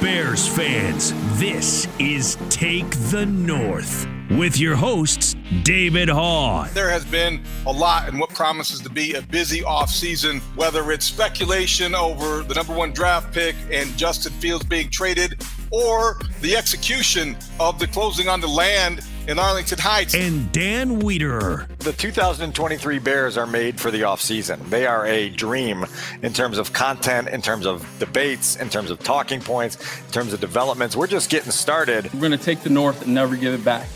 Bears 0.00 0.48
fans, 0.48 1.12
this 1.38 1.86
is 1.98 2.36
Take 2.48 2.90
the 3.10 3.26
North 3.26 4.06
with 4.30 4.58
your 4.58 4.74
hosts, 4.74 5.34
David 5.62 6.08
Haugh. 6.08 6.72
There 6.72 6.88
has 6.90 7.04
been 7.04 7.42
a 7.66 7.72
lot 7.72 8.08
in 8.08 8.18
what 8.18 8.30
promises 8.30 8.80
to 8.80 8.88
be 8.88 9.14
a 9.14 9.22
busy 9.22 9.60
offseason, 9.60 10.40
whether 10.56 10.90
it's 10.92 11.04
speculation 11.04 11.94
over 11.94 12.42
the 12.42 12.54
number 12.54 12.74
one 12.74 12.92
draft 12.92 13.34
pick 13.34 13.54
and 13.70 13.96
Justin 13.98 14.32
Fields 14.32 14.64
being 14.64 14.88
traded, 14.88 15.44
or 15.72 16.18
the 16.40 16.56
execution 16.56 17.36
of 17.58 17.78
the 17.78 17.86
closing 17.86 18.28
on 18.28 18.40
the 18.40 18.46
land 18.46 19.00
in 19.28 19.38
Arlington 19.38 19.78
Heights. 19.78 20.14
And 20.14 20.50
Dan 20.52 21.00
Wiederer. 21.00 21.66
The 21.78 21.92
2023 21.92 22.98
Bears 22.98 23.36
are 23.36 23.46
made 23.46 23.80
for 23.80 23.90
the 23.90 24.02
offseason. 24.02 24.68
They 24.68 24.86
are 24.86 25.06
a 25.06 25.30
dream 25.30 25.86
in 26.22 26.32
terms 26.32 26.58
of 26.58 26.72
content, 26.72 27.28
in 27.28 27.40
terms 27.40 27.66
of 27.66 27.86
debates, 27.98 28.56
in 28.56 28.68
terms 28.68 28.90
of 28.90 28.98
talking 29.00 29.40
points, 29.40 29.76
in 30.06 30.12
terms 30.12 30.32
of 30.32 30.40
developments. 30.40 30.96
We're 30.96 31.06
just 31.06 31.30
getting 31.30 31.52
started. 31.52 32.12
We're 32.12 32.20
going 32.20 32.32
to 32.32 32.38
take 32.38 32.60
the 32.60 32.70
North 32.70 33.02
and 33.02 33.14
never 33.14 33.36
give 33.36 33.54
it 33.54 33.64
back. 33.64 33.88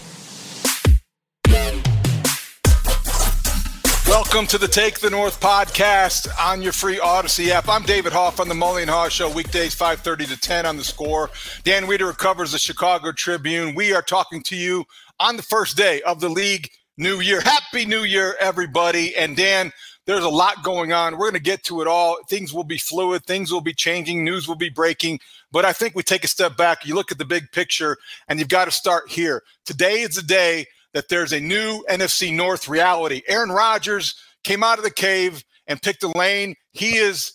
Welcome 4.36 4.48
to 4.48 4.58
the 4.58 4.68
Take 4.68 4.98
the 4.98 5.08
North 5.08 5.40
podcast 5.40 6.28
on 6.38 6.60
your 6.60 6.74
free 6.74 6.98
Audacy 6.98 7.48
app. 7.48 7.70
I'm 7.70 7.84
David 7.84 8.12
Haugh 8.12 8.34
from 8.34 8.50
the 8.50 8.54
Mully 8.54 8.82
and 8.82 8.90
Haugh 8.90 9.08
Show, 9.08 9.30
weekdays 9.30 9.74
5:30 9.74 10.26
to 10.26 10.36
10 10.38 10.66
on 10.66 10.76
the 10.76 10.84
Score. 10.84 11.30
Dan 11.64 11.86
Wiederer 11.86 12.14
covers 12.14 12.52
the 12.52 12.58
Chicago 12.58 13.12
Tribune. 13.12 13.74
We 13.74 13.94
are 13.94 14.02
talking 14.02 14.42
to 14.42 14.54
you 14.54 14.84
on 15.18 15.38
the 15.38 15.42
first 15.42 15.78
day 15.78 16.02
of 16.02 16.20
the 16.20 16.28
league 16.28 16.68
new 16.98 17.20
year. 17.20 17.40
Happy 17.40 17.86
New 17.86 18.02
Year, 18.02 18.36
everybody! 18.38 19.16
And 19.16 19.38
Dan, 19.38 19.72
there's 20.04 20.22
a 20.22 20.28
lot 20.28 20.62
going 20.62 20.92
on. 20.92 21.14
We're 21.14 21.30
going 21.30 21.32
to 21.32 21.40
get 21.40 21.64
to 21.64 21.80
it 21.80 21.88
all. 21.88 22.18
Things 22.28 22.52
will 22.52 22.62
be 22.62 22.76
fluid. 22.76 23.24
Things 23.24 23.50
will 23.50 23.62
be 23.62 23.72
changing. 23.72 24.22
News 24.22 24.46
will 24.46 24.54
be 24.54 24.68
breaking. 24.68 25.18
But 25.50 25.64
I 25.64 25.72
think 25.72 25.94
we 25.94 26.02
take 26.02 26.24
a 26.24 26.28
step 26.28 26.58
back. 26.58 26.84
You 26.84 26.94
look 26.94 27.10
at 27.10 27.16
the 27.16 27.24
big 27.24 27.52
picture, 27.52 27.96
and 28.28 28.38
you've 28.38 28.50
got 28.50 28.66
to 28.66 28.70
start 28.70 29.08
here. 29.08 29.42
Today 29.64 30.02
is 30.02 30.16
the 30.16 30.22
day 30.22 30.66
that 30.96 31.10
there's 31.10 31.34
a 31.34 31.40
new 31.40 31.84
NFC 31.90 32.34
North 32.34 32.68
reality. 32.70 33.20
Aaron 33.28 33.50
Rodgers 33.50 34.14
came 34.44 34.64
out 34.64 34.78
of 34.78 34.84
the 34.84 34.90
cave 34.90 35.44
and 35.66 35.80
picked 35.82 36.02
a 36.02 36.08
lane. 36.16 36.54
He 36.72 36.96
is 36.96 37.34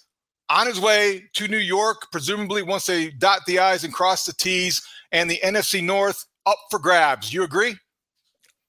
on 0.49 0.65
his 0.65 0.79
way 0.79 1.25
to 1.35 1.47
New 1.47 1.59
York, 1.59 2.07
presumably 2.11 2.63
once 2.63 2.87
they 2.87 3.11
dot 3.11 3.41
the 3.45 3.59
I's 3.59 3.83
and 3.83 3.93
cross 3.93 4.25
the 4.25 4.33
T's, 4.33 4.81
and 5.11 5.29
the 5.29 5.39
NFC 5.43 5.83
North 5.83 6.25
up 6.47 6.57
for 6.71 6.79
grabs. 6.79 7.31
You 7.31 7.43
agree? 7.43 7.75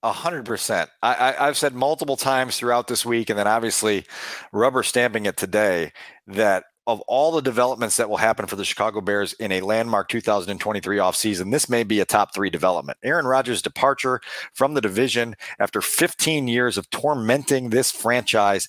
A 0.03 0.11
hundred 0.11 0.45
percent. 0.45 0.91
I, 1.01 1.33
I've 1.39 1.57
said 1.57 1.73
multiple 1.73 2.15
times 2.15 2.59
throughout 2.59 2.87
this 2.87 3.03
week, 3.03 3.31
and 3.31 3.39
then 3.39 3.47
obviously 3.47 4.05
rubber 4.51 4.83
stamping 4.83 5.25
it 5.25 5.37
today, 5.37 5.91
that 6.27 6.65
of 6.85 7.01
all 7.01 7.31
the 7.31 7.41
developments 7.41 7.97
that 7.97 8.09
will 8.09 8.17
happen 8.17 8.45
for 8.45 8.55
the 8.55 8.65
Chicago 8.65 8.99
Bears 8.99 9.33
in 9.33 9.51
a 9.51 9.61
landmark 9.61 10.09
2023 10.09 10.97
offseason, 10.97 11.51
this 11.51 11.69
may 11.69 11.83
be 11.83 11.99
a 11.99 12.05
top 12.05 12.33
three 12.33 12.49
development. 12.49 12.97
Aaron 13.03 13.25
Rodgers' 13.25 13.61
departure 13.61 14.19
from 14.53 14.73
the 14.73 14.81
division 14.81 15.35
after 15.59 15.81
15 15.81 16.47
years 16.47 16.77
of 16.77 16.89
tormenting 16.89 17.69
this 17.69 17.89
franchise 17.89 18.67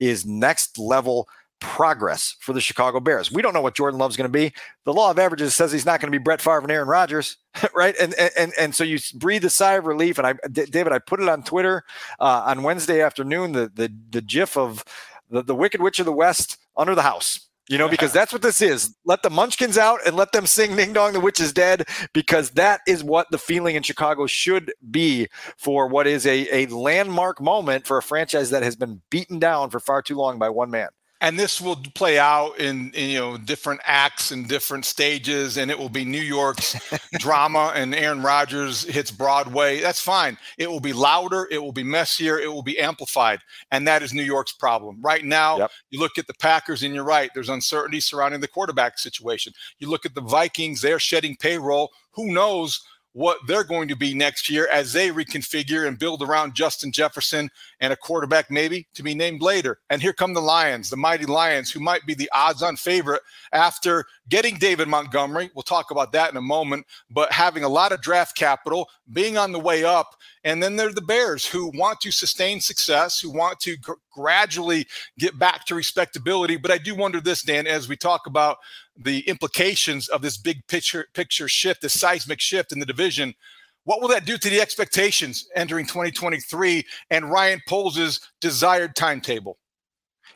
is 0.00 0.26
next 0.26 0.78
level 0.78 1.28
progress 1.60 2.36
for 2.40 2.52
the 2.52 2.60
Chicago 2.60 3.00
Bears. 3.00 3.32
We 3.32 3.42
don't 3.42 3.54
know 3.54 3.62
what 3.62 3.74
Jordan 3.74 3.98
Love's 3.98 4.16
going 4.16 4.28
to 4.28 4.32
be. 4.32 4.52
The 4.84 4.92
law 4.92 5.10
of 5.10 5.18
averages 5.18 5.54
says 5.54 5.72
he's 5.72 5.86
not 5.86 6.00
going 6.00 6.12
to 6.12 6.18
be 6.18 6.22
Brett 6.22 6.40
Favre 6.40 6.58
and 6.58 6.70
Aaron 6.70 6.88
Rodgers, 6.88 7.38
right? 7.74 7.94
And 8.00 8.14
and 8.14 8.52
and 8.58 8.74
so 8.74 8.84
you 8.84 8.98
breathe 9.14 9.44
a 9.44 9.50
sigh 9.50 9.74
of 9.74 9.86
relief. 9.86 10.18
And 10.18 10.26
I, 10.26 10.34
David, 10.48 10.92
I 10.92 10.98
put 10.98 11.20
it 11.20 11.28
on 11.28 11.42
Twitter 11.42 11.84
uh, 12.20 12.42
on 12.46 12.62
Wednesday 12.62 13.00
afternoon. 13.00 13.52
The 13.52 13.70
the 13.74 13.92
the 14.10 14.20
GIF 14.20 14.56
of 14.56 14.84
the, 15.30 15.42
the 15.42 15.54
Wicked 15.54 15.80
Witch 15.80 15.98
of 15.98 16.06
the 16.06 16.12
West 16.12 16.58
under 16.76 16.94
the 16.94 17.02
house. 17.02 17.40
You 17.68 17.78
know, 17.78 17.88
because 17.88 18.12
that's 18.12 18.32
what 18.32 18.42
this 18.42 18.62
is. 18.62 18.94
Let 19.04 19.24
the 19.24 19.30
munchkins 19.30 19.76
out 19.76 19.98
and 20.06 20.14
let 20.14 20.30
them 20.30 20.46
sing 20.46 20.76
Ding 20.76 20.92
Dong, 20.92 21.12
the 21.12 21.18
Witch 21.18 21.40
is 21.40 21.52
Dead, 21.52 21.84
because 22.12 22.50
that 22.50 22.80
is 22.86 23.02
what 23.02 23.28
the 23.32 23.38
feeling 23.38 23.74
in 23.74 23.82
Chicago 23.82 24.26
should 24.28 24.72
be 24.88 25.26
for 25.58 25.88
what 25.88 26.06
is 26.06 26.26
a, 26.26 26.46
a 26.54 26.66
landmark 26.66 27.40
moment 27.40 27.84
for 27.84 27.98
a 27.98 28.02
franchise 28.02 28.50
that 28.50 28.62
has 28.62 28.76
been 28.76 29.02
beaten 29.10 29.40
down 29.40 29.70
for 29.70 29.80
far 29.80 30.00
too 30.00 30.14
long 30.14 30.38
by 30.38 30.48
one 30.48 30.70
man 30.70 30.90
and 31.20 31.38
this 31.38 31.60
will 31.60 31.76
play 31.94 32.18
out 32.18 32.58
in, 32.58 32.90
in, 32.92 33.10
you 33.10 33.18
know 33.18 33.36
different 33.36 33.80
acts 33.84 34.30
and 34.30 34.48
different 34.48 34.84
stages 34.84 35.56
and 35.56 35.70
it 35.70 35.78
will 35.78 35.88
be 35.88 36.04
new 36.04 36.20
york's 36.20 36.76
drama 37.18 37.72
and 37.74 37.94
aaron 37.94 38.22
rodgers 38.22 38.84
hits 38.84 39.10
broadway. 39.10 39.80
That's 39.80 40.00
fine. 40.00 40.36
It 40.58 40.70
will 40.70 40.80
be 40.80 40.92
louder 40.92 41.48
it 41.50 41.62
will 41.62 41.72
be 41.72 41.84
messier 41.84 42.38
it 42.38 42.52
will 42.52 42.62
be 42.62 42.78
amplified 42.78 43.40
and 43.70 43.86
that 43.86 44.02
is 44.02 44.12
new 44.12 44.22
york's 44.22 44.52
problem. 44.52 45.00
Right 45.00 45.24
now 45.24 45.58
yep. 45.58 45.70
you 45.90 45.98
look 45.98 46.18
at 46.18 46.26
the 46.26 46.34
packers 46.34 46.82
and 46.82 46.94
you're 46.94 47.04
right 47.04 47.30
there's 47.34 47.48
uncertainty 47.48 48.00
surrounding 48.00 48.40
the 48.40 48.48
quarterback 48.48 48.98
situation. 48.98 49.52
You 49.78 49.88
look 49.88 50.06
at 50.06 50.14
the 50.14 50.20
vikings 50.20 50.80
they're 50.80 50.98
shedding 50.98 51.36
payroll. 51.36 51.90
Who 52.12 52.32
knows 52.32 52.80
what 53.16 53.38
they're 53.46 53.64
going 53.64 53.88
to 53.88 53.96
be 53.96 54.12
next 54.12 54.50
year 54.50 54.68
as 54.70 54.92
they 54.92 55.08
reconfigure 55.08 55.88
and 55.88 55.98
build 55.98 56.22
around 56.22 56.54
Justin 56.54 56.92
Jefferson 56.92 57.48
and 57.80 57.90
a 57.90 57.96
quarterback 57.96 58.50
maybe 58.50 58.86
to 58.92 59.02
be 59.02 59.14
named 59.14 59.40
later. 59.40 59.78
And 59.88 60.02
here 60.02 60.12
come 60.12 60.34
the 60.34 60.42
Lions, 60.42 60.90
the 60.90 60.98
mighty 60.98 61.24
Lions, 61.24 61.70
who 61.70 61.80
might 61.80 62.04
be 62.04 62.12
the 62.12 62.28
odds 62.34 62.62
on 62.62 62.76
favorite 62.76 63.22
after 63.54 64.04
getting 64.28 64.58
David 64.58 64.88
Montgomery. 64.88 65.50
We'll 65.54 65.62
talk 65.62 65.90
about 65.90 66.12
that 66.12 66.30
in 66.30 66.36
a 66.36 66.42
moment, 66.42 66.84
but 67.10 67.32
having 67.32 67.64
a 67.64 67.70
lot 67.70 67.90
of 67.90 68.02
draft 68.02 68.36
capital, 68.36 68.86
being 69.10 69.38
on 69.38 69.50
the 69.50 69.60
way 69.60 69.82
up. 69.82 70.14
And 70.46 70.62
then 70.62 70.76
there 70.76 70.88
are 70.88 70.92
the 70.92 71.02
Bears 71.02 71.44
who 71.44 71.72
want 71.74 72.00
to 72.02 72.12
sustain 72.12 72.60
success, 72.60 73.18
who 73.18 73.32
want 73.32 73.58
to 73.60 73.76
gr- 73.78 73.94
gradually 74.12 74.86
get 75.18 75.36
back 75.40 75.66
to 75.66 75.74
respectability. 75.74 76.56
But 76.56 76.70
I 76.70 76.78
do 76.78 76.94
wonder 76.94 77.20
this, 77.20 77.42
Dan, 77.42 77.66
as 77.66 77.88
we 77.88 77.96
talk 77.96 78.28
about 78.28 78.58
the 78.96 79.28
implications 79.28 80.06
of 80.08 80.22
this 80.22 80.36
big 80.38 80.64
picture 80.68 81.08
picture 81.14 81.48
shift, 81.48 81.82
this 81.82 81.98
seismic 81.98 82.40
shift 82.40 82.70
in 82.70 82.78
the 82.78 82.86
division. 82.86 83.34
What 83.82 84.00
will 84.00 84.08
that 84.08 84.24
do 84.24 84.38
to 84.38 84.48
the 84.48 84.60
expectations 84.60 85.48
entering 85.56 85.84
2023 85.84 86.84
and 87.10 87.28
Ryan 87.28 87.60
Poles' 87.66 88.20
desired 88.40 88.94
timetable? 88.94 89.58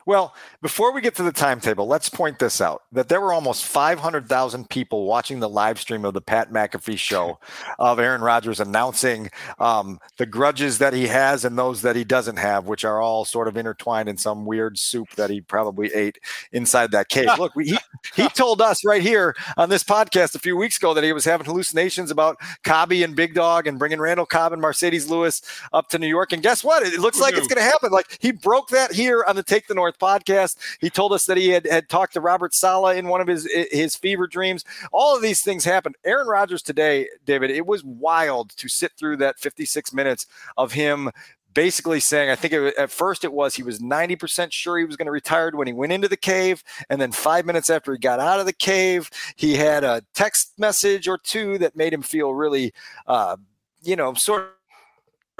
Well, 0.05 0.33
before 0.61 0.91
we 0.93 1.01
get 1.01 1.15
to 1.15 1.23
the 1.23 1.31
timetable, 1.31 1.87
let's 1.87 2.09
point 2.09 2.39
this 2.39 2.61
out 2.61 2.83
that 2.91 3.07
there 3.07 3.21
were 3.21 3.33
almost 3.33 3.65
500,000 3.65 4.69
people 4.69 5.05
watching 5.05 5.39
the 5.39 5.49
live 5.49 5.79
stream 5.79 6.05
of 6.05 6.13
the 6.13 6.21
Pat 6.21 6.51
McAfee 6.51 6.97
show 6.97 7.39
of 7.79 7.99
Aaron 7.99 8.21
Rodgers 8.21 8.59
announcing 8.59 9.29
um, 9.59 9.99
the 10.17 10.25
grudges 10.25 10.79
that 10.79 10.93
he 10.93 11.07
has 11.07 11.45
and 11.45 11.57
those 11.57 11.81
that 11.83 11.95
he 11.95 12.03
doesn't 12.03 12.37
have, 12.37 12.65
which 12.65 12.83
are 12.83 13.01
all 13.01 13.25
sort 13.25 13.47
of 13.47 13.57
intertwined 13.57 14.09
in 14.09 14.17
some 14.17 14.45
weird 14.45 14.77
soup 14.77 15.09
that 15.15 15.29
he 15.29 15.41
probably 15.41 15.93
ate 15.93 16.17
inside 16.51 16.91
that 16.91 17.09
cave. 17.09 17.29
Look, 17.37 17.55
we, 17.55 17.65
he, 17.65 17.77
he 18.15 18.27
told 18.29 18.61
us 18.61 18.83
right 18.83 19.01
here 19.01 19.35
on 19.57 19.69
this 19.69 19.83
podcast 19.83 20.35
a 20.35 20.39
few 20.39 20.57
weeks 20.57 20.77
ago 20.77 20.93
that 20.93 21.03
he 21.03 21.13
was 21.13 21.25
having 21.25 21.45
hallucinations 21.45 22.11
about 22.11 22.37
Cobby 22.63 23.03
and 23.03 23.15
Big 23.15 23.33
Dog 23.33 23.67
and 23.67 23.77
bringing 23.77 23.99
Randall 23.99 24.25
Cobb 24.25 24.53
and 24.53 24.61
Marcedes 24.61 25.09
Lewis 25.09 25.41
up 25.73 25.89
to 25.89 25.99
New 25.99 26.07
York. 26.07 26.31
And 26.33 26.41
guess 26.41 26.63
what? 26.63 26.83
It 26.83 26.99
looks 26.99 27.19
like 27.19 27.35
it's 27.35 27.47
going 27.47 27.57
to 27.57 27.63
happen. 27.63 27.91
Like 27.91 28.17
he 28.19 28.31
broke 28.31 28.69
that 28.69 28.91
here 28.91 29.23
on 29.27 29.35
the 29.35 29.43
Take 29.43 29.67
the 29.67 29.73
North 29.73 29.90
podcast. 29.97 30.57
He 30.79 30.89
told 30.89 31.13
us 31.13 31.25
that 31.25 31.37
he 31.37 31.49
had, 31.49 31.65
had 31.65 31.89
talked 31.89 32.13
to 32.13 32.21
Robert 32.21 32.53
Saleh 32.53 32.97
in 32.97 33.07
one 33.07 33.21
of 33.21 33.27
his 33.27 33.47
his 33.71 33.95
fever 33.95 34.27
dreams. 34.27 34.63
All 34.91 35.15
of 35.15 35.21
these 35.21 35.41
things 35.41 35.65
happened. 35.65 35.95
Aaron 36.05 36.27
Rodgers 36.27 36.61
today, 36.61 37.07
David, 37.25 37.51
it 37.51 37.65
was 37.65 37.83
wild 37.83 38.51
to 38.57 38.67
sit 38.67 38.91
through 38.97 39.17
that 39.17 39.39
56 39.39 39.93
minutes 39.93 40.27
of 40.57 40.73
him 40.73 41.11
basically 41.53 41.99
saying, 41.99 42.29
I 42.29 42.35
think 42.35 42.53
it, 42.53 42.75
at 42.77 42.91
first 42.91 43.23
it 43.23 43.33
was 43.33 43.55
he 43.55 43.63
was 43.63 43.79
90% 43.79 44.51
sure 44.51 44.77
he 44.77 44.85
was 44.85 44.95
going 44.95 45.05
to 45.05 45.11
retire 45.11 45.51
when 45.53 45.67
he 45.67 45.73
went 45.73 45.91
into 45.91 46.07
the 46.07 46.17
cave. 46.17 46.63
And 46.89 47.01
then 47.01 47.11
five 47.11 47.45
minutes 47.45 47.69
after 47.69 47.91
he 47.91 47.97
got 47.97 48.19
out 48.19 48.39
of 48.39 48.45
the 48.45 48.53
cave, 48.53 49.09
he 49.35 49.55
had 49.55 49.83
a 49.83 50.03
text 50.13 50.53
message 50.57 51.07
or 51.07 51.17
two 51.17 51.57
that 51.59 51.75
made 51.75 51.93
him 51.93 52.01
feel 52.01 52.33
really, 52.33 52.73
uh, 53.07 53.37
you 53.81 53.95
know, 53.95 54.13
sort 54.13 54.55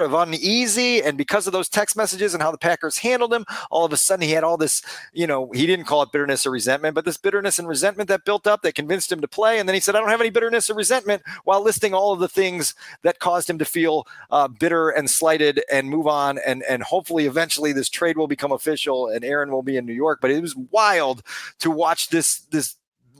of 0.02 0.14
uneasy. 0.14 1.02
And 1.02 1.16
because 1.16 1.46
of 1.46 1.52
those 1.52 1.68
text 1.68 1.96
messages 1.96 2.34
and 2.34 2.42
how 2.42 2.50
the 2.50 2.58
Packers 2.58 2.98
handled 2.98 3.32
him, 3.32 3.44
all 3.70 3.84
of 3.84 3.92
a 3.92 3.96
sudden 3.96 4.22
he 4.22 4.32
had 4.32 4.44
all 4.44 4.56
this, 4.56 4.82
you 5.12 5.26
know, 5.26 5.50
he 5.52 5.66
didn't 5.66 5.86
call 5.86 6.02
it 6.02 6.12
bitterness 6.12 6.46
or 6.46 6.50
resentment, 6.50 6.94
but 6.94 7.04
this 7.04 7.16
bitterness 7.16 7.58
and 7.58 7.68
resentment 7.68 8.08
that 8.08 8.24
built 8.24 8.46
up 8.46 8.62
that 8.62 8.74
convinced 8.74 9.10
him 9.10 9.20
to 9.20 9.28
play. 9.28 9.58
And 9.58 9.68
then 9.68 9.74
he 9.74 9.80
said, 9.80 9.94
I 9.94 10.00
don't 10.00 10.08
have 10.08 10.20
any 10.20 10.30
bitterness 10.30 10.68
or 10.70 10.74
resentment 10.74 11.22
while 11.44 11.62
listing 11.62 11.94
all 11.94 12.12
of 12.12 12.20
the 12.20 12.28
things 12.28 12.74
that 13.02 13.18
caused 13.18 13.48
him 13.48 13.58
to 13.58 13.64
feel 13.64 14.06
uh, 14.30 14.48
bitter 14.48 14.90
and 14.90 15.10
slighted 15.10 15.62
and 15.70 15.88
move 15.88 16.06
on. 16.06 16.38
And, 16.38 16.62
and 16.68 16.82
hopefully 16.82 17.26
eventually 17.26 17.72
this 17.72 17.88
trade 17.88 18.16
will 18.16 18.28
become 18.28 18.52
official 18.52 19.08
and 19.08 19.24
Aaron 19.24 19.50
will 19.50 19.62
be 19.62 19.76
in 19.76 19.86
New 19.86 19.92
York. 19.92 20.20
But 20.20 20.30
it 20.30 20.40
was 20.40 20.56
wild 20.56 21.22
to 21.60 21.70
watch 21.70 22.08
this, 22.08 22.40
this, 22.50 22.76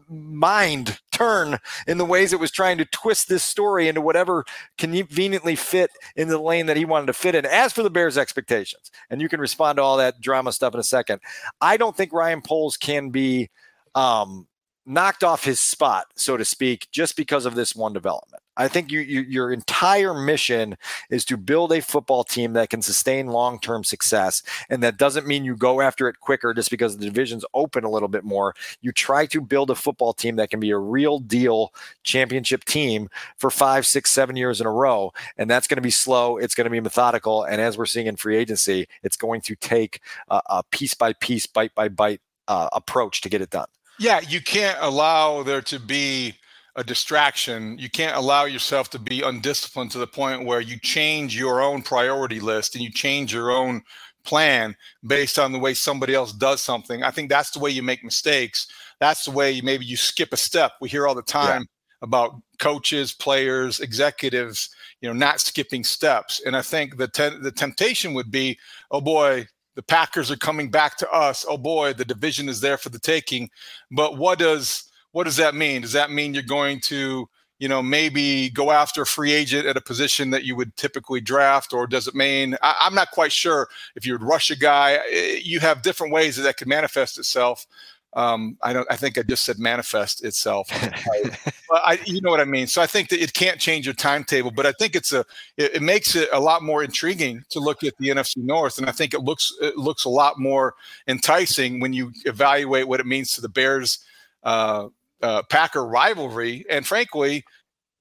mind 0.08 1.00
turn 1.23 1.59
in 1.87 1.99
the 1.99 2.05
ways 2.05 2.33
it 2.33 2.41
was 2.41 2.51
trying 2.51 2.79
to 2.79 2.85
twist 2.87 3.29
this 3.29 3.43
story 3.43 3.89
into 3.89 4.01
whatever 4.01 4.45
conveniently 4.79 5.57
fit 5.57 5.91
in 6.17 6.29
the 6.29 6.39
lane 6.39 6.67
that 6.67 6.77
he 6.77 6.85
wanted 6.85 7.07
to 7.07 7.13
fit 7.13 7.35
in. 7.35 7.47
As 7.47 7.73
for 7.73 7.83
the 7.83 7.91
Bears' 7.91 8.19
expectations, 8.19 8.91
and 9.11 9.21
you 9.21 9.29
can 9.29 9.41
respond 9.41 9.77
to 9.77 9.83
all 9.83 9.97
that 9.99 10.21
drama 10.21 10.53
stuff 10.53 10.75
in 10.75 10.81
a 10.81 10.85
second, 10.85 11.21
I 11.61 11.77
don't 11.77 11.97
think 11.97 12.13
Ryan 12.13 12.43
Poles 12.43 12.77
can 12.77 13.11
be 13.11 13.51
um, 13.95 14.47
knocked 14.87 15.23
off 15.23 15.45
his 15.45 15.61
spot, 15.61 16.07
so 16.17 16.37
to 16.37 16.45
speak, 16.45 16.89
just 16.91 17.17
because 17.17 17.47
of 17.47 17.55
this 17.55 17.75
one 17.75 17.93
development. 17.93 18.42
I 18.56 18.69
think 18.69 18.90
you, 18.90 19.00
you, 19.00 19.22
your 19.22 19.52
entire 19.52 20.14
mission 20.14 20.76
is 21.10 21.25
to 21.26 21.37
build 21.37 21.72
a 21.72 21.81
football 21.81 22.25
team 22.25 22.52
that 22.52 22.70
can 22.70 22.82
sustain 22.82 23.28
long 23.28 23.58
term 23.58 23.84
success. 23.84 24.43
And 24.69 24.82
that 24.82 24.99
doesn't 24.99 25.26
mean 25.26 25.44
you 25.44 25.56
go 25.56 25.81
after 25.81 26.08
it 26.08 26.20
quicker 26.20 26.52
just 26.52 26.70
because 26.70 26.96
the 26.96 27.06
division's 27.06 27.44
open 27.54 27.84
a 27.84 27.90
little 27.90 28.08
bit 28.08 28.25
more. 28.25 28.54
You 28.81 28.93
try 28.93 29.26
to 29.26 29.40
build 29.40 29.70
a 29.70 29.75
football 29.75 30.12
team 30.12 30.37
that 30.37 30.50
can 30.50 30.60
be 30.60 30.70
a 30.70 30.78
real 30.78 31.19
deal 31.19 31.72
championship 32.02 32.64
team 32.64 33.08
for 33.38 33.50
five, 33.50 33.87
six, 33.87 34.10
seven 34.10 34.37
years 34.37 34.60
in 34.60 34.66
a 34.66 34.72
row. 34.72 35.12
And 35.38 35.50
that's 35.50 35.66
going 35.66 35.76
to 35.76 35.82
be 35.82 35.90
slow. 35.90 36.37
It's 36.37 36.54
going 36.54 36.66
to 36.66 36.70
be 36.70 36.81
methodical. 36.81 37.44
And 37.44 37.60
as 37.60 37.78
we're 37.78 37.87
seeing 37.87 38.06
in 38.06 38.16
free 38.16 38.37
agency, 38.37 38.87
it's 39.02 39.16
going 39.16 39.40
to 39.43 39.56
take 39.56 40.00
a, 40.28 40.43
a 40.46 40.62
piece 40.64 40.94
by 40.94 41.14
piece, 41.14 41.46
bite 41.46 41.75
by 41.75 41.88
bite 41.88 42.20
uh, 42.49 42.69
approach 42.72 43.22
to 43.22 43.28
get 43.28 43.40
it 43.40 43.50
done. 43.50 43.69
Yeah, 43.99 44.20
you 44.20 44.40
can't 44.40 44.78
allow 44.81 45.43
there 45.43 45.62
to 45.62 45.78
be 45.78 46.34
a 46.77 46.85
distraction. 46.85 47.79
You 47.79 47.91
can't 47.91 48.17
allow 48.17 48.45
yourself 48.45 48.91
to 48.91 48.99
be 48.99 49.23
undisciplined 49.23 49.91
to 49.93 49.99
the 49.99 50.07
point 50.07 50.47
where 50.47 50.61
you 50.61 50.79
change 50.79 51.37
your 51.37 51.61
own 51.61 51.83
priority 51.83 52.41
list 52.41 52.75
and 52.75 52.83
you 52.83 52.91
change 52.91 53.33
your 53.33 53.51
own 53.51 53.83
plan 54.25 54.77
based 55.07 55.39
on 55.39 55.53
the 55.53 55.59
way 55.59 55.75
somebody 55.75 56.15
else 56.15 56.33
does 56.33 56.63
something. 56.63 57.03
I 57.03 57.11
think 57.11 57.29
that's 57.29 57.51
the 57.51 57.59
way 57.59 57.71
you 57.71 57.83
make 57.83 58.05
mistakes. 58.05 58.69
That's 59.01 59.25
the 59.25 59.33
way 59.33 59.53
you, 59.53 59.63
maybe 59.63 59.85
you 59.85 59.97
skip 59.97 60.33
a 60.33 60.37
step. 60.37 60.73
We 60.81 60.89
hear 60.89 61.07
all 61.07 61.15
the 61.15 61.23
time 61.23 61.63
yeah. 61.63 62.07
about 62.07 62.41
coaches, 62.59 63.13
players, 63.13 63.81
executives, 63.81 64.71
you 65.01 65.09
know, 65.09 65.15
not 65.15 65.41
skipping 65.41 65.85
steps. 65.85 66.41
And 66.47 66.57
I 66.57 66.63
think 66.63 66.97
the 66.97 67.09
te- 67.09 67.39
the 67.41 67.53
temptation 67.53 68.15
would 68.15 68.31
be, 68.31 68.59
oh 68.91 69.01
boy, 69.01 69.47
the 69.75 69.83
Packers 69.83 70.31
are 70.31 70.37
coming 70.37 70.71
back 70.71 70.97
to 70.99 71.11
us. 71.11 71.45
Oh 71.49 71.59
boy, 71.59 71.93
the 71.95 72.05
division 72.05 72.49
is 72.49 72.61
there 72.61 72.77
for 72.77 72.91
the 72.91 73.01
taking. 73.01 73.51
But 73.91 74.19
what 74.19 74.39
does 74.39 74.85
what 75.12 75.25
does 75.25 75.37
that 75.37 75.55
mean? 75.55 75.82
Does 75.82 75.93
that 75.93 76.11
mean 76.11 76.35
you're 76.35 76.43
going 76.43 76.81
to, 76.81 77.29
you 77.59 77.69
know, 77.69 77.82
maybe 77.82 78.50
go 78.50 78.70
after 78.70 79.03
a 79.03 79.06
free 79.06 79.32
agent 79.32 79.67
at 79.67 79.76
a 79.76 79.81
position 79.81 80.31
that 80.31 80.44
you 80.44 80.56
would 80.56 80.76
typically 80.76 81.20
draft, 81.20 81.73
or 81.73 81.87
does 81.87 82.09
it 82.09 82.14
mean 82.14 82.56
I, 82.62 82.75
am 82.87 82.94
not 82.94 83.11
quite 83.12 83.32
sure 83.32 83.69
if 83.94 84.05
you 84.05 84.14
would 84.14 84.23
rush 84.23 84.50
a 84.50 84.56
guy? 84.56 85.00
You 85.43 85.61
have 85.61 85.82
different 85.82 86.12
ways 86.12 86.37
that 86.37 86.43
that 86.43 86.56
could 86.56 86.69
manifest 86.69 87.19
itself. 87.19 87.67
Um, 88.14 88.59
I 88.62 88.75
don't. 88.75 88.87
I 88.91 88.97
think 88.97 89.17
I 89.17 89.23
just 89.23 89.44
said 89.44 89.59
manifest 89.59 90.23
itself. 90.23 90.69
but 91.70 91.82
I, 91.82 91.99
you 92.05 92.20
know 92.20 92.31
what 92.31 92.41
I 92.41 92.44
mean. 92.44 92.67
So 92.67 92.82
I 92.82 92.87
think 92.87 93.09
that 93.09 93.23
it 93.23 93.32
can't 93.32 93.59
change 93.59 93.87
your 93.87 93.94
timetable, 93.94 94.50
but 94.50 94.67
I 94.67 94.73
think 94.73 94.94
it's 94.94 95.14
a. 95.14 95.25
It, 95.56 95.76
it, 95.76 95.82
makes 95.82 96.14
it 96.14 96.29
a 96.32 96.41
lot 96.41 96.62
more 96.62 96.85
intriguing 96.85 97.43
to 97.50 97.61
look 97.61 97.82
at 97.82 97.97
the 97.99 98.09
NFC 98.09 98.38
North, 98.38 98.76
and 98.76 98.87
I 98.87 98.93
think 98.93 99.14
it 99.14 99.20
looks 99.20 99.50
it 99.62 99.79
looks 99.79 100.05
a 100.05 100.11
lot 100.11 100.38
more 100.38 100.75
enticing 101.09 101.81
when 101.81 101.94
you 101.94 102.12
evaluate 102.26 102.87
what 102.87 103.00
it 103.00 103.06
means 103.06 103.32
to 103.32 103.41
the 103.41 103.49
Bears. 103.49 104.00
Uh, 104.43 104.88
uh, 105.23 105.43
Packer 105.51 105.87
rivalry, 105.87 106.65
and 106.69 106.87
frankly, 106.87 107.45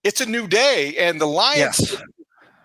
it's 0.03 0.21
a 0.21 0.25
new 0.25 0.47
day, 0.47 0.95
and 0.97 1.21
the 1.21 1.27
Lions, 1.27 1.79
yes. 1.79 2.03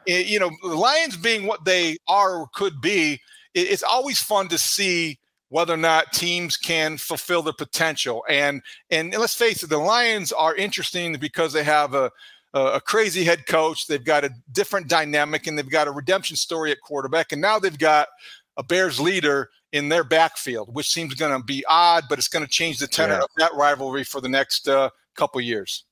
Eh, 0.09 0.21
you 0.21 0.39
know, 0.39 0.51
the 0.63 0.75
Lions 0.75 1.17
being 1.17 1.47
what 1.47 1.65
they 1.65 1.99
are 2.09 2.37
or 2.39 2.49
could 2.55 2.81
be, 2.81 3.21
it's 3.55 3.83
always 3.83 4.23
fun 4.23 4.49
to 4.49 4.59
see 4.59 5.19
whether 5.49 5.73
or 5.73 5.79
not 5.79 6.13
teams 6.13 6.57
can 6.57 6.99
fulfill 6.99 7.43
their 7.43 7.53
potential. 7.53 8.25
And 8.29 8.63
and 8.91 9.13
let's 9.13 9.35
face 9.35 9.63
it, 9.63 9.71
the 9.71 9.79
Lions 9.79 10.33
are 10.33 10.55
interesting 10.55 11.15
because 11.15 11.53
they 11.53 11.65
have 11.65 11.95
a 11.95 12.11
a 12.55 12.81
crazy 12.81 13.23
head 13.25 13.47
coach. 13.47 13.87
They've 13.87 14.03
got 14.03 14.25
a 14.25 14.31
different 14.53 14.89
dynamic, 14.89 15.47
and 15.47 15.59
they've 15.59 15.69
got 15.69 15.89
a 15.89 15.93
redemption 15.93 16.37
story 16.37 16.73
at 16.73 16.81
quarterback, 16.81 17.33
and 17.33 17.41
now 17.41 17.59
they've 17.59 17.79
got 17.79 18.09
a 18.57 18.63
Bears 18.63 18.99
leader 18.99 19.51
in 19.73 19.89
their 19.89 20.05
backfield, 20.05 20.75
which 20.75 20.89
seems 20.89 21.15
going 21.15 21.39
to 21.39 21.45
be 21.45 21.65
odd, 21.69 22.05
but 22.09 22.19
it's 22.19 22.29
going 22.29 22.45
to 22.45 22.51
change 22.51 22.79
the 22.79 22.87
tenor 22.87 23.15
yeah. 23.15 23.23
of 23.23 23.29
that 23.37 23.55
rivalry 23.55 24.05
for 24.05 24.21
the 24.21 24.29
next 24.29 24.69
uh, 24.69 24.91
couple 25.15 25.41
years. 25.41 25.85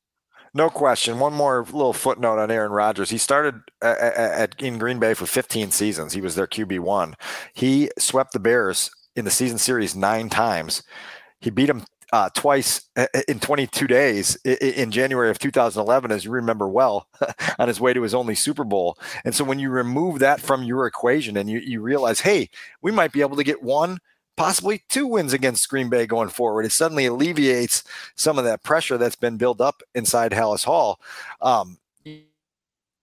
No 0.56 0.70
question. 0.70 1.18
One 1.18 1.34
more 1.34 1.64
little 1.64 1.92
footnote 1.92 2.38
on 2.38 2.50
Aaron 2.50 2.70
Rodgers. 2.70 3.10
He 3.10 3.18
started 3.18 3.56
at, 3.82 3.98
at, 3.98 4.62
in 4.62 4.78
Green 4.78 5.00
Bay 5.00 5.12
for 5.14 5.26
15 5.26 5.72
seasons. 5.72 6.12
He 6.12 6.20
was 6.20 6.36
their 6.36 6.46
QB 6.46 6.78
one. 6.78 7.16
He 7.54 7.90
swept 7.98 8.32
the 8.32 8.38
Bears 8.38 8.90
in 9.16 9.24
the 9.24 9.32
season 9.32 9.58
series 9.58 9.96
nine 9.96 10.30
times. 10.30 10.84
He 11.40 11.50
beat 11.50 11.66
them 11.66 11.84
uh, 12.12 12.30
twice 12.34 12.82
uh, 12.96 13.06
uh, 13.14 13.22
in 13.28 13.40
22 13.40 13.86
days 13.86 14.36
in 14.44 14.90
January 14.90 15.30
of 15.30 15.38
2011, 15.38 16.10
as 16.10 16.24
you 16.24 16.30
remember 16.30 16.68
well, 16.68 17.08
on 17.58 17.68
his 17.68 17.80
way 17.80 17.92
to 17.92 18.02
his 18.02 18.14
only 18.14 18.34
Super 18.34 18.64
Bowl. 18.64 18.98
And 19.24 19.34
so 19.34 19.44
when 19.44 19.58
you 19.58 19.70
remove 19.70 20.18
that 20.20 20.40
from 20.40 20.62
your 20.62 20.86
equation 20.86 21.36
and 21.36 21.48
you, 21.48 21.58
you 21.58 21.80
realize, 21.80 22.20
hey, 22.20 22.50
we 22.82 22.92
might 22.92 23.12
be 23.12 23.20
able 23.20 23.36
to 23.36 23.44
get 23.44 23.62
one, 23.62 23.98
possibly 24.36 24.82
two 24.88 25.06
wins 25.06 25.32
against 25.32 25.68
Green 25.68 25.88
Bay 25.88 26.06
going 26.06 26.28
forward, 26.28 26.64
it 26.64 26.72
suddenly 26.72 27.06
alleviates 27.06 27.84
some 28.14 28.38
of 28.38 28.44
that 28.44 28.62
pressure 28.62 28.98
that's 28.98 29.16
been 29.16 29.36
built 29.36 29.60
up 29.60 29.82
inside 29.94 30.32
Halas 30.32 30.64
Hall. 30.64 31.00
Um, 31.40 31.78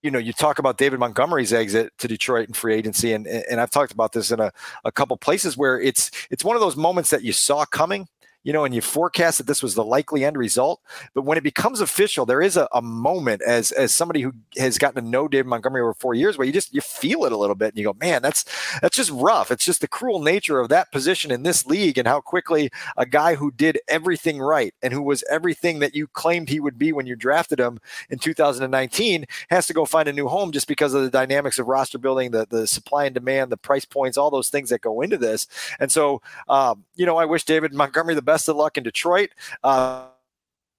you 0.02 0.10
know, 0.10 0.18
you 0.18 0.32
talk 0.32 0.58
about 0.58 0.78
David 0.78 0.98
Montgomery's 0.98 1.52
exit 1.52 1.92
to 1.98 2.08
Detroit 2.08 2.48
in 2.48 2.54
free 2.54 2.74
agency, 2.74 3.12
and 3.12 3.26
and 3.26 3.60
I've 3.60 3.70
talked 3.70 3.92
about 3.92 4.12
this 4.12 4.32
in 4.32 4.40
a, 4.40 4.52
a 4.84 4.90
couple 4.90 5.16
places 5.16 5.56
where 5.56 5.80
it's 5.80 6.10
it's 6.28 6.44
one 6.44 6.56
of 6.56 6.60
those 6.60 6.76
moments 6.76 7.10
that 7.10 7.22
you 7.22 7.32
saw 7.32 7.64
coming 7.64 8.08
you 8.44 8.52
know, 8.52 8.64
and 8.64 8.74
you 8.74 8.80
forecast 8.80 9.38
that 9.38 9.46
this 9.46 9.62
was 9.62 9.74
the 9.74 9.84
likely 9.84 10.24
end 10.24 10.36
result. 10.36 10.80
But 11.14 11.22
when 11.22 11.38
it 11.38 11.44
becomes 11.44 11.80
official, 11.80 12.26
there 12.26 12.42
is 12.42 12.56
a, 12.56 12.68
a 12.72 12.82
moment 12.82 13.42
as 13.42 13.72
as 13.72 13.94
somebody 13.94 14.22
who 14.22 14.32
has 14.56 14.78
gotten 14.78 15.02
to 15.02 15.08
know 15.08 15.28
David 15.28 15.46
Montgomery 15.46 15.82
over 15.82 15.94
four 15.94 16.14
years, 16.14 16.36
where 16.36 16.46
you 16.46 16.52
just 16.52 16.74
you 16.74 16.80
feel 16.80 17.24
it 17.24 17.32
a 17.32 17.36
little 17.36 17.54
bit, 17.54 17.68
and 17.68 17.78
you 17.78 17.84
go, 17.84 17.96
man, 18.00 18.22
that's 18.22 18.44
that's 18.80 18.96
just 18.96 19.10
rough. 19.10 19.50
It's 19.50 19.64
just 19.64 19.80
the 19.80 19.88
cruel 19.88 20.20
nature 20.20 20.58
of 20.58 20.68
that 20.70 20.90
position 20.92 21.30
in 21.30 21.42
this 21.42 21.66
league, 21.66 21.98
and 21.98 22.08
how 22.08 22.20
quickly 22.20 22.70
a 22.96 23.06
guy 23.06 23.34
who 23.34 23.50
did 23.50 23.78
everything 23.88 24.38
right 24.38 24.74
and 24.82 24.92
who 24.92 25.02
was 25.02 25.24
everything 25.30 25.78
that 25.78 25.94
you 25.94 26.06
claimed 26.06 26.48
he 26.48 26.60
would 26.60 26.78
be 26.78 26.92
when 26.92 27.06
you 27.06 27.16
drafted 27.16 27.60
him 27.60 27.80
in 28.10 28.18
2019 28.18 29.24
has 29.50 29.66
to 29.66 29.72
go 29.72 29.84
find 29.84 30.08
a 30.08 30.12
new 30.12 30.28
home 30.28 30.52
just 30.52 30.68
because 30.68 30.94
of 30.94 31.02
the 31.02 31.10
dynamics 31.10 31.58
of 31.58 31.68
roster 31.68 31.98
building, 31.98 32.30
the 32.30 32.46
the 32.50 32.66
supply 32.66 33.04
and 33.04 33.14
demand, 33.14 33.52
the 33.52 33.56
price 33.56 33.84
points, 33.84 34.16
all 34.16 34.30
those 34.30 34.48
things 34.48 34.70
that 34.70 34.80
go 34.80 35.00
into 35.00 35.16
this. 35.16 35.46
And 35.78 35.90
so, 35.90 36.22
um, 36.48 36.84
you 36.94 37.06
know, 37.06 37.16
I 37.16 37.24
wish 37.24 37.44
David 37.44 37.72
Montgomery 37.72 38.14
the 38.14 38.22
best 38.22 38.31
best 38.32 38.48
of 38.48 38.56
luck 38.56 38.78
in 38.78 38.82
Detroit. 38.82 39.30
Uh, 39.62 40.06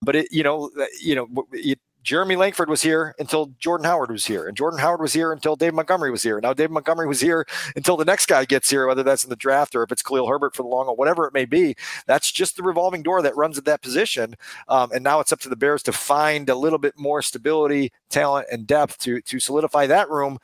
but 0.01 0.15
it, 0.15 0.27
you 0.31 0.43
know, 0.43 0.71
you 1.01 1.15
know, 1.15 1.27
it, 1.51 1.79
Jeremy 2.01 2.35
Langford 2.35 2.69
was 2.69 2.81
here 2.81 3.15
until 3.17 3.53
Jordan 3.59 3.85
Howard 3.85 4.11
was 4.11 4.25
here, 4.25 4.45
and 4.47 4.57
Jordan 4.57 4.79
Howard 4.79 4.99
was 4.99 5.13
here 5.13 5.31
until 5.31 5.55
Dave 5.55 5.73
Montgomery 5.73 6.11
was 6.11 6.21
here. 6.21 6.41
Now 6.41 6.51
Dave 6.51 6.69
Montgomery 6.69 7.07
was 7.07 7.21
here 7.21 7.45
until 7.77 7.95
the 7.95 8.03
next 8.03 8.25
guy 8.25 8.43
gets 8.43 8.69
here, 8.69 8.85
whether 8.87 9.03
that's 9.03 9.23
in 9.23 9.29
the 9.29 9.37
draft 9.37 9.73
or 9.73 9.83
if 9.83 9.91
it's 9.91 10.01
Khalil 10.01 10.27
Herbert 10.27 10.53
for 10.53 10.63
the 10.63 10.67
long 10.67 10.87
or 10.87 10.95
whatever 10.97 11.25
it 11.27 11.33
may 11.33 11.45
be. 11.45 11.75
That's 12.05 12.29
just 12.29 12.57
the 12.57 12.63
revolving 12.63 13.03
door 13.03 13.21
that 13.21 13.37
runs 13.37 13.57
at 13.57 13.63
that 13.65 13.81
position. 13.81 14.35
Um, 14.67 14.91
and 14.91 15.01
now 15.01 15.21
it's 15.21 15.31
up 15.31 15.39
to 15.41 15.49
the 15.49 15.55
Bears 15.55 15.81
to 15.83 15.93
find 15.93 16.49
a 16.49 16.55
little 16.55 16.79
bit 16.79 16.95
more 16.97 17.21
stability, 17.21 17.93
talent, 18.09 18.47
and 18.51 18.67
depth 18.67 18.97
to 18.99 19.21
to 19.21 19.39
solidify 19.39 19.87
that 19.87 20.09
room 20.09 20.39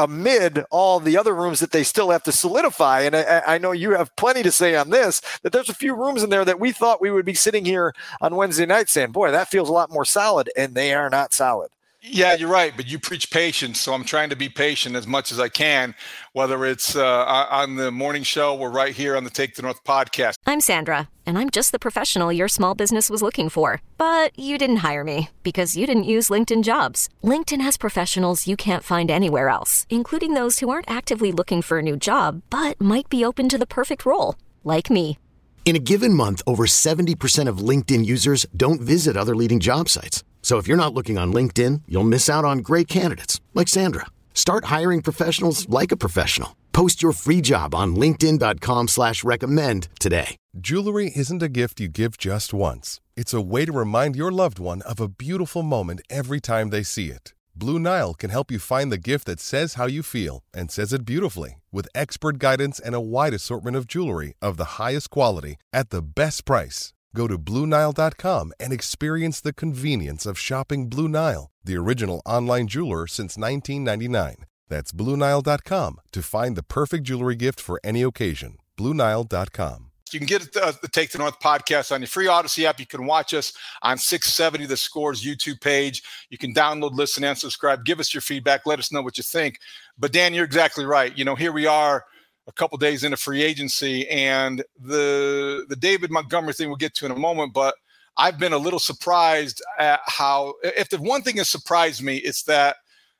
amid 0.00 0.64
all 0.70 0.98
the 0.98 1.18
other 1.18 1.34
rooms 1.34 1.60
that 1.60 1.72
they 1.72 1.82
still 1.82 2.10
have 2.10 2.22
to 2.22 2.32
solidify. 2.32 3.02
And 3.02 3.14
I, 3.14 3.42
I, 3.46 3.58
know 3.58 3.72
you 3.72 3.92
have 3.92 4.14
plenty 4.16 4.42
to 4.42 4.50
say 4.50 4.74
on 4.74 4.90
this, 4.90 5.20
that 5.42 5.52
there's 5.52 5.68
a 5.68 5.74
few 5.74 5.94
rooms 5.94 6.22
in 6.22 6.30
there 6.30 6.44
that 6.44 6.58
we 6.58 6.72
thought 6.72 7.02
we 7.02 7.10
would 7.10 7.26
be 7.26 7.34
sitting 7.34 7.64
here 7.64 7.94
on 8.20 8.36
Wednesday 8.36 8.66
night 8.66 8.88
saying, 8.88 9.12
boy, 9.12 9.30
that 9.30 9.48
feels 9.48 9.68
a 9.68 9.72
lot 9.72 9.90
more 9.90 10.06
solid. 10.06 10.50
And 10.56 10.74
they 10.74 10.94
are 10.94 11.10
not 11.10 11.34
solid. 11.34 11.70
Yeah, 12.02 12.34
you're 12.34 12.48
right. 12.48 12.72
But 12.74 12.88
you 12.88 12.98
preach 12.98 13.30
patience. 13.30 13.78
So 13.78 13.92
I'm 13.92 14.04
trying 14.04 14.30
to 14.30 14.36
be 14.36 14.48
patient 14.48 14.96
as 14.96 15.06
much 15.06 15.32
as 15.32 15.38
I 15.38 15.48
can, 15.48 15.94
whether 16.32 16.64
it's 16.64 16.96
uh, 16.96 17.24
on 17.50 17.76
the 17.76 17.90
morning 17.90 18.22
show 18.22 18.56
or 18.56 18.70
right 18.70 18.94
here 18.94 19.16
on 19.16 19.24
the 19.24 19.30
Take 19.30 19.54
the 19.54 19.62
North 19.62 19.84
podcast. 19.84 20.36
I'm 20.46 20.60
Sandra, 20.60 21.08
and 21.26 21.36
I'm 21.38 21.50
just 21.50 21.72
the 21.72 21.78
professional 21.78 22.32
your 22.32 22.48
small 22.48 22.74
business 22.74 23.10
was 23.10 23.22
looking 23.22 23.48
for. 23.48 23.82
But 23.98 24.36
you 24.38 24.56
didn't 24.56 24.78
hire 24.78 25.04
me 25.04 25.28
because 25.42 25.76
you 25.76 25.86
didn't 25.86 26.04
use 26.04 26.30
LinkedIn 26.30 26.64
jobs. 26.64 27.08
LinkedIn 27.22 27.60
has 27.60 27.76
professionals 27.76 28.46
you 28.46 28.56
can't 28.56 28.84
find 28.84 29.10
anywhere 29.10 29.48
else, 29.48 29.86
including 29.90 30.34
those 30.34 30.58
who 30.58 30.70
aren't 30.70 30.90
actively 30.90 31.32
looking 31.32 31.62
for 31.62 31.78
a 31.78 31.82
new 31.82 31.96
job, 31.96 32.42
but 32.50 32.80
might 32.80 33.08
be 33.08 33.24
open 33.24 33.48
to 33.48 33.58
the 33.58 33.66
perfect 33.66 34.04
role, 34.06 34.36
like 34.64 34.90
me. 34.90 35.18
In 35.66 35.76
a 35.76 35.78
given 35.78 36.14
month, 36.14 36.42
over 36.46 36.66
70% 36.66 37.46
of 37.46 37.58
LinkedIn 37.58 38.04
users 38.04 38.46
don't 38.56 38.80
visit 38.80 39.16
other 39.16 39.36
leading 39.36 39.60
job 39.60 39.88
sites. 39.88 40.24
So 40.42 40.58
if 40.58 40.66
you're 40.66 40.84
not 40.84 40.94
looking 40.94 41.16
on 41.16 41.32
LinkedIn, 41.32 41.82
you'll 41.86 42.02
miss 42.02 42.28
out 42.28 42.44
on 42.44 42.58
great 42.58 42.88
candidates 42.88 43.40
like 43.54 43.68
Sandra. 43.68 44.06
Start 44.34 44.64
hiring 44.64 45.00
professionals 45.02 45.68
like 45.68 45.92
a 45.92 45.96
professional. 45.96 46.56
Post 46.72 47.02
your 47.02 47.12
free 47.12 47.40
job 47.40 47.72
on 47.74 47.94
LinkedIn.com/slash 47.94 49.22
recommend 49.22 49.88
today. 50.00 50.36
Jewelry 50.58 51.12
isn't 51.14 51.42
a 51.42 51.48
gift 51.48 51.78
you 51.78 51.88
give 51.88 52.18
just 52.18 52.52
once. 52.52 53.00
It's 53.16 53.34
a 53.34 53.40
way 53.40 53.64
to 53.66 53.72
remind 53.72 54.16
your 54.16 54.32
loved 54.32 54.58
one 54.58 54.82
of 54.82 54.98
a 54.98 55.08
beautiful 55.08 55.62
moment 55.62 56.00
every 56.10 56.40
time 56.40 56.70
they 56.70 56.82
see 56.82 57.08
it. 57.10 57.34
Blue 57.54 57.78
Nile 57.78 58.14
can 58.14 58.30
help 58.30 58.50
you 58.50 58.58
find 58.58 58.90
the 58.90 58.98
gift 59.10 59.26
that 59.26 59.38
says 59.38 59.74
how 59.74 59.86
you 59.86 60.02
feel 60.02 60.42
and 60.54 60.70
says 60.70 60.92
it 60.92 61.04
beautifully 61.04 61.60
with 61.70 61.88
expert 61.94 62.38
guidance 62.38 62.80
and 62.80 62.94
a 62.94 63.00
wide 63.00 63.34
assortment 63.34 63.76
of 63.76 63.86
jewelry 63.86 64.34
of 64.40 64.56
the 64.56 64.80
highest 64.80 65.10
quality 65.10 65.56
at 65.72 65.90
the 65.90 66.02
best 66.02 66.44
price. 66.44 66.92
Go 67.14 67.26
to 67.26 67.38
BlueNile.com 67.38 68.52
and 68.60 68.72
experience 68.72 69.40
the 69.40 69.52
convenience 69.52 70.26
of 70.26 70.38
shopping 70.38 70.88
Blue 70.88 71.08
Nile, 71.08 71.50
the 71.64 71.76
original 71.76 72.22
online 72.24 72.68
jeweler 72.68 73.06
since 73.06 73.36
1999. 73.36 74.44
That's 74.68 74.92
BlueNile.com 74.92 76.00
to 76.12 76.22
find 76.22 76.56
the 76.56 76.62
perfect 76.62 77.04
jewelry 77.04 77.36
gift 77.36 77.60
for 77.60 77.80
any 77.82 78.02
occasion. 78.02 78.58
BlueNile.com. 78.78 79.86
You 80.12 80.18
can 80.18 80.26
get 80.26 80.52
the, 80.52 80.76
the 80.82 80.88
Take 80.88 81.12
the 81.12 81.18
North 81.18 81.38
podcast 81.38 81.92
on 81.92 82.00
your 82.00 82.08
free 82.08 82.26
Audacy 82.26 82.64
app. 82.64 82.80
You 82.80 82.86
can 82.86 83.06
watch 83.06 83.32
us 83.32 83.52
on 83.82 83.96
670 83.96 84.66
The 84.66 84.76
Scores 84.76 85.22
YouTube 85.22 85.60
page. 85.60 86.02
You 86.30 86.38
can 86.38 86.52
download, 86.52 86.94
listen, 86.94 87.22
and 87.22 87.38
subscribe. 87.38 87.84
Give 87.84 88.00
us 88.00 88.12
your 88.12 88.20
feedback. 88.20 88.66
Let 88.66 88.80
us 88.80 88.90
know 88.90 89.02
what 89.02 89.18
you 89.18 89.22
think. 89.22 89.58
But 89.98 90.12
Dan, 90.12 90.34
you're 90.34 90.44
exactly 90.44 90.84
right. 90.84 91.16
You 91.16 91.24
know, 91.24 91.36
here 91.36 91.52
we 91.52 91.66
are 91.66 92.04
a 92.46 92.52
couple 92.52 92.78
days 92.78 93.04
into 93.04 93.16
free 93.16 93.42
agency, 93.42 94.08
and 94.08 94.64
the 94.78 95.64
the 95.68 95.76
David 95.76 96.10
Montgomery 96.10 96.52
thing 96.52 96.68
we'll 96.68 96.76
get 96.76 96.94
to 96.96 97.06
in 97.06 97.12
a 97.12 97.18
moment. 97.18 97.52
But 97.52 97.74
I've 98.16 98.38
been 98.38 98.52
a 98.52 98.58
little 98.58 98.78
surprised 98.78 99.62
at 99.78 100.00
how, 100.06 100.54
if 100.62 100.88
the 100.88 100.98
one 100.98 101.22
thing 101.22 101.36
has 101.36 101.48
surprised 101.48 102.02
me, 102.02 102.16
it's 102.16 102.42
that 102.44 102.76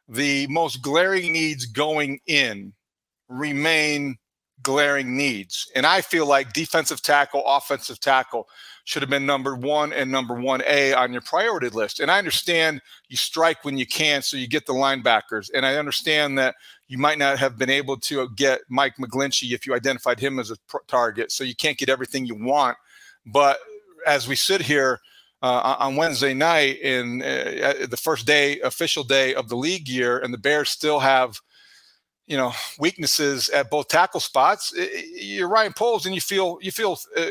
the 0.09 0.47
most 0.49 0.83
glaring 0.83 1.33
needs 1.33 1.65
going 1.65 2.21
in 2.27 2.73
remain 3.29 4.17
glaring 4.63 5.17
needs. 5.17 5.71
And 5.75 5.87
I 5.87 6.01
feel 6.01 6.27
like 6.27 6.53
defensive 6.53 7.01
tackle, 7.01 7.43
offensive 7.47 8.01
tackle 8.01 8.49
should 8.85 9.03
have 9.03 9.11
been 9.11 9.25
number 9.25 9.55
one 9.55 9.93
and 9.93 10.11
number 10.11 10.35
one 10.35 10.63
A 10.67 10.93
on 10.93 11.13
your 11.13 11.23
priority 11.23 11.69
list. 11.69 12.01
And 12.01 12.11
I 12.11 12.19
understand 12.19 12.83
you 13.09 13.17
strike 13.17 13.65
when 13.65 13.79
you 13.79 13.87
can, 13.87 14.21
so 14.21 14.37
you 14.37 14.49
get 14.49 14.67
the 14.67 14.75
linebackers. 14.75 15.49
And 15.55 15.65
I 15.65 15.77
understand 15.77 16.37
that 16.39 16.57
you 16.91 16.99
might 16.99 17.19
not 17.19 17.39
have 17.39 17.57
been 17.57 17.71
able 17.71 17.97
to 17.97 18.29
get 18.31 18.63
Mike 18.69 18.97
McGlinchey 18.97 19.53
if 19.53 19.65
you 19.65 19.75
identified 19.75 20.19
him 20.19 20.41
as 20.41 20.51
a 20.51 20.57
target. 20.89 21.31
So 21.31 21.45
you 21.45 21.55
can't 21.55 21.79
get 21.79 21.89
everything 21.89 22.27
you 22.27 22.35
want. 22.35 22.77
But 23.25 23.59
as 24.09 24.27
we 24.27 24.35
sit 24.35 24.61
here 24.61 24.99
uh, 25.41 25.77
on 25.79 25.95
Wednesday 25.95 26.35
night 26.35 26.81
in 26.81 27.23
uh, 27.23 27.87
the 27.89 27.97
first 27.97 28.27
day, 28.27 28.59
official 28.63 29.05
day 29.05 29.37
of 29.37 29.49
the 29.49 29.55
league 29.55 29.89
year, 29.89 30.19
and 30.19 30.35
the 30.35 30.39
Bears 30.39 30.69
still 30.69 30.99
have 30.99 31.39
you 32.31 32.37
know 32.37 32.53
weaknesses 32.79 33.49
at 33.49 33.71
both 33.71 33.89
tackle 33.89 34.21
spots 34.21 34.73
you're 35.13 35.49
Ryan 35.49 35.73
Poles 35.73 36.07
and 36.07 36.15
you 36.15 36.21
feel 36.21 36.59
you 36.63 36.71
feel 36.71 36.97
uh, 37.17 37.25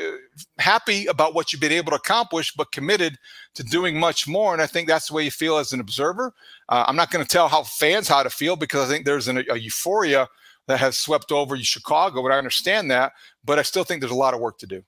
happy 0.58 1.06
about 1.06 1.34
what 1.34 1.54
you've 1.54 1.62
been 1.62 1.72
able 1.72 1.92
to 1.92 1.96
accomplish 1.96 2.54
but 2.54 2.74
committed 2.74 3.18
to 3.56 3.64
doing 3.64 3.98
much 3.98 4.28
more 4.28 4.52
and 4.52 4.62
I 4.62 4.68
think 4.68 4.90
that's 4.90 5.08
the 5.08 5.14
way 5.14 5.24
you 5.24 5.32
feel 5.32 5.58
as 5.58 5.72
an 5.72 5.80
observer 5.80 6.34
uh, 6.68 6.84
I'm 6.86 6.98
not 6.98 7.12
going 7.12 7.26
to 7.26 7.30
tell 7.30 7.48
how 7.48 7.64
fans 7.64 8.10
how 8.10 8.24
to 8.24 8.30
feel 8.30 8.58
because 8.58 8.90
I 8.90 8.92
think 8.92 9.06
there's 9.06 9.30
an, 9.30 9.46
a 9.50 9.58
euphoria 9.58 10.28
that 10.68 10.82
has 10.82 10.98
swept 10.98 11.32
over 11.32 11.58
Chicago 11.58 12.26
and 12.26 12.34
I 12.34 12.38
understand 12.38 12.92
that 12.92 13.14
but 13.46 13.58
I 13.58 13.62
still 13.62 13.86
think 13.86 14.02
there's 14.02 14.12
a 14.12 14.16
lot 14.16 14.34
of 14.34 14.42
work 14.42 14.58
to 14.60 14.68
do 14.68 14.84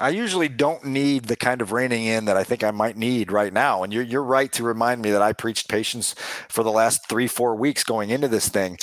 I 0.00 0.08
usually 0.08 0.48
don't 0.48 0.84
need 0.86 1.26
the 1.26 1.36
kind 1.36 1.60
of 1.60 1.70
reining 1.70 2.06
in 2.06 2.24
that 2.24 2.36
I 2.36 2.44
think 2.44 2.64
I 2.64 2.70
might 2.70 2.96
need 2.96 3.30
right 3.30 3.52
now. 3.52 3.82
And 3.82 3.92
you're, 3.92 4.02
you're 4.02 4.24
right 4.24 4.50
to 4.54 4.64
remind 4.64 5.02
me 5.02 5.10
that 5.10 5.20
I 5.20 5.34
preached 5.34 5.68
patience 5.68 6.14
for 6.48 6.64
the 6.64 6.72
last 6.72 7.10
three, 7.10 7.28
four 7.28 7.54
weeks 7.54 7.84
going 7.84 8.08
into 8.08 8.26
this 8.26 8.48
thing. 8.48 8.78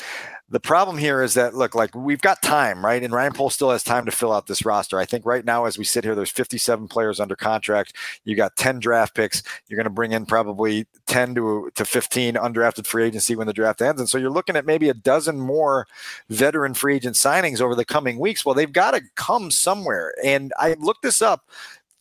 The 0.51 0.59
problem 0.59 0.97
here 0.97 1.21
is 1.21 1.35
that 1.35 1.53
look, 1.53 1.75
like 1.75 1.95
we've 1.95 2.21
got 2.21 2.41
time, 2.41 2.83
right? 2.83 3.03
And 3.03 3.13
Ryan 3.13 3.33
Poles 3.33 3.53
still 3.53 3.69
has 3.69 3.83
time 3.83 4.05
to 4.05 4.11
fill 4.11 4.31
out 4.31 4.47
this 4.47 4.65
roster. 4.65 4.97
I 4.97 5.05
think 5.05 5.25
right 5.25 5.45
now, 5.45 5.65
as 5.65 5.77
we 5.77 5.83
sit 5.83 6.03
here, 6.03 6.15
there's 6.15 6.31
57 6.31 6.87
players 6.87 7.19
under 7.19 7.35
contract. 7.35 7.95
You 8.23 8.35
got 8.35 8.55
10 8.55 8.79
draft 8.79 9.13
picks. 9.13 9.43
You're 9.67 9.77
going 9.77 9.83
to 9.83 9.91
bring 9.91 10.11
in 10.11 10.25
probably 10.25 10.87
10 11.05 11.35
to 11.35 11.69
to 11.75 11.85
15 11.85 12.35
undrafted 12.35 12.87
free 12.87 13.05
agency 13.05 13.35
when 13.35 13.47
the 13.47 13.53
draft 13.53 13.81
ends, 13.81 14.01
and 14.01 14.09
so 14.09 14.17
you're 14.17 14.31
looking 14.31 14.55
at 14.55 14.65
maybe 14.65 14.89
a 14.89 14.93
dozen 14.93 15.39
more 15.39 15.87
veteran 16.29 16.73
free 16.73 16.95
agent 16.95 17.15
signings 17.15 17.61
over 17.61 17.75
the 17.75 17.85
coming 17.85 18.19
weeks. 18.19 18.45
Well, 18.45 18.55
they've 18.55 18.71
got 18.71 18.91
to 18.91 19.01
come 19.15 19.51
somewhere. 19.51 20.13
And 20.23 20.53
I 20.57 20.75
looked 20.79 21.03
this 21.03 21.21
up 21.21 21.49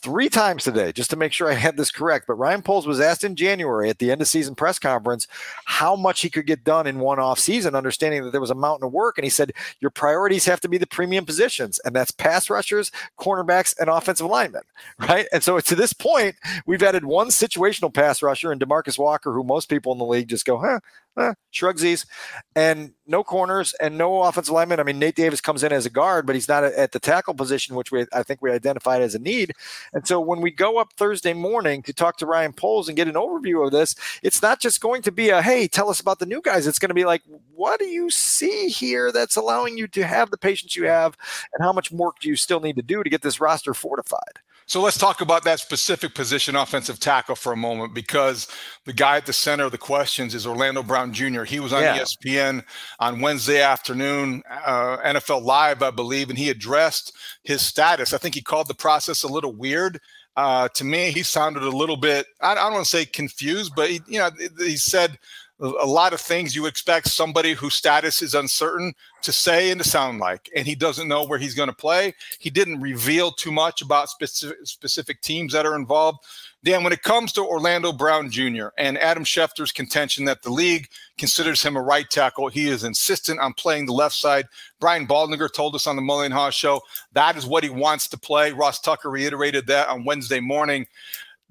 three 0.01 0.29
times 0.29 0.65
today 0.65 0.93
just 0.93 1.11
to 1.11 1.17
make 1.17 1.33
sure 1.33 1.51
I 1.51 1.55
had 1.55 1.77
this 1.77 1.91
correct. 1.91 2.27
But 2.27 2.35
Ryan 2.35 2.63
Poles 2.63 2.87
was 2.87 3.01
asked 3.01 3.25
in 3.25 3.37
January 3.37 3.91
at 3.91 3.99
the 3.99 4.11
end 4.11 4.21
of 4.21 4.29
season 4.29 4.55
press 4.55 4.79
conference 4.79 5.27
how 5.65 5.97
much 5.97 6.21
he 6.21 6.31
could 6.31 6.47
get 6.47 6.65
done 6.65 6.87
in 6.87 7.01
one 7.01 7.19
off 7.19 7.39
season, 7.39 7.75
understanding 7.75 8.25
that 8.25 8.31
there 8.31 8.41
was 8.41 8.51
a 8.51 8.55
mountain 8.55 8.87
of 8.87 8.93
work. 8.93 9.19
And 9.19 9.25
he 9.25 9.31
said, 9.31 9.53
Your 9.81 9.91
priorities 9.91 10.45
have 10.45 10.61
to 10.61 10.69
be 10.69 10.79
the 10.79 10.87
premium 10.87 11.27
positions, 11.27 11.81
and 11.85 11.95
that's 11.95 12.11
pass 12.11 12.49
rushers, 12.49 12.93
cornerbacks, 13.19 13.75
and 13.79 13.91
offensive 13.91 14.27
linemen. 14.27 14.63
Right. 14.99 15.27
And 15.33 15.43
so 15.43 15.59
to 15.59 15.75
this 15.75 15.93
point, 15.93 16.37
we've 16.67 16.83
added 16.83 17.05
one 17.05 17.29
situational 17.29 17.93
pass 17.93 18.21
rusher 18.21 18.53
in 18.53 18.59
Demarcus 18.59 18.99
Walker, 18.99 19.33
who 19.33 19.43
most 19.43 19.69
people 19.69 19.93
in 19.93 19.99
the 19.99 20.05
league 20.05 20.29
just 20.29 20.45
go, 20.45 20.59
huh, 20.59 20.81
eh, 21.19 21.33
shrugsies, 21.53 22.07
and 22.55 22.93
no 23.07 23.25
corners 23.25 23.75
and 23.81 23.97
no 23.99 24.23
offensive 24.23 24.53
lineman. 24.53 24.81
I 24.81 24.83
mean, 24.83 24.99
Nate 24.99 25.15
Davis 25.15 25.41
comes 25.41 25.63
in 25.63 25.73
as 25.73 25.87
a 25.87 25.91
guard, 25.91 26.27
but 26.27 26.35
he's 26.35 26.49
not 26.49 26.65
at 26.65 26.93
the 26.93 27.01
tackle 27.01 27.35
position, 27.35 27.77
which 27.77 27.91
we 27.91 28.07
I 28.13 28.23
think 28.23 28.43
we 28.43 28.51
identified 28.51 29.03
as 29.03 29.15
a 29.15 29.19
need. 29.19 29.53
And 29.93 30.07
so 30.07 30.21
when 30.21 30.41
we 30.41 30.51
go 30.51 30.79
up 30.79 30.93
Thursday 30.95 31.33
morning 31.33 31.83
to 31.83 31.93
talk 31.93 32.17
to 32.19 32.27
Ryan 32.27 32.53
Poles 32.53 32.89
and 32.89 32.97
get 32.97 33.09
an 33.09 33.15
overview 33.15 33.65
of 33.65 33.73
this, 33.73 33.95
it's 34.23 34.43
not 34.43 34.61
just 34.61 34.81
going 34.81 35.03
to 35.03 35.13
be 35.13 35.31
a 35.31 35.43
hey, 35.43 35.69
tell 35.69 35.91
us 35.91 36.01
about 36.01 36.19
the 36.19 36.27
new 36.27 36.41
guys. 36.43 36.67
It's 36.67 36.79
going 36.79 36.91
to 36.91 36.95
be 36.95 37.05
like, 37.05 37.23
what 37.55 37.79
do 37.81 37.87
you 37.87 38.11
see 38.11 38.69
here 38.69 39.13
that's 39.13 39.37
allowing 39.37 39.79
you 39.79 39.87
to 39.89 40.05
have 40.05 40.31
the 40.31 40.39
patience 40.39 40.77
you 40.77 40.85
have, 40.87 41.17
and 41.55 41.65
how 41.65 41.73
much 41.73 41.91
work 41.91 42.21
do 42.21 42.29
you 42.29 42.37
still 42.37 42.61
need 42.61 42.77
to 42.77 42.83
do 42.83 43.03
to 43.03 43.11
get 43.11 43.23
this 43.23 43.41
roster 43.41 43.75
fortified? 43.75 44.39
So 44.69 44.83
let's 44.83 44.99
talk 44.99 45.23
about 45.23 45.45
that 45.45 45.61
specific 45.61 46.15
position, 46.15 46.55
offensive 46.55 47.01
tackle, 47.01 47.37
for 47.37 47.53
a 47.53 47.57
moment, 47.57 47.95
because 47.95 48.49
the 48.85 48.93
guy 48.93 49.17
at 49.17 49.25
the 49.25 49.33
center 49.33 49.65
of 49.65 49.73
the 49.73 49.79
questions 49.79 50.35
is 50.35 50.47
Orlando 50.47 50.83
Brown 50.83 51.11
Jr. 51.11 51.45
He 51.45 51.59
was 51.59 51.73
on 51.73 51.81
yeah. 51.81 51.99
ESPN 51.99 52.63
on 53.01 53.23
Wednesday 53.23 53.63
afternoon, 53.63 54.43
uh, 54.51 54.99
NFL 54.99 55.43
Live, 55.43 55.83
I 55.83 55.91
believe, 55.91 56.29
and 56.29 56.39
he 56.39 56.51
addressed 56.51 57.17
his 57.45 57.63
status. 57.63 58.13
I 58.13 58.19
think 58.19 58.35
he 58.35 58.43
called 58.43 58.69
the 58.69 58.75
process 58.75 59.23
a 59.23 59.29
little 59.29 59.55
weird. 59.55 60.01
Uh, 60.37 60.69
to 60.75 60.85
me, 60.85 61.13
he 61.13 61.23
sounded 61.23 61.63
a 61.63 61.71
little 61.71 61.97
bit, 61.97 62.27
I, 62.43 62.53
I 62.53 62.55
don't 62.57 62.75
want 62.75 62.85
to 62.85 62.91
say 62.91 63.07
confused, 63.07 63.73
but 63.75 63.89
he, 63.89 64.03
you 64.07 64.19
know, 64.19 64.29
he 64.59 64.77
said 64.77 65.19
a 65.61 65.87
lot 65.87 66.13
of 66.13 66.21
things 66.21 66.55
you 66.55 66.67
expect 66.67 67.09
somebody 67.09 67.53
whose 67.53 67.75
status 67.75 68.23
is 68.23 68.35
uncertain 68.35 68.95
to 69.23 69.33
say 69.33 69.71
and 69.71 69.83
to 69.83 69.89
sound 69.89 70.21
like, 70.21 70.49
and 70.55 70.67
he 70.67 70.77
doesn't 70.77 71.09
know 71.09 71.25
where 71.25 71.39
he's 71.39 71.55
going 71.55 71.69
to 71.69 71.75
play. 71.75 72.15
He 72.39 72.49
didn't 72.49 72.81
reveal 72.81 73.33
too 73.33 73.51
much 73.51 73.83
about 73.83 74.09
specific, 74.09 74.59
specific 74.65 75.21
teams 75.21 75.53
that 75.53 75.67
are 75.67 75.75
involved. 75.75 76.21
Dan, 76.63 76.85
when 76.85 76.93
it 76.93 77.03
comes 77.03 77.33
to 77.33 77.45
Orlando 77.45 77.93
Brown 77.93 78.31
Jr. 78.31 78.69
and 78.79 78.99
Adam 78.99 79.25
Schefter's 79.25 79.73
contention 79.73 80.25
that 80.27 80.43
the 80.43 80.51
league 80.51 80.89
considers 81.17 81.63
him 81.63 81.77
a 81.77 81.83
right 81.83 82.09
tackle, 82.09 82.49
he 82.49 82.69
is 82.69 82.85
insistent 82.85 83.41
on 83.41 83.53
playing 83.55 83.87
the 83.87 83.93
left 83.93 84.15
side. 84.15 84.47
Brian 84.79 85.07
Baldinger 85.07 85.53
told 85.53 85.75
us 85.75 85.89
on 85.89 85.97
the 85.97 86.03
Haugh 86.03 86.53
show 86.53 86.81
that 87.13 87.37
is 87.37 87.47
what 87.47 87.65
he 87.65 87.71
wants 87.71 88.09
to 88.09 88.19
play. 88.19 88.53
Ross 88.53 88.81
Tucker 88.81 89.11
reiterated 89.11 89.67
that 89.67 89.89
on 89.89 90.05
Wednesday 90.05 90.41
morning 90.41 90.87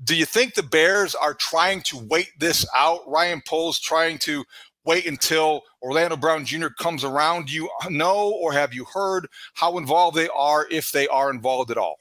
Do 0.04 0.16
you 0.16 0.26
think 0.26 0.54
the 0.54 0.64
Bears 0.64 1.16
are 1.16 1.34
trying 1.34 1.82
to 1.84 1.98
wait 1.98 2.32
this 2.40 2.66
out? 2.76 3.02
Ryan 3.08 3.42
Poles 3.46 3.80
trying 3.80 4.20
to 4.20 4.46
wait 4.86 5.06
until 5.08 5.62
Orlando 5.82 6.16
Brown 6.16 6.46
Jr. 6.46 6.68
comes 6.68 7.04
around? 7.04 7.48
Do 7.48 7.54
you 7.54 7.70
know 7.90 8.30
or 8.30 8.54
have 8.54 8.74
you 8.74 8.86
heard 8.86 9.28
how 9.56 9.78
involved 9.78 10.16
they 10.16 10.30
are, 10.30 10.68
if 10.70 10.92
they 10.92 11.08
are 11.08 11.32
involved 11.32 11.72
at 11.72 11.78
all? 11.78 12.00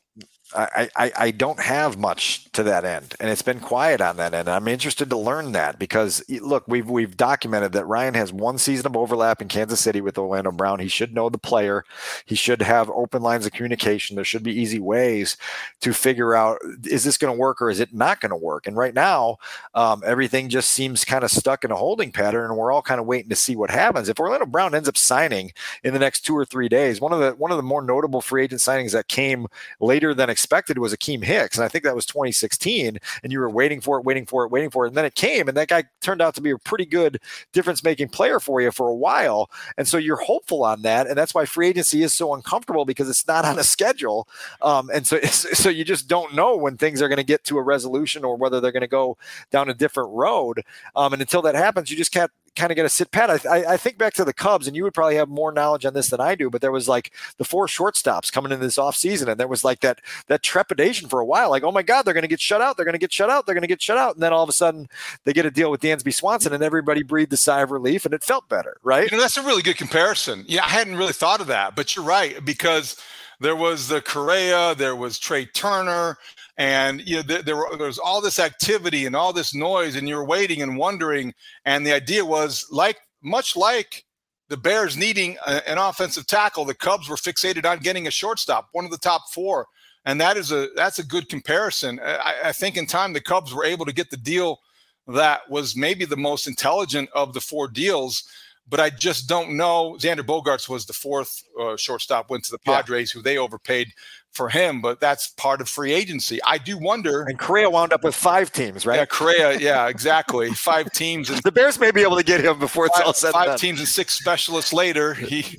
I, 0.54 0.88
I, 0.94 1.12
I 1.18 1.30
don't 1.32 1.58
have 1.58 1.98
much 1.98 2.50
to 2.52 2.62
that 2.62 2.84
end, 2.84 3.14
and 3.18 3.28
it's 3.28 3.42
been 3.42 3.58
quiet 3.58 4.00
on 4.00 4.16
that 4.18 4.32
end. 4.32 4.48
I'm 4.48 4.68
interested 4.68 5.10
to 5.10 5.16
learn 5.16 5.52
that 5.52 5.78
because 5.78 6.22
look, 6.28 6.68
we've 6.68 6.88
we've 6.88 7.16
documented 7.16 7.72
that 7.72 7.86
Ryan 7.86 8.14
has 8.14 8.32
one 8.32 8.56
season 8.58 8.86
of 8.86 8.96
overlap 8.96 9.42
in 9.42 9.48
Kansas 9.48 9.80
City 9.80 10.00
with 10.00 10.16
Orlando 10.16 10.52
Brown. 10.52 10.78
He 10.78 10.88
should 10.88 11.12
know 11.12 11.28
the 11.28 11.38
player. 11.38 11.84
He 12.26 12.36
should 12.36 12.62
have 12.62 12.88
open 12.90 13.22
lines 13.22 13.44
of 13.44 13.52
communication. 13.52 14.14
There 14.14 14.24
should 14.24 14.44
be 14.44 14.58
easy 14.58 14.78
ways 14.78 15.36
to 15.80 15.92
figure 15.92 16.34
out 16.34 16.58
is 16.84 17.02
this 17.02 17.18
going 17.18 17.34
to 17.34 17.38
work 17.38 17.60
or 17.60 17.68
is 17.68 17.80
it 17.80 17.92
not 17.92 18.20
going 18.20 18.30
to 18.30 18.36
work. 18.36 18.68
And 18.68 18.76
right 18.76 18.94
now, 18.94 19.38
um, 19.74 20.02
everything 20.06 20.48
just 20.48 20.70
seems 20.70 21.04
kind 21.04 21.24
of 21.24 21.30
stuck 21.30 21.64
in 21.64 21.72
a 21.72 21.76
holding 21.76 22.12
pattern, 22.12 22.50
and 22.50 22.56
we're 22.56 22.70
all 22.70 22.82
kind 22.82 23.00
of 23.00 23.06
waiting 23.06 23.30
to 23.30 23.36
see 23.36 23.56
what 23.56 23.70
happens. 23.70 24.08
If 24.08 24.20
Orlando 24.20 24.46
Brown 24.46 24.76
ends 24.76 24.88
up 24.88 24.96
signing 24.96 25.52
in 25.82 25.92
the 25.92 25.98
next 25.98 26.20
two 26.20 26.36
or 26.36 26.44
three 26.44 26.68
days, 26.68 27.00
one 27.00 27.12
of 27.12 27.18
the 27.18 27.32
one 27.32 27.50
of 27.50 27.56
the 27.56 27.64
more 27.64 27.82
notable 27.82 28.20
free 28.20 28.44
agent 28.44 28.60
signings 28.60 28.92
that 28.92 29.08
came 29.08 29.48
later 29.80 30.14
than 30.14 30.30
expected 30.36 30.76
was 30.76 30.92
Akiem 30.92 31.24
Hicks, 31.24 31.56
and 31.56 31.64
I 31.64 31.68
think 31.68 31.82
that 31.84 31.94
was 31.94 32.04
2016. 32.04 32.98
And 33.22 33.32
you 33.32 33.40
were 33.40 33.48
waiting 33.48 33.80
for 33.80 33.98
it, 33.98 34.04
waiting 34.04 34.26
for 34.26 34.44
it, 34.44 34.50
waiting 34.50 34.68
for 34.68 34.84
it, 34.84 34.88
and 34.88 34.96
then 34.96 35.06
it 35.06 35.14
came, 35.14 35.48
and 35.48 35.56
that 35.56 35.68
guy 35.68 35.84
turned 36.02 36.20
out 36.20 36.34
to 36.34 36.42
be 36.42 36.50
a 36.50 36.58
pretty 36.58 36.84
good 36.84 37.18
difference-making 37.54 38.08
player 38.10 38.38
for 38.38 38.60
you 38.60 38.70
for 38.70 38.88
a 38.88 38.94
while. 38.94 39.50
And 39.78 39.88
so 39.88 39.96
you're 39.96 40.16
hopeful 40.16 40.62
on 40.62 40.82
that, 40.82 41.06
and 41.06 41.16
that's 41.16 41.34
why 41.34 41.46
free 41.46 41.68
agency 41.68 42.02
is 42.02 42.12
so 42.12 42.34
uncomfortable 42.34 42.84
because 42.84 43.08
it's 43.08 43.26
not 43.26 43.46
on 43.46 43.58
a 43.58 43.64
schedule, 43.64 44.28
um, 44.60 44.90
and 44.92 45.06
so 45.06 45.18
so 45.22 45.70
you 45.70 45.84
just 45.84 46.06
don't 46.06 46.34
know 46.34 46.54
when 46.54 46.76
things 46.76 47.00
are 47.00 47.08
going 47.08 47.16
to 47.16 47.24
get 47.24 47.44
to 47.44 47.56
a 47.56 47.62
resolution 47.62 48.22
or 48.24 48.36
whether 48.36 48.60
they're 48.60 48.72
going 48.72 48.82
to 48.82 48.86
go 48.86 49.16
down 49.50 49.70
a 49.70 49.74
different 49.74 50.10
road. 50.12 50.62
Um, 50.94 51.14
and 51.14 51.22
until 51.22 51.40
that 51.42 51.54
happens, 51.54 51.90
you 51.90 51.96
just 51.96 52.12
can't 52.12 52.30
kind 52.56 52.72
of 52.72 52.76
get 52.76 52.86
a 52.86 52.88
sit 52.88 53.10
pat. 53.10 53.46
I, 53.46 53.74
I, 53.74 53.76
think 53.76 53.98
back 53.98 54.14
to 54.14 54.24
the 54.24 54.32
Cubs, 54.32 54.66
and 54.66 54.74
you 54.74 54.82
would 54.82 54.94
probably 54.94 55.16
have 55.16 55.28
more 55.28 55.52
knowledge 55.52 55.84
on 55.84 55.94
this 55.94 56.08
than 56.08 56.20
I 56.20 56.34
do, 56.34 56.50
but 56.50 56.60
there 56.60 56.72
was 56.72 56.88
like 56.88 57.12
the 57.36 57.44
four 57.44 57.66
shortstops 57.66 58.32
coming 58.32 58.52
in 58.52 58.60
this 58.60 58.78
offseason, 58.78 59.28
and 59.28 59.38
there 59.38 59.46
was 59.46 59.64
like 59.64 59.80
that 59.80 60.00
that 60.26 60.42
trepidation 60.42 61.08
for 61.08 61.20
a 61.20 61.24
while, 61.24 61.50
like, 61.50 61.62
oh 61.62 61.72
my 61.72 61.82
God, 61.82 62.02
they're 62.02 62.14
going 62.14 62.22
to 62.22 62.28
get 62.28 62.40
shut 62.40 62.60
out, 62.60 62.76
they're 62.76 62.84
going 62.84 62.94
to 62.94 62.98
get 62.98 63.12
shut 63.12 63.30
out, 63.30 63.46
they're 63.46 63.54
going 63.54 63.62
to 63.62 63.68
get 63.68 63.82
shut 63.82 63.98
out, 63.98 64.14
and 64.14 64.22
then 64.22 64.32
all 64.32 64.42
of 64.42 64.48
a 64.48 64.52
sudden 64.52 64.88
they 65.24 65.32
get 65.32 65.46
a 65.46 65.50
deal 65.50 65.70
with 65.70 65.80
Dansby 65.80 66.14
Swanson, 66.14 66.52
and 66.52 66.64
everybody 66.64 67.02
breathed 67.02 67.32
a 67.32 67.36
sigh 67.36 67.62
of 67.62 67.70
relief, 67.70 68.04
and 68.04 68.14
it 68.14 68.24
felt 68.24 68.48
better, 68.48 68.78
right? 68.82 69.10
You 69.10 69.16
know, 69.16 69.22
that's 69.22 69.36
a 69.36 69.42
really 69.42 69.62
good 69.62 69.76
comparison. 69.76 70.44
Yeah, 70.48 70.64
I 70.64 70.70
hadn't 70.70 70.96
really 70.96 71.12
thought 71.12 71.40
of 71.40 71.46
that, 71.48 71.76
but 71.76 71.94
you're 71.94 72.04
right 72.04 72.44
because 72.44 72.96
there 73.40 73.56
was 73.56 73.88
the 73.88 74.00
Correa, 74.00 74.74
there 74.74 74.96
was 74.96 75.18
Trea 75.18 75.46
Turner, 75.46 76.16
and 76.56 77.06
you 77.06 77.16
know 77.16 77.22
there, 77.22 77.42
there, 77.42 77.62
there 77.76 77.86
was 77.86 77.98
all 77.98 78.20
this 78.20 78.38
activity 78.38 79.06
and 79.06 79.14
all 79.14 79.32
this 79.32 79.54
noise 79.54 79.96
and 79.96 80.08
you're 80.08 80.24
waiting 80.24 80.62
and 80.62 80.76
wondering 80.76 81.34
and 81.64 81.86
the 81.86 81.92
idea 81.92 82.24
was 82.24 82.66
like 82.70 82.98
much 83.22 83.56
like 83.56 84.04
the 84.48 84.56
bears 84.56 84.96
needing 84.96 85.36
a, 85.46 85.68
an 85.68 85.78
offensive 85.78 86.26
tackle 86.26 86.64
the 86.64 86.74
cubs 86.74 87.08
were 87.08 87.16
fixated 87.16 87.66
on 87.70 87.78
getting 87.78 88.06
a 88.06 88.10
shortstop 88.10 88.68
one 88.72 88.84
of 88.84 88.90
the 88.90 88.98
top 88.98 89.22
four 89.32 89.66
and 90.04 90.20
that 90.20 90.36
is 90.36 90.50
a 90.50 90.68
that's 90.74 90.98
a 90.98 91.06
good 91.06 91.28
comparison 91.28 92.00
I, 92.02 92.34
I 92.44 92.52
think 92.52 92.76
in 92.76 92.86
time 92.86 93.12
the 93.12 93.20
cubs 93.20 93.54
were 93.54 93.64
able 93.64 93.84
to 93.84 93.92
get 93.92 94.10
the 94.10 94.16
deal 94.16 94.60
that 95.08 95.48
was 95.50 95.76
maybe 95.76 96.04
the 96.04 96.16
most 96.16 96.46
intelligent 96.46 97.10
of 97.14 97.34
the 97.34 97.40
four 97.40 97.68
deals 97.68 98.24
but 98.68 98.80
I 98.80 98.90
just 98.90 99.28
don't 99.28 99.56
know. 99.56 99.96
Xander 100.00 100.22
Bogaerts 100.22 100.68
was 100.68 100.86
the 100.86 100.92
fourth 100.92 101.42
uh, 101.60 101.76
shortstop, 101.76 102.30
went 102.30 102.44
to 102.44 102.50
the 102.50 102.58
Padres, 102.58 103.12
yeah. 103.12 103.18
who 103.18 103.22
they 103.22 103.38
overpaid 103.38 103.92
for 104.36 104.48
him, 104.48 104.80
but 104.80 105.00
that's 105.00 105.28
part 105.28 105.60
of 105.60 105.68
free 105.68 105.92
agency. 105.92 106.38
I 106.44 106.58
do 106.58 106.78
wonder. 106.78 107.22
And 107.22 107.38
Correa 107.38 107.70
wound 107.70 107.92
up 107.92 108.04
with 108.04 108.14
five 108.14 108.52
teams, 108.52 108.86
right? 108.86 108.96
Yeah, 108.96 109.06
Correa, 109.06 109.58
yeah, 109.58 109.88
exactly. 109.88 110.52
five 110.52 110.92
teams. 110.92 111.30
And 111.30 111.40
the 111.44 111.50
Bears 111.50 111.80
may 111.80 111.90
be 111.90 112.02
able 112.02 112.16
to 112.16 112.22
get 112.22 112.44
him 112.44 112.58
before 112.58 112.86
it's 112.86 112.96
five, 112.96 113.06
all 113.06 113.12
said 113.14 113.32
Five 113.32 113.46
done. 113.46 113.58
teams 113.58 113.80
and 113.80 113.88
six 113.88 114.16
specialists 114.18 114.72
later, 114.72 115.14
he 115.14 115.58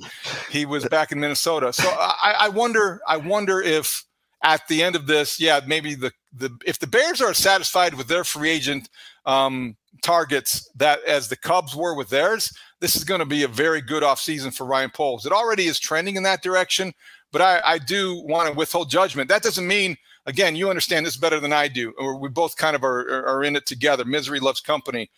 he 0.50 0.64
was 0.64 0.86
back 0.88 1.12
in 1.12 1.20
Minnesota. 1.20 1.72
So 1.72 1.88
I, 1.88 2.36
I 2.40 2.48
wonder, 2.48 3.00
I 3.06 3.16
wonder 3.16 3.60
if 3.60 4.04
at 4.42 4.66
the 4.68 4.82
end 4.82 4.96
of 4.96 5.06
this, 5.06 5.40
yeah, 5.40 5.60
maybe 5.66 5.94
the 5.94 6.12
the 6.32 6.50
if 6.64 6.78
the 6.78 6.86
Bears 6.86 7.20
are 7.20 7.34
satisfied 7.34 7.94
with 7.94 8.06
their 8.08 8.24
free 8.24 8.50
agent 8.50 8.88
um, 9.26 9.76
targets 10.02 10.70
that 10.76 11.02
as 11.04 11.28
the 11.28 11.36
Cubs 11.36 11.74
were 11.74 11.94
with 11.94 12.08
theirs, 12.08 12.52
this 12.80 12.94
is 12.94 13.04
going 13.04 13.20
to 13.20 13.26
be 13.26 13.42
a 13.42 13.48
very 13.48 13.80
good 13.80 14.02
offseason 14.02 14.54
for 14.54 14.64
Ryan 14.64 14.90
Poles. 14.90 15.26
It 15.26 15.32
already 15.32 15.66
is 15.66 15.78
trending 15.78 16.16
in 16.16 16.22
that 16.22 16.42
direction, 16.42 16.92
but 17.32 17.42
I, 17.42 17.60
I 17.64 17.78
do 17.78 18.22
want 18.24 18.48
to 18.48 18.54
withhold 18.54 18.90
judgment. 18.90 19.28
That 19.28 19.42
doesn't 19.42 19.66
mean, 19.66 19.96
again, 20.26 20.56
you 20.56 20.70
understand 20.70 21.06
this 21.06 21.16
better 21.16 21.40
than 21.40 21.52
I 21.52 21.68
do, 21.68 21.92
or 21.98 22.18
we 22.18 22.28
both 22.28 22.56
kind 22.56 22.74
of 22.74 22.84
are, 22.84 23.26
are 23.26 23.44
in 23.44 23.56
it 23.56 23.66
together. 23.66 24.04
Misery 24.04 24.40
loves 24.40 24.60
company. 24.60 25.10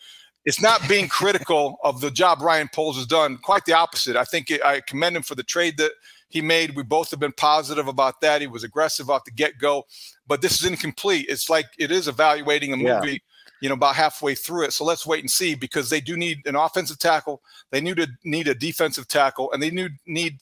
It's 0.45 0.61
not 0.61 0.87
being 0.89 1.09
critical 1.09 1.77
of 1.85 2.01
the 2.01 2.11
job 2.11 2.41
Ryan 2.43 2.69
Poles 2.73 2.97
has 2.97 3.07
done. 3.07 3.39
Quite 3.39 3.65
the 3.65 3.75
opposite. 3.75 4.17
I 4.17 4.25
think 4.25 4.51
it, 4.51 4.65
I 4.65 4.81
commend 4.81 5.17
him 5.17 5.23
for 5.23 5.35
the 5.35 5.43
trade 5.43 5.77
that 5.79 5.93
he 6.29 6.41
made. 6.41 6.75
We 6.75 6.83
both 6.83 7.11
have 7.11 7.21
been 7.21 7.33
positive 7.33 7.89
about 7.89 8.21
that. 8.23 8.41
He 8.41 8.47
was 8.47 8.65
aggressive 8.65 9.11
off 9.11 9.25
the 9.25 9.33
get 9.33 9.59
go, 9.59 9.85
but 10.27 10.41
this 10.41 10.61
is 10.61 10.65
incomplete. 10.69 11.27
It's 11.29 11.51
like 11.51 11.67
it 11.79 11.91
is 11.91 12.09
evaluating 12.09 12.73
a 12.73 12.77
movie. 12.77 13.13
Yeah 13.13 13.19
you 13.61 13.69
know, 13.69 13.75
about 13.75 13.95
halfway 13.95 14.35
through 14.35 14.65
it. 14.65 14.73
So 14.73 14.85
let's 14.85 15.07
wait 15.07 15.21
and 15.21 15.31
see 15.31 15.55
because 15.55 15.91
they 15.91 16.01
do 16.01 16.17
need 16.17 16.47
an 16.47 16.57
offensive 16.57 16.99
tackle. 16.99 17.43
They 17.71 17.81
need 17.81 17.97
to 17.99 18.09
need 18.25 18.49
a 18.49 18.55
defensive 18.55 19.07
tackle, 19.07 19.53
and 19.53 19.63
they 19.63 19.71
need 19.71 19.93
need 20.07 20.39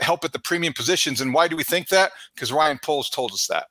help 0.00 0.24
at 0.24 0.32
the 0.32 0.38
premium 0.38 0.72
positions. 0.72 1.20
And 1.20 1.34
why 1.34 1.48
do 1.48 1.56
we 1.56 1.64
think 1.64 1.88
that? 1.88 2.12
Because 2.34 2.52
Ryan 2.52 2.78
Poles 2.82 3.10
told 3.10 3.32
us 3.32 3.46
that. 3.48 3.66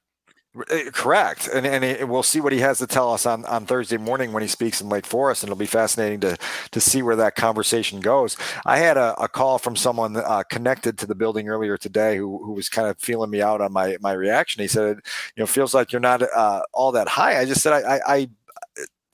Eh, 0.69 0.91
correct, 0.93 1.49
and 1.51 1.65
and 1.65 1.83
it, 1.83 2.07
we'll 2.07 2.21
see 2.21 2.39
what 2.39 2.53
he 2.53 2.59
has 2.59 2.77
to 2.77 2.85
tell 2.85 3.11
us 3.11 3.25
on, 3.25 3.43
on 3.45 3.65
Thursday 3.65 3.97
morning 3.97 4.31
when 4.33 4.43
he 4.43 4.47
speaks 4.47 4.81
in 4.81 4.87
Lake 4.87 5.03
Forest, 5.03 5.41
and 5.41 5.47
it'll 5.49 5.57
be 5.57 5.65
fascinating 5.65 6.19
to 6.19 6.37
to 6.69 6.79
see 6.79 7.01
where 7.01 7.15
that 7.15 7.33
conversation 7.33 7.99
goes. 7.99 8.37
I 8.63 8.77
had 8.77 8.95
a, 8.95 9.19
a 9.19 9.27
call 9.27 9.57
from 9.57 9.75
someone 9.75 10.15
uh, 10.15 10.43
connected 10.51 10.99
to 10.99 11.07
the 11.07 11.15
building 11.15 11.49
earlier 11.49 11.75
today 11.75 12.17
who, 12.17 12.37
who 12.45 12.51
was 12.51 12.69
kind 12.69 12.87
of 12.87 12.99
feeling 12.99 13.31
me 13.31 13.41
out 13.41 13.61
on 13.61 13.73
my 13.73 13.97
my 13.99 14.11
reaction. 14.11 14.61
He 14.61 14.67
said, 14.67 14.97
"You 15.35 15.41
know, 15.41 15.47
feels 15.47 15.73
like 15.73 15.91
you're 15.91 15.99
not 15.99 16.21
uh, 16.21 16.61
all 16.71 16.91
that 16.91 17.07
high." 17.07 17.39
I 17.39 17.45
just 17.45 17.61
said, 17.63 17.73
"I, 17.73 17.95
I, 17.95 18.15
I 18.15 18.29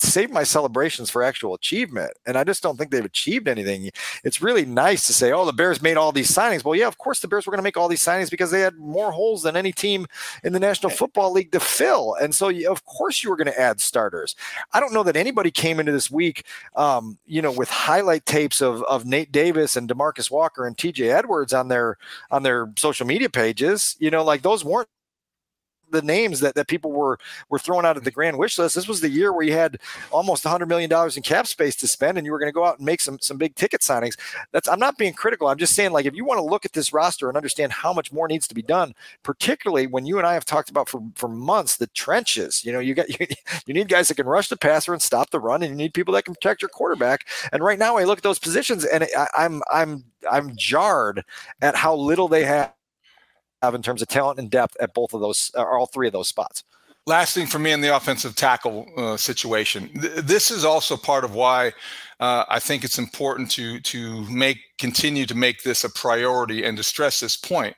save 0.01 0.31
my 0.31 0.43
celebrations 0.43 1.09
for 1.09 1.23
actual 1.23 1.53
achievement. 1.53 2.11
And 2.25 2.37
I 2.37 2.43
just 2.43 2.63
don't 2.63 2.77
think 2.77 2.91
they've 2.91 3.03
achieved 3.03 3.47
anything. 3.47 3.91
It's 4.23 4.41
really 4.41 4.65
nice 4.65 5.05
to 5.07 5.13
say, 5.13 5.31
oh, 5.31 5.45
the 5.45 5.53
Bears 5.53 5.81
made 5.81 5.97
all 5.97 6.11
these 6.11 6.31
signings. 6.31 6.63
Well, 6.63 6.75
yeah, 6.75 6.87
of 6.87 6.97
course 6.97 7.19
the 7.19 7.27
Bears 7.27 7.45
were 7.45 7.51
going 7.51 7.59
to 7.59 7.63
make 7.63 7.77
all 7.77 7.87
these 7.87 8.03
signings 8.03 8.29
because 8.29 8.51
they 8.51 8.61
had 8.61 8.77
more 8.77 9.11
holes 9.11 9.43
than 9.43 9.57
any 9.57 9.71
team 9.71 10.07
in 10.43 10.53
the 10.53 10.59
National 10.59 10.89
Football 10.89 11.31
League 11.31 11.51
to 11.51 11.59
fill. 11.59 12.15
And 12.21 12.33
so, 12.33 12.49
of 12.69 12.85
course, 12.85 13.23
you 13.23 13.29
were 13.29 13.35
going 13.35 13.47
to 13.47 13.59
add 13.59 13.81
starters. 13.81 14.35
I 14.73 14.79
don't 14.79 14.93
know 14.93 15.03
that 15.03 15.15
anybody 15.15 15.51
came 15.51 15.79
into 15.79 15.91
this 15.91 16.09
week, 16.09 16.45
um, 16.75 17.17
you 17.25 17.41
know, 17.41 17.51
with 17.51 17.69
highlight 17.69 18.25
tapes 18.25 18.61
of, 18.61 18.83
of 18.83 19.05
Nate 19.05 19.31
Davis 19.31 19.75
and 19.75 19.89
Demarcus 19.89 20.31
Walker 20.31 20.65
and 20.65 20.77
TJ 20.77 21.13
Edwards 21.13 21.53
on 21.53 21.67
their 21.67 21.97
on 22.31 22.43
their 22.43 22.71
social 22.77 23.05
media 23.05 23.29
pages. 23.29 23.95
You 23.99 24.11
know, 24.11 24.23
like 24.23 24.41
those 24.41 24.63
weren't 24.63 24.89
the 25.91 26.01
names 26.01 26.39
that, 26.41 26.55
that 26.55 26.67
people 26.67 26.91
were 26.91 27.17
were 27.49 27.59
throwing 27.59 27.85
out 27.85 27.97
at 27.97 28.03
the 28.03 28.09
mm-hmm. 28.09 28.15
grand 28.15 28.37
wish 28.37 28.57
list. 28.59 28.75
This 28.75 28.87
was 28.87 29.01
the 29.01 29.09
year 29.09 29.33
where 29.33 29.45
you 29.45 29.53
had 29.53 29.77
almost 30.11 30.45
100 30.45 30.67
million 30.67 30.89
dollars 30.89 31.17
in 31.17 31.23
cap 31.23 31.47
space 31.47 31.75
to 31.77 31.87
spend, 31.87 32.17
and 32.17 32.25
you 32.25 32.31
were 32.31 32.39
going 32.39 32.51
to 32.51 32.53
go 32.53 32.65
out 32.65 32.77
and 32.77 32.85
make 32.85 33.01
some 33.01 33.19
some 33.19 33.37
big 33.37 33.55
ticket 33.55 33.81
signings. 33.81 34.17
That's 34.51 34.67
I'm 34.67 34.79
not 34.79 34.97
being 34.97 35.13
critical. 35.13 35.47
I'm 35.47 35.57
just 35.57 35.75
saying 35.75 35.91
like 35.91 36.05
if 36.05 36.15
you 36.15 36.25
want 36.25 36.39
to 36.39 36.43
look 36.43 36.65
at 36.65 36.73
this 36.73 36.93
roster 36.93 37.27
and 37.27 37.37
understand 37.37 37.71
how 37.71 37.93
much 37.93 38.11
more 38.11 38.27
needs 38.27 38.47
to 38.47 38.55
be 38.55 38.61
done, 38.61 38.93
particularly 39.23 39.87
when 39.87 40.05
you 40.05 40.17
and 40.17 40.27
I 40.27 40.33
have 40.33 40.45
talked 40.45 40.69
about 40.69 40.89
for 40.89 41.01
for 41.15 41.27
months 41.27 41.77
the 41.77 41.87
trenches. 41.87 42.63
You 42.63 42.71
know, 42.71 42.79
you 42.79 42.93
got 42.93 43.09
you, 43.09 43.27
you 43.65 43.73
need 43.73 43.89
guys 43.89 44.07
that 44.07 44.15
can 44.15 44.27
rush 44.27 44.49
the 44.49 44.57
passer 44.57 44.93
and 44.93 45.01
stop 45.01 45.31
the 45.31 45.39
run, 45.39 45.63
and 45.63 45.71
you 45.71 45.75
need 45.75 45.93
people 45.93 46.13
that 46.13 46.25
can 46.25 46.35
protect 46.35 46.61
your 46.61 46.69
quarterback. 46.69 47.27
And 47.51 47.63
right 47.63 47.79
now, 47.79 47.97
I 47.97 48.03
look 48.03 48.19
at 48.19 48.23
those 48.23 48.39
positions, 48.39 48.85
and 48.85 49.03
I, 49.03 49.27
I'm 49.37 49.61
I'm 49.71 50.03
I'm 50.29 50.55
jarred 50.55 51.23
at 51.61 51.75
how 51.75 51.95
little 51.95 52.27
they 52.27 52.45
have 52.45 52.73
have 53.61 53.75
in 53.75 53.81
terms 53.81 54.01
of 54.01 54.07
talent 54.07 54.39
and 54.39 54.49
depth 54.49 54.75
at 54.79 54.93
both 54.93 55.13
of 55.13 55.21
those, 55.21 55.51
or 55.55 55.77
all 55.77 55.85
three 55.85 56.07
of 56.07 56.13
those 56.13 56.27
spots. 56.27 56.63
Last 57.05 57.33
thing 57.33 57.47
for 57.47 57.59
me 57.59 57.71
in 57.71 57.81
the 57.81 57.95
offensive 57.95 58.35
tackle 58.35 58.87
uh, 58.97 59.17
situation. 59.17 59.89
Th- 59.99 60.13
this 60.15 60.51
is 60.51 60.63
also 60.63 60.95
part 60.95 61.23
of 61.23 61.33
why 61.33 61.71
uh, 62.19 62.45
I 62.49 62.59
think 62.59 62.83
it's 62.83 62.99
important 62.99 63.49
to 63.51 63.79
to 63.79 64.29
make 64.29 64.59
continue 64.77 65.25
to 65.25 65.35
make 65.35 65.63
this 65.63 65.83
a 65.83 65.89
priority 65.89 66.63
and 66.63 66.77
to 66.77 66.83
stress 66.83 67.19
this 67.19 67.35
point 67.35 67.75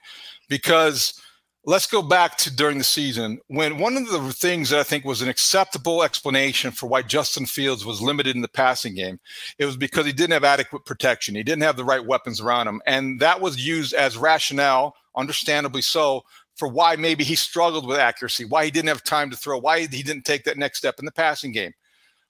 because 0.49 1.21
let's 1.63 1.85
go 1.85 2.01
back 2.01 2.37
to 2.37 2.53
during 2.53 2.77
the 2.77 2.83
season 2.83 3.39
when 3.47 3.77
one 3.77 3.95
of 3.95 4.09
the 4.09 4.33
things 4.33 4.69
that 4.71 4.79
I 4.79 4.83
think 4.83 5.05
was 5.05 5.21
an 5.21 5.29
acceptable 5.29 6.03
explanation 6.03 6.71
for 6.71 6.87
why 6.87 7.03
Justin 7.03 7.45
Fields 7.45 7.85
was 7.85 8.01
limited 8.01 8.35
in 8.35 8.41
the 8.41 8.47
passing 8.47 8.95
game, 8.95 9.19
it 9.59 9.65
was 9.65 9.77
because 9.77 10.05
he 10.05 10.11
didn't 10.11 10.33
have 10.33 10.43
adequate 10.43 10.85
protection. 10.85 11.35
He 11.35 11.43
didn't 11.43 11.63
have 11.63 11.77
the 11.77 11.85
right 11.85 12.05
weapons 12.05 12.41
around 12.41 12.67
him. 12.67 12.81
And 12.87 13.19
that 13.19 13.39
was 13.39 13.65
used 13.65 13.93
as 13.93 14.17
rationale 14.17 14.95
understandably 15.15 15.81
so, 15.81 16.23
for 16.55 16.67
why 16.67 16.95
maybe 16.95 17.23
he 17.23 17.35
struggled 17.35 17.87
with 17.87 17.97
accuracy, 17.97 18.45
why 18.45 18.65
he 18.65 18.71
didn't 18.71 18.89
have 18.89 19.03
time 19.03 19.29
to 19.29 19.37
throw, 19.37 19.57
why 19.57 19.79
he 19.81 19.87
didn't 19.87 20.25
take 20.25 20.43
that 20.43 20.57
next 20.57 20.77
step 20.77 20.99
in 20.99 21.05
the 21.05 21.11
passing 21.11 21.51
game. 21.51 21.73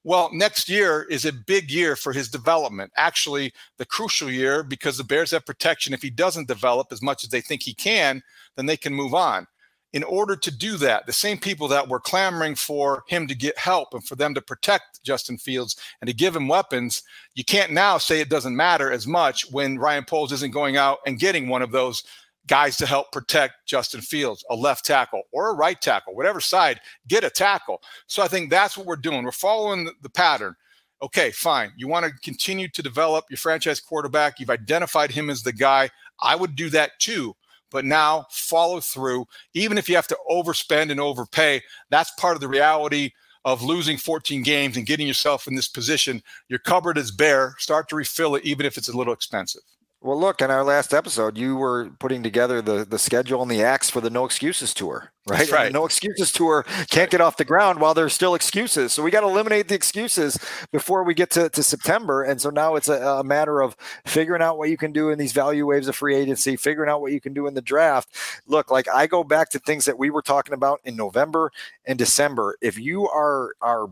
Well, 0.03 0.29
next 0.33 0.67
year 0.67 1.03
is 1.09 1.25
a 1.25 1.33
big 1.33 1.69
year 1.69 1.95
for 1.95 2.11
his 2.11 2.27
development. 2.27 2.91
Actually, 2.97 3.53
the 3.77 3.85
crucial 3.85 4.31
year 4.31 4.63
because 4.63 4.97
the 4.97 5.03
Bears 5.03 5.31
have 5.31 5.45
protection. 5.45 5.93
If 5.93 6.01
he 6.01 6.09
doesn't 6.09 6.47
develop 6.47 6.87
as 6.91 7.03
much 7.03 7.23
as 7.23 7.29
they 7.29 7.41
think 7.41 7.61
he 7.61 7.73
can, 7.75 8.23
then 8.55 8.65
they 8.65 8.77
can 8.77 8.93
move 8.93 9.13
on. 9.13 9.45
in 9.93 10.03
order 10.03 10.35
to 10.37 10.51
do 10.51 10.77
that, 10.77 11.05
the 11.05 11.13
same 11.13 11.37
people 11.37 11.67
that 11.67 11.87
were 11.87 11.99
clamoring 11.99 12.55
for 12.55 13.03
him 13.07 13.27
to 13.27 13.35
get 13.35 13.57
help 13.57 13.93
and 13.93 14.05
for 14.05 14.15
them 14.15 14.33
to 14.33 14.41
protect 14.41 15.03
Justin 15.03 15.37
Fields 15.37 15.75
and 15.99 16.07
to 16.07 16.13
give 16.13 16.35
him 16.35 16.47
weapons, 16.47 17.03
you 17.35 17.43
can't 17.43 17.73
now 17.73 17.97
say 17.97 18.21
it 18.21 18.29
doesn't 18.29 18.55
matter 18.55 18.91
as 18.91 19.05
much 19.05 19.51
when 19.51 19.77
Ryan 19.77 20.05
Poles 20.05 20.31
isn't 20.31 20.53
going 20.53 20.77
out 20.77 20.99
and 21.05 21.19
getting 21.19 21.49
one 21.49 21.61
of 21.61 21.71
those 21.71 22.03
guys 22.47 22.77
to 22.77 22.85
help 22.85 23.11
protect 23.11 23.53
Justin 23.65 24.01
Fields, 24.01 24.43
a 24.49 24.55
left 24.55 24.85
tackle 24.85 25.21
or 25.31 25.49
a 25.49 25.53
right 25.53 25.79
tackle, 25.79 26.15
whatever 26.15 26.41
side, 26.41 26.79
get 27.07 27.23
a 27.23 27.29
tackle. 27.29 27.81
So 28.07 28.23
I 28.23 28.27
think 28.27 28.49
that's 28.49 28.77
what 28.77 28.87
we're 28.87 28.95
doing. 28.95 29.23
We're 29.23 29.31
following 29.31 29.89
the, 30.01 30.09
pattern. 30.09 30.55
Okay, 31.01 31.31
fine. 31.31 31.71
You 31.77 31.87
want 31.87 32.05
to 32.05 32.11
continue 32.23 32.67
to 32.69 32.81
develop 32.83 33.25
your 33.29 33.37
franchise 33.37 33.79
quarterback. 33.79 34.39
You've 34.39 34.49
identified 34.49 35.11
him 35.11 35.29
as 35.29 35.43
the 35.43 35.53
guy. 35.53 35.89
I 36.19 36.35
would 36.35 36.55
do 36.55 36.69
that 36.69 36.91
too 36.99 37.35
but 37.71 37.85
now 37.85 38.25
follow 38.29 38.79
through. 38.79 39.25
Even 39.53 39.77
if 39.77 39.89
you 39.89 39.95
have 39.95 40.07
to 40.07 40.17
overspend 40.29 40.91
and 40.91 40.99
overpay, 40.99 41.61
that's 41.89 42.11
part 42.19 42.35
of 42.35 42.41
the 42.41 42.47
reality 42.47 43.11
of 43.45 43.63
losing 43.63 43.97
14 43.97 44.43
games 44.43 44.77
and 44.77 44.85
getting 44.85 45.07
yourself 45.07 45.47
in 45.47 45.55
this 45.55 45.67
position. 45.67 46.21
Your 46.47 46.59
cupboard 46.59 46.97
is 46.97 47.11
bare. 47.11 47.55
Start 47.57 47.89
to 47.89 47.95
refill 47.95 48.35
it, 48.35 48.45
even 48.45 48.65
if 48.65 48.77
it's 48.77 48.89
a 48.89 48.95
little 48.95 49.13
expensive. 49.13 49.61
Well, 50.03 50.19
look, 50.19 50.41
in 50.41 50.49
our 50.49 50.63
last 50.63 50.95
episode, 50.95 51.37
you 51.37 51.55
were 51.55 51.91
putting 51.99 52.23
together 52.23 52.59
the 52.59 52.83
the 52.83 52.97
schedule 52.97 53.43
and 53.43 53.51
the 53.51 53.61
acts 53.61 53.91
for 53.91 54.01
the 54.01 54.09
No 54.09 54.25
Excuses 54.25 54.73
tour, 54.73 55.11
right? 55.27 55.49
right. 55.51 55.65
The 55.65 55.73
no 55.73 55.85
Excuses 55.85 56.31
tour 56.31 56.65
can't 56.89 57.11
get 57.11 57.21
off 57.21 57.37
the 57.37 57.45
ground 57.45 57.79
while 57.79 57.93
there's 57.93 58.13
still 58.13 58.33
excuses. 58.33 58.93
So 58.93 59.03
we 59.03 59.11
got 59.11 59.21
to 59.21 59.27
eliminate 59.27 59.67
the 59.67 59.75
excuses 59.75 60.39
before 60.71 61.03
we 61.03 61.13
get 61.13 61.29
to, 61.31 61.49
to 61.49 61.61
September. 61.61 62.23
And 62.23 62.41
so 62.41 62.49
now 62.49 62.75
it's 62.75 62.89
a, 62.89 62.99
a, 62.99 63.23
matter 63.23 63.61
of 63.61 63.77
figuring 64.03 64.41
out 64.41 64.57
what 64.57 64.69
you 64.69 64.77
can 64.77 64.91
do 64.91 65.11
in 65.11 65.19
these 65.19 65.33
value 65.33 65.67
waves 65.67 65.87
of 65.87 65.95
free 65.95 66.15
agency, 66.15 66.55
figuring 66.55 66.89
out 66.89 67.01
what 67.01 67.11
you 67.11 67.21
can 67.21 67.33
do 67.33 67.45
in 67.45 67.53
the 67.53 67.61
draft. 67.61 68.09
Look, 68.47 68.71
like 68.71 68.87
I 68.89 69.05
go 69.05 69.23
back 69.23 69.49
to 69.51 69.59
things 69.59 69.85
that 69.85 69.99
we 69.99 70.09
were 70.09 70.23
talking 70.23 70.55
about 70.55 70.81
in 70.83 70.95
November 70.95 71.51
and 71.85 71.99
December. 71.99 72.57
If 72.59 72.79
you 72.79 73.07
are 73.07 73.53
are 73.61 73.91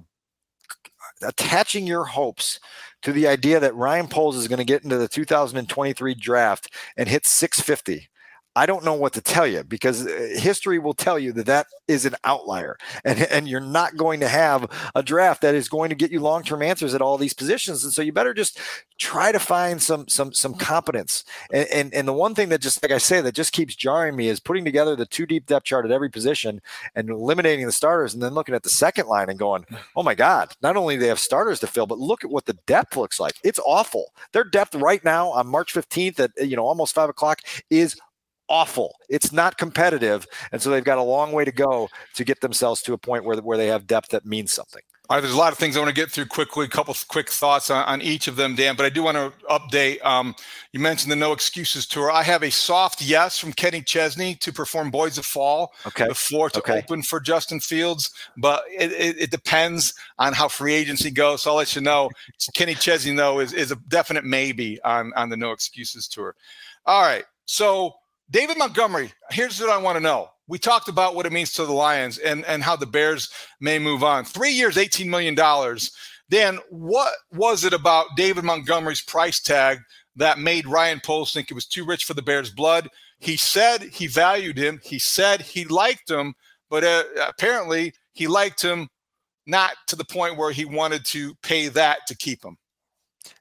attaching 1.24 1.88
your 1.88 2.06
hopes 2.06 2.60
to 3.02 3.12
the 3.12 3.28
idea 3.28 3.60
that 3.60 3.76
Ryan 3.76 4.08
Poles 4.08 4.36
is 4.36 4.48
going 4.48 4.60
to 4.60 4.66
get 4.66 4.84
into 4.84 4.98
the 4.98 5.08
2023 5.08 6.16
draft 6.16 6.74
and 6.98 7.08
hit 7.08 7.26
650 7.26 8.10
I 8.56 8.66
don't 8.66 8.84
know 8.84 8.94
what 8.94 9.14
to 9.14 9.22
tell 9.22 9.46
you 9.46 9.64
because 9.64 10.06
uh, 10.06 10.30
history 10.34 10.80
will 10.80 10.94
tell 10.94 11.20
you 11.20 11.32
that 11.34 11.46
that 11.46 11.68
is 11.88 12.06
an 12.06 12.16
outlier, 12.24 12.78
and 13.06 13.20
and 13.32 13.48
you're 13.48 13.60
not 13.60 13.96
going 13.96 14.20
to 14.22 14.28
have 14.28 14.70
a 14.96 15.04
draft 15.04 15.42
that 15.42 15.56
is 15.56 15.70
going 15.70 15.90
to 15.90 15.96
get 15.96 16.12
you 16.12 16.20
long 16.20 16.44
term 16.44 16.62
answers 16.62 16.94
at 16.94 17.02
all 17.02 17.18
these 17.18 17.34
positions, 17.34 17.84
and 17.84 17.94
so 17.94 18.02
you 18.02 18.12
better 18.12 18.34
just 18.34 18.60
try 18.98 19.32
to 19.32 19.40
find 19.40 19.82
some 19.82 20.08
some 20.08 20.34
some 20.34 20.56
competence. 20.56 21.24
And, 21.54 21.68
and 21.70 21.94
and 21.94 22.08
the 22.08 22.14
one 22.14 22.36
thing 22.36 22.50
that 22.50 22.62
just 22.62 22.82
like 22.84 22.92
I 22.92 22.98
say 22.98 23.22
that 23.22 23.36
just 23.36 23.54
keeps 23.54 23.76
jarring 23.76 24.16
me 24.16 24.28
is 24.28 24.40
putting 24.40 24.66
together 24.66 24.96
the 24.96 25.06
two 25.06 25.26
deep 25.26 25.46
depth 25.46 25.66
chart 25.66 25.86
at 25.86 25.92
every 25.92 26.10
position 26.10 26.62
and 26.96 27.10
eliminating 27.10 27.66
the 27.66 27.72
starters, 27.72 28.14
and 28.14 28.24
then 28.24 28.34
looking 28.34 28.56
at 28.56 28.64
the 28.64 28.70
second 28.70 29.08
line 29.08 29.30
and 29.30 29.38
going, 29.38 29.66
oh 29.96 30.04
my 30.04 30.16
god, 30.16 30.54
not 30.62 30.76
only 30.76 30.96
do 30.96 31.02
they 31.02 31.08
have 31.08 31.20
starters 31.20 31.60
to 31.60 31.68
fill, 31.68 31.86
but 31.86 32.00
look 32.00 32.24
at 32.24 32.32
what 32.32 32.46
the 32.46 32.58
depth 32.66 32.98
looks 32.98 33.20
like. 33.20 33.36
It's 33.44 33.60
awful. 33.66 34.12
Their 34.34 34.44
depth 34.44 34.76
right 34.76 35.04
now 35.04 35.30
on 35.30 35.48
March 35.48 35.74
15th 35.74 36.20
at 36.20 36.32
you 36.50 36.56
know 36.56 36.66
almost 36.66 36.96
five 36.96 37.10
o'clock 37.10 37.42
is 37.70 37.96
awful. 38.50 38.96
It's 39.10 39.32
not 39.32 39.58
competitive, 39.58 40.28
and 40.52 40.62
so 40.62 40.70
they've 40.70 40.84
got 40.84 40.98
a 40.98 41.04
long 41.04 41.32
way 41.32 41.46
to 41.46 41.52
go 41.52 41.90
to 42.16 42.24
get 42.24 42.42
themselves 42.42 42.82
to 42.84 42.94
a 42.94 42.98
point 42.98 43.24
where 43.24 43.38
where 43.38 43.58
they 43.58 43.68
have 43.68 43.88
depth 43.88 44.10
that 44.10 44.26
means 44.26 44.52
something. 44.52 44.82
All 45.10 45.18
right, 45.18 45.22
there's 45.22 45.34
a 45.34 45.38
lot 45.38 45.52
of 45.52 45.58
things 45.58 45.76
I 45.76 45.80
want 45.80 45.90
to 45.90 46.00
get 46.00 46.12
through 46.12 46.28
quickly. 46.28 46.66
A 46.66 46.70
couple 46.70 46.96
quick 47.08 47.32
thoughts 47.32 47.72
on, 47.72 47.84
on, 47.86 48.00
each 48.00 48.28
of 48.28 48.36
them, 48.36 48.54
Dan. 48.54 48.76
But 48.76 48.86
I 48.86 48.90
do 48.90 49.02
want 49.02 49.18
to 49.18 49.34
update. 49.50 50.06
Um, 50.06 50.36
you 50.72 50.80
mentioned 50.80 51.12
the 51.12 51.16
No 51.16 51.32
Excuses 51.32 51.88
tour. 51.88 52.12
I 52.12 52.22
have 52.22 52.44
a 52.44 52.52
soft 52.52 53.02
yes 53.02 53.40
from 53.40 53.52
Kenny 53.52 53.82
Chesney 53.82 54.36
to 54.36 54.54
perform 54.54 54.92
Boys 54.92 55.18
of 55.18 55.26
Fall. 55.26 55.74
Okay. 55.88 56.08
The 56.08 56.14
floor 56.14 56.52
to 56.52 56.60
okay. 56.60 56.78
open 56.78 57.02
for 57.02 57.20
Justin 57.20 57.60
Fields, 57.60 58.12
but 58.38 58.62
it, 58.72 58.92
it, 58.92 59.20
it, 59.20 59.32
depends 59.32 59.96
on 60.20 60.34
how 60.34 60.48
free 60.48 60.76
agency 60.76 61.10
goes. 61.10 61.42
So 61.42 61.50
I'll 61.50 61.58
let 61.58 61.76
you 61.76 61.82
know. 61.82 62.12
Kenny 62.54 62.76
Chesney, 62.76 63.16
though, 63.16 63.40
is, 63.40 63.52
is 63.52 63.72
a 63.72 63.78
definite 63.88 64.26
maybe 64.26 64.80
on 64.84 65.12
on 65.16 65.30
the 65.30 65.38
No 65.38 65.54
Excuses 65.54 66.08
tour. 66.08 66.36
All 66.86 67.02
right, 67.02 67.26
so 67.46 67.96
David 68.32 68.58
Montgomery, 68.60 69.12
here's 69.32 69.60
what 69.60 69.72
I 69.72 69.78
want 69.78 69.96
to 69.96 70.02
know. 70.02 70.30
We 70.48 70.60
talked 70.60 70.88
about 70.88 71.15
what 71.15 71.26
it 71.26 71.32
means 71.32 71.52
to 71.54 71.65
the 71.65 71.74
Lions 71.74 72.20
and, 72.20 72.46
and 72.46 72.62
how 72.62 72.76
the 72.76 72.86
Bears 72.86 73.30
may 73.60 73.80
move 73.80 74.04
on. 74.04 74.24
Three 74.24 74.52
years, 74.52 74.76
$18 74.76 75.08
million. 75.08 75.36
Dan, 76.30 76.60
what 76.70 77.13
was 77.34 77.63
it 77.63 77.74
about 77.74 78.15
David 78.15 78.44
Montgomery's 78.44 79.02
price 79.02 79.39
tag 79.39 79.80
that 80.15 80.38
made 80.38 80.68
Ryan 80.68 81.02
Poles 81.04 81.34
think 81.34 81.50
it 81.50 81.56
was 81.56 81.65
too 81.65 81.86
rich 81.86 82.06
for 82.06 82.13
the 82.13 82.22
Bears' 82.22 82.52
blood? 82.52 82.88
He 83.20 83.36
said 83.36 83.82
he 83.84 84.06
valued 84.06 84.58
him. 84.58 84.80
He 84.84 85.00
said 85.00 85.42
he 85.42 85.65
liked 85.65 86.10
him, 86.10 86.36
but 86.70 86.84
uh, 86.84 87.04
apparently 87.28 87.94
he 88.13 88.28
liked 88.28 88.62
him 88.62 88.89
not 89.48 89.72
to 89.88 89.96
the 89.96 90.06
point 90.06 90.38
where 90.38 90.52
he 90.52 90.65
wanted 90.65 91.04
to 91.06 91.34
pay 91.42 91.68
that 91.70 92.00
to 92.08 92.15
keep 92.15 92.44
him 92.46 92.58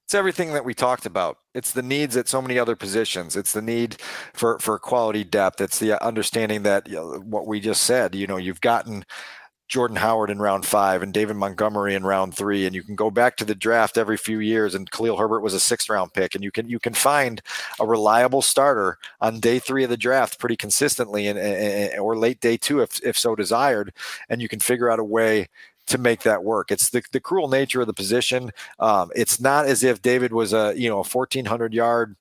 it's 0.09 0.15
everything 0.15 0.55
that 0.55 0.65
we 0.65 0.73
talked 0.73 1.05
about. 1.05 1.37
It's 1.55 1.73
the 1.73 1.83
needs 1.83 2.17
at 2.17 2.29
so 2.29 2.41
many 2.41 2.59
other 2.59 2.75
positions. 2.75 3.37
It's 3.37 3.53
the 3.53 3.61
need 3.61 4.01
for 4.33 4.59
for 4.59 4.79
quality 4.79 5.23
depth. 5.23 5.61
It's 5.61 5.79
the 5.79 6.03
understanding 6.03 6.63
that 6.63 6.89
you 6.89 6.95
know, 6.95 7.19
what 7.27 7.47
we 7.47 7.61
just 7.61 7.83
said. 7.83 8.15
You 8.15 8.27
know, 8.27 8.39
you've 8.39 8.63
gotten 8.63 9.05
Jordan 9.69 9.99
Howard 9.99 10.31
in 10.31 10.39
round 10.39 10.65
five 10.65 11.03
and 11.03 11.13
David 11.13 11.37
Montgomery 11.37 11.95
in 11.95 12.05
round 12.05 12.35
three, 12.35 12.65
and 12.65 12.75
you 12.75 12.83
can 12.83 12.95
go 12.95 13.11
back 13.11 13.37
to 13.37 13.45
the 13.45 13.55
draft 13.55 13.99
every 13.99 14.17
few 14.17 14.39
years. 14.39 14.75
And 14.75 14.91
Khalil 14.91 15.19
Herbert 15.19 15.43
was 15.43 15.53
a 15.53 15.61
sixth 15.61 15.91
round 15.91 16.15
pick, 16.15 16.35
and 16.35 16.43
you 16.43 16.51
can 16.51 16.71
you 16.71 16.79
can 16.79 16.95
find 16.95 17.43
a 17.79 17.87
reliable 17.87 18.41
starter 18.41 18.97
on 19.21 19.41
day 19.41 19.59
three 19.59 19.85
of 19.85 19.91
the 19.91 19.99
draft 19.99 20.39
pretty 20.39 20.57
consistently, 20.57 21.27
and, 21.27 21.39
and 21.39 22.01
or 22.01 22.17
late 22.17 22.41
day 22.41 22.57
two 22.57 22.81
if 22.81 22.99
if 23.05 23.19
so 23.19 23.37
desired, 23.37 23.93
and 24.31 24.41
you 24.41 24.49
can 24.49 24.59
figure 24.59 24.91
out 24.91 25.01
a 25.01 25.05
way 25.05 25.49
to 25.89 25.99
make 25.99 26.23
that 26.23 26.45
work. 26.45 26.71
It's 26.71 26.91
the, 26.91 27.03
the 27.13 27.21
cruel 27.21 27.49
nature 27.49 27.81
of 27.81 27.87
the 27.87 27.95
position. 27.95 28.53
Um, 28.79 29.11
it's 29.15 29.41
not 29.41 29.67
as 29.67 29.83
if 29.83 30.03
David 30.03 30.33
was 30.33 30.53
a 30.53 30.75
you 30.77 30.89
know 30.89 30.97
a 30.97 31.05
1400 31.05 31.75
yard 31.75 32.17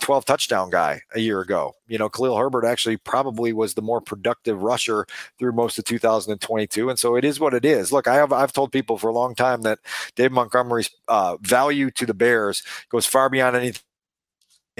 12 0.00 0.24
touchdown 0.24 0.70
guy 0.70 1.00
a 1.14 1.20
year 1.20 1.40
ago. 1.40 1.74
You 1.88 1.98
know, 1.98 2.08
Khalil 2.08 2.36
Herbert 2.36 2.64
actually 2.64 2.96
probably 2.96 3.52
was 3.52 3.74
the 3.74 3.82
more 3.82 4.00
productive 4.00 4.62
rusher 4.62 5.06
through 5.38 5.52
most 5.52 5.78
of 5.78 5.84
2022. 5.84 6.88
And 6.88 6.98
so 6.98 7.16
it 7.16 7.24
is 7.24 7.40
what 7.40 7.54
it 7.54 7.64
is. 7.64 7.92
Look, 7.92 8.06
I 8.06 8.14
have 8.14 8.32
I've 8.32 8.52
told 8.52 8.72
people 8.72 8.98
for 8.98 9.08
a 9.08 9.12
long 9.12 9.34
time 9.34 9.62
that 9.62 9.80
Dave 10.14 10.32
Montgomery's 10.32 10.90
uh, 11.08 11.36
value 11.40 11.90
to 11.92 12.06
the 12.06 12.14
Bears 12.14 12.62
goes 12.90 13.06
far 13.06 13.28
beyond 13.28 13.56
anything 13.56 13.82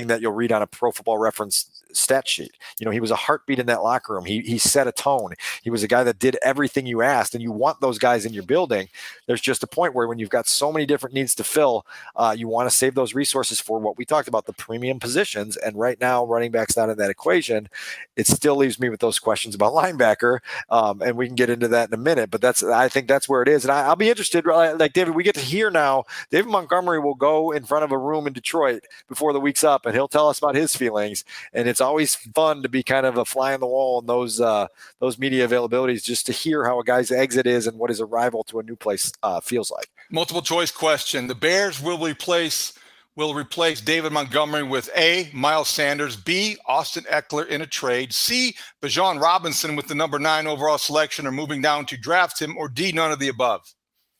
that 0.06 0.20
you'll 0.20 0.32
read 0.32 0.52
on 0.52 0.62
a 0.62 0.66
pro 0.66 0.92
football 0.92 1.18
reference 1.18 1.77
stat 1.98 2.28
sheet. 2.28 2.52
You 2.78 2.84
know, 2.84 2.90
he 2.90 3.00
was 3.00 3.10
a 3.10 3.16
heartbeat 3.16 3.58
in 3.58 3.66
that 3.66 3.82
locker 3.82 4.14
room. 4.14 4.24
He 4.24 4.40
he 4.40 4.58
set 4.58 4.86
a 4.86 4.92
tone. 4.92 5.34
He 5.62 5.70
was 5.70 5.82
a 5.82 5.88
guy 5.88 6.04
that 6.04 6.18
did 6.18 6.36
everything 6.42 6.86
you 6.86 7.02
asked, 7.02 7.34
and 7.34 7.42
you 7.42 7.52
want 7.52 7.80
those 7.80 7.98
guys 7.98 8.24
in 8.24 8.32
your 8.32 8.42
building. 8.44 8.88
There's 9.26 9.40
just 9.40 9.62
a 9.62 9.66
point 9.66 9.94
where 9.94 10.06
when 10.06 10.18
you've 10.18 10.30
got 10.30 10.46
so 10.46 10.72
many 10.72 10.86
different 10.86 11.14
needs 11.14 11.34
to 11.36 11.44
fill, 11.44 11.86
uh, 12.16 12.34
you 12.36 12.48
want 12.48 12.68
to 12.68 12.74
save 12.74 12.94
those 12.94 13.14
resources 13.14 13.60
for 13.60 13.78
what 13.78 13.98
we 13.98 14.04
talked 14.04 14.28
about, 14.28 14.46
the 14.46 14.52
premium 14.52 14.98
positions. 15.00 15.56
And 15.56 15.76
right 15.76 16.00
now, 16.00 16.24
running 16.24 16.50
back's 16.50 16.76
not 16.76 16.88
in 16.88 16.98
that 16.98 17.10
equation. 17.10 17.68
It 18.16 18.26
still 18.26 18.56
leaves 18.56 18.80
me 18.80 18.88
with 18.88 19.00
those 19.00 19.18
questions 19.18 19.54
about 19.54 19.72
linebacker, 19.74 20.38
um, 20.70 21.02
and 21.02 21.16
we 21.16 21.26
can 21.26 21.36
get 21.36 21.50
into 21.50 21.68
that 21.68 21.88
in 21.88 21.94
a 21.94 22.02
minute. 22.02 22.30
But 22.30 22.40
that's 22.40 22.62
I 22.62 22.88
think 22.88 23.08
that's 23.08 23.28
where 23.28 23.42
it 23.42 23.48
is, 23.48 23.64
and 23.64 23.72
I, 23.72 23.86
I'll 23.86 23.96
be 23.96 24.10
interested. 24.10 24.46
Like 24.46 24.92
David, 24.92 25.14
we 25.14 25.24
get 25.24 25.34
to 25.34 25.40
hear 25.40 25.70
now. 25.70 26.04
David 26.30 26.50
Montgomery 26.50 27.00
will 27.00 27.14
go 27.14 27.52
in 27.52 27.64
front 27.64 27.84
of 27.84 27.92
a 27.92 27.98
room 27.98 28.26
in 28.26 28.32
Detroit 28.32 28.84
before 29.08 29.32
the 29.32 29.40
week's 29.40 29.64
up, 29.64 29.86
and 29.86 29.94
he'll 29.94 30.08
tell 30.08 30.28
us 30.28 30.38
about 30.38 30.54
his 30.54 30.74
feelings. 30.74 31.24
And 31.52 31.68
it's 31.68 31.80
always 31.88 32.14
fun 32.14 32.62
to 32.62 32.68
be 32.68 32.82
kind 32.82 33.06
of 33.06 33.16
a 33.16 33.24
fly 33.24 33.54
on 33.54 33.60
the 33.60 33.66
wall 33.66 34.00
in 34.00 34.06
those 34.06 34.40
uh, 34.40 34.68
those 35.00 35.18
media 35.18 35.48
availabilities, 35.48 36.04
just 36.04 36.26
to 36.26 36.32
hear 36.32 36.64
how 36.64 36.78
a 36.78 36.84
guy's 36.84 37.10
exit 37.10 37.46
is 37.46 37.66
and 37.66 37.78
what 37.78 37.90
his 37.90 38.00
arrival 38.00 38.44
to 38.44 38.60
a 38.60 38.62
new 38.62 38.76
place 38.76 39.12
uh, 39.22 39.40
feels 39.40 39.70
like. 39.70 39.88
Multiple 40.10 40.42
choice 40.42 40.70
question: 40.70 41.26
The 41.26 41.34
Bears 41.34 41.82
will 41.82 41.98
replace 41.98 42.78
will 43.16 43.34
replace 43.34 43.80
David 43.80 44.12
Montgomery 44.12 44.62
with 44.62 44.88
A. 44.96 45.28
Miles 45.32 45.68
Sanders, 45.68 46.14
B. 46.14 46.56
Austin 46.66 47.02
Ekeler 47.10 47.48
in 47.48 47.62
a 47.62 47.66
trade, 47.66 48.12
C. 48.12 48.54
Bijan 48.80 49.20
Robinson 49.20 49.74
with 49.74 49.88
the 49.88 49.94
number 49.96 50.20
nine 50.20 50.46
overall 50.46 50.78
selection, 50.78 51.26
or 51.26 51.32
moving 51.32 51.60
down 51.60 51.84
to 51.86 51.96
draft 51.96 52.40
him, 52.40 52.56
or 52.56 52.68
D. 52.68 52.92
None 52.92 53.10
of 53.10 53.18
the 53.18 53.28
above. 53.28 53.74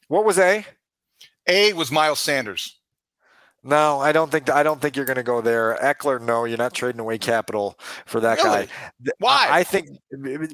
What 0.08 0.24
was 0.24 0.38
A? 0.38 0.66
A 1.46 1.72
was 1.74 1.92
Miles 1.92 2.18
Sanders. 2.18 2.77
No, 3.68 4.00
I 4.00 4.12
don't 4.12 4.30
think 4.30 4.48
I 4.48 4.62
don't 4.62 4.80
think 4.80 4.96
you're 4.96 5.04
going 5.04 5.18
to 5.18 5.22
go 5.22 5.42
there. 5.42 5.76
Ekeler, 5.82 6.18
no, 6.22 6.46
you're 6.46 6.56
not 6.56 6.72
trading 6.72 7.00
away 7.00 7.18
capital 7.18 7.78
for 8.06 8.18
that 8.20 8.38
really? 8.38 8.66
guy. 9.04 9.12
Why? 9.18 9.46
I, 9.50 9.62
think 9.62 9.90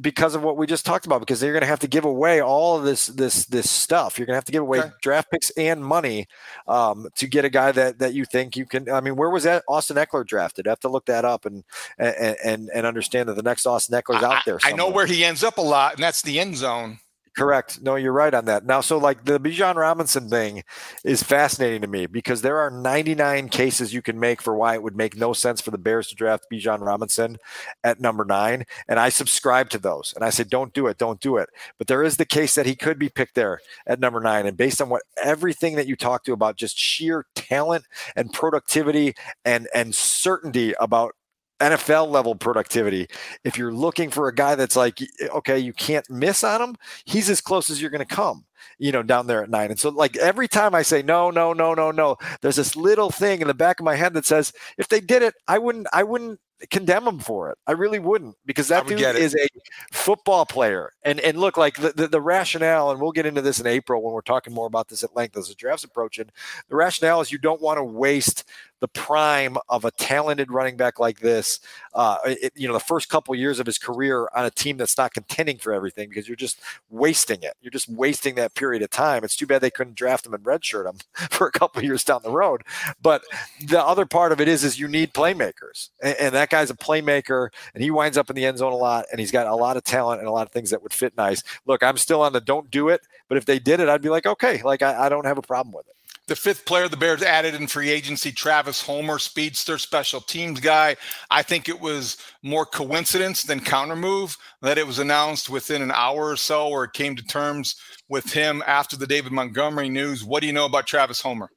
because 0.03 0.35
of 0.35 0.42
what 0.42 0.57
we 0.57 0.66
just 0.66 0.85
talked 0.85 1.07
about. 1.07 1.20
Because 1.20 1.38
they're 1.38 1.53
going 1.53 1.61
to 1.61 1.68
have 1.68 1.79
to 1.79 1.87
give 1.87 2.05
away 2.05 2.42
all 2.42 2.77
of 2.77 2.83
this 2.83 3.07
this 3.07 3.44
this 3.44 3.70
stuff. 3.70 4.18
You're 4.18 4.27
going 4.27 4.33
to 4.33 4.38
have 4.38 4.46
to 4.46 4.53
give 4.53 4.62
away 4.62 4.81
okay. 4.81 4.90
draft 5.00 5.31
picks 5.31 5.50
and 5.50 5.85
money 5.85 6.27
um, 6.66 7.07
to 7.14 7.29
get 7.29 7.44
a 7.44 7.50
guy 7.50 7.70
that 7.70 8.00
that 8.00 8.14
you 8.14 8.24
think 8.24 8.57
you 8.57 8.66
can. 8.66 8.90
I 8.90 9.00
mean, 9.00 9.14
where 9.14 9.31
was 9.31 9.44
that 9.44 9.62
Austin 9.68 9.96
Ekeler 9.96 10.27
drafted? 10.27 10.66
I 10.66 10.70
have 10.70 10.81
to 10.81 10.88
look 10.88 11.07
that 11.07 11.24
up 11.24 11.46
and 11.46 11.62
and 11.98 12.37
and, 12.44 12.70
and 12.74 12.85
understand 12.85 13.29
that 13.29 13.37
the 13.37 13.44
next 13.44 13.64
Austin 13.64 13.96
Ekeler's 13.96 14.24
out 14.24 14.44
there. 14.44 14.59
Somewhere. 14.59 14.74
I 14.74 14.77
know 14.77 14.92
where 14.92 15.07
he 15.07 15.24
ends 15.24 15.44
up 15.44 15.59
a 15.59 15.62
lot, 15.62 15.94
and 15.94 16.03
that's 16.03 16.22
the 16.22 16.40
end 16.40 16.57
zone. 16.57 16.98
Correct. 17.37 17.83
No, 17.83 17.97
you're 17.97 18.12
right 18.12 18.33
on 18.33 18.44
that. 18.44 18.64
Now, 18.64 18.81
so 18.81 18.97
like 18.97 19.25
the 19.25 19.40
Bijan 19.40 19.75
Robinson 19.75 20.29
thing 20.29 20.62
is 21.05 21.20
fascinating 21.25 21.81
to 21.81 21.88
me 21.88 22.07
because 22.07 22.42
there 22.42 22.59
are 22.59 22.70
99 22.70 23.49
cases 23.49 23.92
you 23.92 24.03
can 24.03 24.20
make 24.20 24.40
for 24.40 24.55
why 24.55 24.75
it 24.75 24.85
would 24.85 24.94
make 24.97 25.16
no 25.16 25.33
sense 25.33 25.61
for 25.61 25.73
the 25.73 25.79
Bears 25.79 26.07
to 26.09 26.14
draft 26.14 26.47
Bijan 26.53 26.81
Robinson 26.81 27.38
at 27.83 27.99
number 28.01 28.25
nine. 28.25 28.64
And 28.87 29.01
I 29.01 29.09
subscribe 29.09 29.68
to 29.70 29.79
those. 29.79 30.12
And 30.14 30.25
I 30.25 30.31
say, 30.31 30.44
don't 30.44 30.73
do 30.73 30.87
it, 30.87 30.97
don't 30.97 31.20
do 31.20 31.37
it. 31.38 31.49
But 31.77 31.88
there 31.88 32.05
is 32.05 32.18
the 32.18 32.25
case 32.25 32.55
that 32.55 32.66
he 32.66 32.77
could 32.77 33.01
be 33.01 33.09
picked 33.09 33.35
there 33.35 33.59
at 33.85 33.99
number 33.99 34.20
nine. 34.20 34.47
And 34.47 34.57
based 34.57 34.81
on 34.81 34.88
what 34.88 35.03
everything 35.20 35.75
that 35.75 35.88
you 35.88 35.97
talked 35.97 36.27
to 36.27 36.33
about 36.35 36.55
just 36.55 36.79
sheer 36.79 37.27
talent 37.35 37.85
and 38.14 38.33
productivity 38.33 39.12
and 39.44 39.66
and 39.75 39.92
certainty 39.92 40.73
about 40.79 41.16
NFL 41.61 42.09
level 42.09 42.35
productivity. 42.35 43.09
If 43.45 43.57
you're 43.57 43.73
looking 43.73 44.11
for 44.11 44.29
a 44.29 44.35
guy 44.35 44.55
that's 44.55 44.77
like, 44.77 45.01
eh, 45.03 45.29
okay, 45.35 45.59
you 45.59 45.73
can't 45.73 46.09
miss 46.11 46.45
on 46.45 46.61
him, 46.61 46.77
he's 47.05 47.31
as 47.31 47.40
close 47.40 47.71
as 47.71 47.81
you're 47.81 47.90
going 47.90 48.07
to 48.07 48.14
come, 48.14 48.45
you 48.79 48.93
know, 48.93 49.03
down 49.03 49.27
there 49.27 49.43
at 49.43 49.51
nine. 49.51 49.71
And 49.71 49.79
so, 49.79 49.90
like, 49.90 50.17
every 50.17 50.49
time 50.49 50.75
I 50.75 50.83
say, 50.83 51.03
no, 51.03 51.31
no, 51.31 51.53
no, 51.53 51.75
no, 51.75 51.90
no, 51.90 52.17
there's 52.40 52.57
this 52.57 52.77
little 52.77 53.11
thing 53.11 53.40
in 53.40 53.49
the 53.49 53.55
back 53.55 53.81
of 53.81 53.85
my 53.85 53.97
head 53.97 54.14
that 54.14 54.27
says, 54.27 54.53
if 54.79 54.88
they 54.88 55.01
did 55.01 55.23
it, 55.23 55.35
I 55.49 55.59
wouldn't, 55.59 55.87
I 55.93 56.03
wouldn't 56.03 56.40
condemn 56.71 57.07
him 57.07 57.19
for 57.19 57.51
it. 57.51 57.59
I 57.67 57.73
really 57.73 57.99
wouldn't 57.99 58.37
because 58.47 58.69
that 58.69 58.87
dude 58.87 59.01
is 59.01 59.35
a 59.35 59.47
football 59.93 60.47
player. 60.47 60.93
And 61.03 61.21
and 61.21 61.38
look 61.38 61.57
like 61.57 61.77
the, 61.77 61.93
the, 61.93 62.09
the 62.09 62.21
rationale, 62.21 62.90
and 62.90 63.01
we'll 63.01 63.12
get 63.12 63.27
into 63.27 63.43
this 63.43 63.61
in 63.61 63.67
April 63.67 64.03
when 64.03 64.14
we're 64.14 64.23
talking 64.23 64.55
more 64.55 64.67
about 64.67 64.88
this 64.88 65.03
at 65.05 65.14
length 65.14 65.37
as 65.37 65.49
the 65.49 65.55
draft's 65.55 65.85
approaching. 65.85 66.31
The 66.69 66.77
rationale 66.77 67.21
is 67.21 67.33
you 67.33 67.38
don't 67.38 67.61
want 67.61 67.79
to 67.79 67.85
waste 67.85 68.45
the 68.85 68.88
prime 68.88 69.57
of 69.70 69.87
a 69.87 69.90
talented 69.92 70.53
running 70.53 70.77
back 70.77 70.99
like 70.99 71.18
this, 71.20 71.59
uh, 71.94 72.18
it, 72.27 72.53
you 72.55 72.68
know, 72.68 72.75
the 72.75 72.81
first 72.81 73.09
couple 73.09 73.35
years 73.35 73.59
of 73.59 73.64
his 73.64 73.79
career 73.79 74.29
on 74.37 74.44
a 74.44 74.51
team 74.51 74.77
that's 74.77 74.99
not 74.99 75.14
contending 75.14 75.57
for 75.57 75.73
everything 75.73 76.07
because 76.11 76.29
you're 76.29 76.37
just 76.37 76.61
wasting 76.90 77.42
it. 77.42 77.55
You're 77.62 77.70
just 77.70 77.88
wasting 77.88 78.35
that 78.35 78.55
period 78.55 78.83
of 78.83 78.90
time. 78.90 79.25
It's 79.25 79.37
too 79.37 79.47
bad 79.47 79.62
they 79.62 79.70
couldn't 79.70 79.97
draft 79.97 80.27
him 80.27 80.35
and 80.35 80.44
redshirt 80.44 80.87
him 80.87 80.99
for 81.31 81.47
a 81.47 81.51
couple 81.51 81.83
years 81.83 82.05
down 82.05 82.20
the 82.23 82.31
road. 82.31 82.61
But 83.01 83.23
the 83.66 83.83
other 83.83 84.05
part 84.05 84.33
of 84.33 84.40
it 84.42 84.49
is, 84.49 84.64
is 84.64 84.79
you 84.79 84.87
need 84.87 85.14
playmakers, 85.14 85.88
and, 86.03 86.14
and 86.20 86.35
that 86.35 86.51
guy's 86.51 86.68
a 86.68 86.75
playmaker, 86.75 87.49
and 87.73 87.83
he 87.83 87.90
winds 87.90 88.18
up 88.18 88.29
in 88.29 88.37
the 88.37 88.44
end 88.44 88.59
zone 88.59 88.75
a 88.75 88.77
lot, 88.77 89.07
and 89.11 89.18
he's 89.18 89.33
got 89.33 89.47
a 89.47 89.55
lot 89.55 89.79
of 89.79 89.85
talent 89.85 90.20
and 90.20 90.29
a 90.29 90.31
lot 90.33 90.47
of 90.47 90.53
things 90.53 90.68
that 90.68 90.83
would 90.83 90.92
fit 90.92 91.16
nice. 91.16 91.42
Look, 91.64 91.83
I'm 91.83 91.97
still 91.97 92.20
on 92.20 92.35
the 92.35 92.42
don't 92.42 92.70
do 92.70 92.90
it, 92.90 93.01
but 93.31 93.38
if 93.38 93.47
they 93.47 93.59
did 93.59 93.81
it, 93.81 93.88
I'd 93.88 94.03
be 94.03 94.11
like, 94.11 94.27
okay, 94.27 94.61
like 94.61 94.83
I, 94.83 95.07
I 95.07 95.09
don't 95.09 95.25
have 95.25 95.38
a 95.38 95.42
problem 95.42 95.73
with 95.73 95.88
it. 95.88 95.93
The 96.26 96.37
fifth 96.37 96.64
player 96.64 96.88
the 96.88 96.96
Bears 96.96 97.22
added 97.22 97.54
in 97.54 97.66
free 97.66 97.90
agency, 97.90 98.32
Travis 98.32 98.80
Homer, 98.80 99.18
speedster, 99.18 99.76
special 99.76 100.22
teams 100.22 100.58
guy. 100.58 100.96
I 101.30 101.42
think 101.42 101.68
it 101.68 101.78
was 101.78 102.16
more 102.42 102.64
coincidence 102.64 103.42
than 103.42 103.60
counter 103.60 103.94
move 103.94 104.34
that 104.62 104.78
it 104.78 104.87
was 104.87 104.98
announced 104.98 105.50
within 105.50 105.82
an 105.82 105.90
hour 105.90 106.30
or 106.30 106.37
so, 106.37 106.68
or 106.68 106.84
it 106.84 106.94
came 106.94 107.14
to 107.16 107.22
terms 107.22 107.76
with 108.08 108.32
him 108.32 108.62
after 108.66 108.96
the 108.96 109.06
David 109.06 109.32
Montgomery 109.32 109.90
news. 109.90 110.24
What 110.24 110.40
do 110.40 110.46
you 110.46 110.54
know 110.54 110.64
about 110.64 110.87
Travis 110.87 111.20
Homer? 111.20 111.50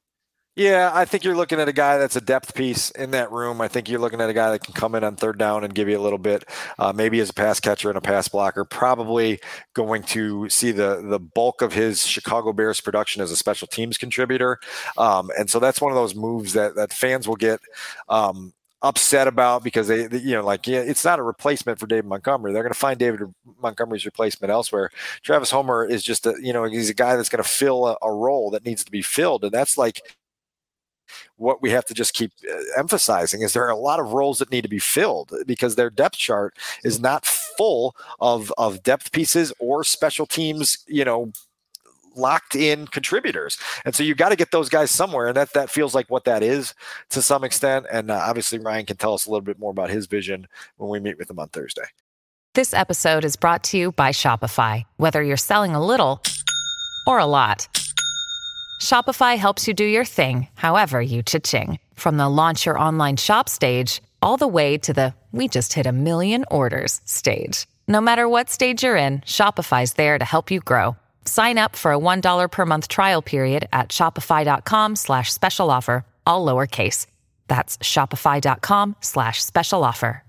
Yeah, 0.58 0.90
I 0.92 1.04
think 1.04 1.22
you're 1.22 1.36
looking 1.36 1.60
at 1.60 1.68
a 1.68 1.72
guy 1.72 1.98
that's 1.98 2.16
a 2.16 2.20
depth 2.20 2.52
piece 2.52 2.90
in 2.90 3.12
that 3.12 3.30
room. 3.30 3.60
I 3.60 3.68
think 3.68 3.88
you're 3.88 4.00
looking 4.00 4.20
at 4.20 4.28
a 4.28 4.32
guy 4.32 4.50
that 4.50 4.58
can 4.58 4.74
come 4.74 4.96
in 4.96 5.04
on 5.04 5.14
third 5.14 5.38
down 5.38 5.62
and 5.62 5.72
give 5.72 5.88
you 5.88 5.96
a 5.96 6.02
little 6.02 6.18
bit, 6.18 6.42
uh, 6.80 6.92
maybe 6.92 7.20
as 7.20 7.30
a 7.30 7.32
pass 7.32 7.60
catcher 7.60 7.90
and 7.90 7.96
a 7.96 8.00
pass 8.00 8.26
blocker. 8.26 8.64
Probably 8.64 9.38
going 9.74 10.02
to 10.02 10.48
see 10.48 10.72
the 10.72 11.00
the 11.00 11.20
bulk 11.20 11.62
of 11.62 11.74
his 11.74 12.04
Chicago 12.04 12.52
Bears 12.52 12.80
production 12.80 13.22
as 13.22 13.30
a 13.30 13.36
special 13.36 13.68
teams 13.68 13.96
contributor, 13.96 14.58
um, 14.96 15.30
and 15.38 15.48
so 15.48 15.60
that's 15.60 15.80
one 15.80 15.92
of 15.92 15.96
those 15.96 16.16
moves 16.16 16.54
that 16.54 16.74
that 16.74 16.92
fans 16.92 17.28
will 17.28 17.36
get. 17.36 17.60
Um, 18.08 18.52
upset 18.80 19.26
about 19.26 19.64
because 19.64 19.88
they, 19.88 20.08
you 20.18 20.34
know, 20.34 20.44
like 20.44 20.66
yeah, 20.66 20.78
it's 20.78 21.04
not 21.04 21.18
a 21.18 21.22
replacement 21.22 21.80
for 21.80 21.88
David 21.88 22.06
Montgomery. 22.06 22.52
They're 22.52 22.62
going 22.62 22.72
to 22.72 22.78
find 22.78 22.96
David 22.98 23.22
Montgomery's 23.60 24.06
replacement 24.06 24.52
elsewhere. 24.52 24.90
Travis 25.22 25.50
Homer 25.50 25.84
is 25.84 26.04
just 26.04 26.26
a, 26.26 26.34
you 26.40 26.52
know, 26.52 26.62
he's 26.62 26.88
a 26.88 26.94
guy 26.94 27.16
that's 27.16 27.28
going 27.28 27.42
to 27.42 27.48
fill 27.48 27.86
a, 27.88 27.96
a, 28.02 28.12
role 28.12 28.50
that 28.50 28.64
needs 28.64 28.84
to 28.84 28.92
be 28.92 29.02
filled, 29.02 29.42
and 29.42 29.52
that's 29.52 29.76
like 29.76 30.00
what 31.36 31.62
we 31.62 31.70
have 31.70 31.84
to 31.86 31.94
just 31.94 32.14
keep 32.14 32.32
uh, 32.50 32.56
emphasizing 32.76 33.42
is 33.42 33.52
there 33.52 33.64
are 33.64 33.70
a 33.70 33.76
lot 33.76 34.00
of 34.00 34.12
roles 34.12 34.38
that 34.38 34.50
need 34.50 34.62
to 34.62 34.68
be 34.68 34.78
filled 34.78 35.32
because 35.46 35.74
their 35.74 35.90
depth 35.90 36.16
chart 36.16 36.56
is 36.84 37.00
not 37.00 37.24
full 37.24 37.94
of 38.20 38.52
of 38.58 38.82
depth 38.82 39.12
pieces 39.12 39.52
or 39.58 39.84
special 39.84 40.26
teams, 40.26 40.78
you 40.86 41.04
know, 41.04 41.32
locked 42.18 42.54
in 42.54 42.86
contributors. 42.88 43.58
And 43.84 43.94
so 43.94 44.02
you 44.02 44.14
got 44.14 44.30
to 44.30 44.36
get 44.36 44.50
those 44.50 44.68
guys 44.68 44.90
somewhere. 44.90 45.28
And 45.28 45.36
that, 45.36 45.52
that 45.54 45.70
feels 45.70 45.94
like 45.94 46.10
what 46.10 46.24
that 46.24 46.42
is 46.42 46.74
to 47.10 47.22
some 47.22 47.44
extent. 47.44 47.86
And 47.90 48.10
uh, 48.10 48.20
obviously, 48.26 48.58
Ryan 48.58 48.86
can 48.86 48.96
tell 48.96 49.14
us 49.14 49.26
a 49.26 49.30
little 49.30 49.44
bit 49.44 49.58
more 49.58 49.70
about 49.70 49.90
his 49.90 50.06
vision 50.06 50.46
when 50.76 50.90
we 50.90 51.00
meet 51.00 51.16
with 51.16 51.30
him 51.30 51.38
on 51.38 51.48
Thursday. 51.48 51.84
This 52.54 52.74
episode 52.74 53.24
is 53.24 53.36
brought 53.36 53.62
to 53.64 53.78
you 53.78 53.92
by 53.92 54.10
Shopify. 54.10 54.84
Whether 54.96 55.22
you're 55.22 55.36
selling 55.36 55.74
a 55.74 55.84
little 55.84 56.22
or 57.06 57.18
a 57.18 57.26
lot, 57.26 57.68
Shopify 58.78 59.36
helps 59.36 59.66
you 59.66 59.74
do 59.74 59.84
your 59.84 60.04
thing, 60.04 60.48
however 60.54 61.00
you 61.00 61.22
cha-ching. 61.22 61.78
From 61.94 62.16
the 62.16 62.28
launch 62.28 62.64
your 62.64 62.78
online 62.78 63.16
shop 63.16 63.48
stage, 63.48 64.00
all 64.22 64.36
the 64.36 64.48
way 64.48 64.78
to 64.78 64.92
the 64.92 65.14
we 65.32 65.46
just 65.48 65.72
hit 65.74 65.86
a 65.86 65.92
million 65.92 66.44
orders 66.50 67.00
stage. 67.04 67.66
No 67.86 68.00
matter 68.00 68.28
what 68.28 68.48
stage 68.50 68.82
you're 68.82 68.96
in, 68.96 69.20
Shopify's 69.20 69.92
there 69.94 70.18
to 70.18 70.24
help 70.24 70.50
you 70.50 70.60
grow. 70.60 70.96
Sign 71.24 71.58
up 71.58 71.76
for 71.76 71.92
a 71.92 71.98
$1 71.98 72.50
per 72.50 72.64
month 72.64 72.88
trial 72.88 73.20
period 73.20 73.68
at 73.72 73.90
shopify.com 73.90 74.96
slash 74.96 75.32
special 75.32 75.70
offer, 75.70 76.04
all 76.26 76.46
lowercase. 76.46 77.06
That's 77.46 77.76
shopify.com 77.78 78.96
slash 79.00 79.44
special 79.44 79.84
offer. 79.84 80.22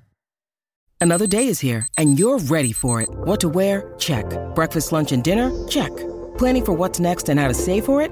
Another 1.02 1.28
day 1.28 1.48
is 1.48 1.62
here 1.62 1.88
and 1.98 2.20
you're 2.20 2.40
ready 2.40 2.74
for 2.74 3.02
it. 3.02 3.10
What 3.10 3.40
to 3.42 3.50
wear? 3.50 3.94
Check. 4.00 4.26
Breakfast, 4.54 4.92
lunch, 4.92 5.12
and 5.14 5.24
dinner? 5.24 5.50
Check. 5.68 5.96
Planning 6.38 6.66
for 6.66 6.74
what's 6.74 7.00
next 7.00 7.30
and 7.30 7.40
how 7.40 7.48
to 7.48 7.54
save 7.54 7.86
for 7.86 8.02
it? 8.02 8.12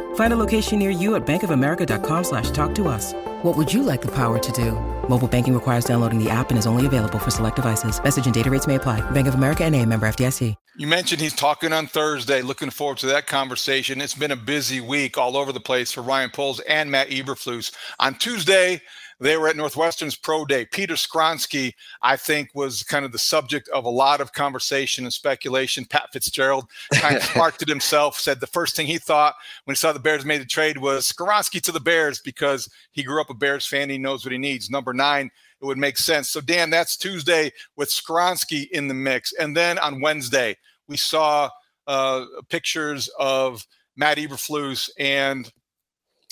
Find 0.15 0.33
a 0.33 0.37
location 0.37 0.79
near 0.79 0.89
you 0.89 1.15
at 1.15 1.25
bankofamerica.com 1.25 2.23
slash 2.23 2.51
talk 2.51 2.73
to 2.75 2.87
us. 2.87 3.13
What 3.43 3.57
would 3.57 3.73
you 3.73 3.83
like 3.83 4.01
the 4.01 4.11
power 4.11 4.39
to 4.39 4.51
do? 4.53 4.71
Mobile 5.09 5.27
banking 5.27 5.53
requires 5.53 5.83
downloading 5.83 6.23
the 6.23 6.29
app 6.29 6.51
and 6.51 6.57
is 6.57 6.65
only 6.65 6.85
available 6.85 7.19
for 7.19 7.31
select 7.31 7.57
devices. 7.57 8.01
Message 8.01 8.25
and 8.25 8.33
data 8.33 8.49
rates 8.49 8.67
may 8.67 8.75
apply. 8.75 9.01
Bank 9.11 9.27
of 9.27 9.33
America 9.33 9.65
and 9.65 9.75
a 9.75 9.85
member 9.85 10.07
FDIC. 10.07 10.55
You 10.77 10.87
mentioned 10.87 11.19
he's 11.19 11.35
talking 11.35 11.73
on 11.73 11.87
Thursday. 11.87 12.41
Looking 12.41 12.69
forward 12.69 12.97
to 12.99 13.07
that 13.07 13.27
conversation. 13.27 13.99
It's 13.99 14.15
been 14.15 14.31
a 14.31 14.37
busy 14.37 14.79
week 14.79 15.17
all 15.17 15.35
over 15.35 15.51
the 15.51 15.59
place 15.59 15.91
for 15.91 16.01
Ryan 16.01 16.29
Poles 16.29 16.61
and 16.61 16.89
Matt 16.89 17.09
Eberflus. 17.09 17.73
On 17.99 18.15
Tuesday, 18.15 18.81
they 19.21 19.37
were 19.37 19.47
at 19.47 19.55
Northwestern's 19.55 20.15
Pro 20.15 20.45
Day. 20.45 20.65
Peter 20.65 20.95
Skoronski, 20.95 21.73
I 22.01 22.17
think, 22.17 22.49
was 22.55 22.81
kind 22.83 23.05
of 23.05 23.11
the 23.11 23.19
subject 23.19 23.69
of 23.69 23.85
a 23.85 23.89
lot 23.89 24.19
of 24.19 24.33
conversation 24.33 25.03
and 25.05 25.13
speculation. 25.13 25.85
Pat 25.85 26.09
Fitzgerald 26.11 26.67
kind 26.93 27.15
of 27.15 27.23
sparked 27.31 27.61
it 27.61 27.69
himself, 27.69 28.19
said 28.19 28.39
the 28.39 28.47
first 28.47 28.75
thing 28.75 28.87
he 28.87 28.97
thought 28.97 29.35
when 29.65 29.75
he 29.75 29.77
saw 29.77 29.93
the 29.93 29.99
Bears 29.99 30.25
made 30.25 30.41
the 30.41 30.45
trade 30.45 30.77
was 30.77 31.11
Skoronski 31.11 31.61
to 31.61 31.71
the 31.71 31.79
Bears 31.79 32.19
because 32.19 32.67
he 32.91 33.03
grew 33.03 33.21
up 33.21 33.29
a 33.29 33.35
Bears 33.35 33.65
fan. 33.65 33.89
He 33.89 33.97
knows 33.99 34.25
what 34.25 34.31
he 34.31 34.37
needs. 34.39 34.69
Number 34.69 34.93
nine, 34.93 35.29
it 35.61 35.65
would 35.65 35.77
make 35.77 35.97
sense. 35.97 36.29
So, 36.31 36.41
Dan, 36.41 36.71
that's 36.71 36.97
Tuesday 36.97 37.51
with 37.75 37.89
Skoronski 37.89 38.69
in 38.71 38.87
the 38.87 38.95
mix. 38.95 39.33
And 39.33 39.55
then 39.55 39.77
on 39.79 40.01
Wednesday, 40.01 40.57
we 40.87 40.97
saw 40.97 41.49
uh, 41.85 42.25
pictures 42.49 43.07
of 43.19 43.65
Matt 43.95 44.17
Eberflus 44.17 44.89
and 44.97 45.51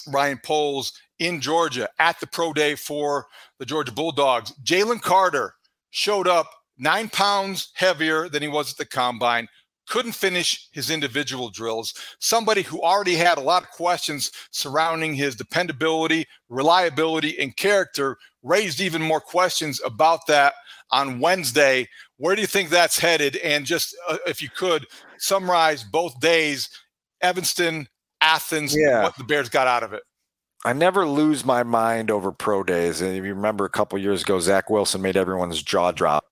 Ryan 0.08 0.40
Poles 0.44 0.94
in 1.20 1.42
Georgia 1.42 1.90
at 2.00 2.20
the 2.20 2.28
pro 2.28 2.54
day 2.54 2.76
for 2.76 3.28
the 3.60 3.66
Georgia 3.66 3.92
Bulldogs. 3.92 4.54
Jalen 4.64 5.02
Carter 5.02 5.54
showed 5.92 6.28
up 6.28 6.50
nine 6.78 7.10
pounds 7.10 7.72
heavier 7.76 8.30
than 8.30 8.42
he 8.42 8.48
was 8.48 8.72
at 8.72 8.78
the 8.78 8.86
combine, 8.86 9.48
couldn't 9.88 10.14
finish 10.14 10.70
his 10.72 10.90
individual 10.90 11.50
drills. 11.50 11.94
Somebody 12.20 12.62
who 12.62 12.82
already 12.82 13.16
had 13.16 13.38
a 13.38 13.42
lot 13.42 13.64
of 13.64 13.70
questions 13.72 14.32
surrounding 14.52 15.14
his 15.14 15.36
dependability, 15.36 16.26
reliability, 16.48 17.38
and 17.40 17.56
character 17.58 18.18
raised 18.44 18.80
even 18.80 19.02
more 19.02 19.20
questions 19.20 19.82
about 19.84 20.26
that 20.28 20.54
on 20.92 21.20
Wednesday. 21.20 21.88
Where 22.18 22.36
do 22.36 22.42
you 22.42 22.48
think 22.48 22.70
that's 22.70 22.98
headed? 22.98 23.36
And 23.38 23.66
just 23.66 23.96
uh, 24.08 24.18
if 24.26 24.42
you 24.42 24.50
could 24.50 24.86
summarize 25.18 25.84
both 25.84 26.20
days, 26.20 26.70
Evanston, 27.22 27.88
Athens, 28.22 28.76
yeah. 28.76 29.04
what 29.04 29.18
the 29.18 29.24
Bears 29.24 29.50
got 29.50 29.68
out 29.68 29.84
of 29.84 29.94
it. 29.94 30.04
I 30.66 30.74
never 30.74 31.08
lose 31.08 31.46
my 31.46 31.64
mind 31.64 32.12
over 32.12 32.32
pro 32.32 32.64
days. 32.64 33.02
And 33.02 33.16
if 33.16 33.24
you 33.24 33.34
remember 33.34 33.66
a 33.66 33.70
couple 33.70 33.98
years 33.98 34.24
ago, 34.24 34.40
Zach 34.40 34.70
Wilson 34.70 35.02
made 35.02 35.16
everyone's 35.16 35.64
jaw 35.64 35.92
drop 35.92 36.26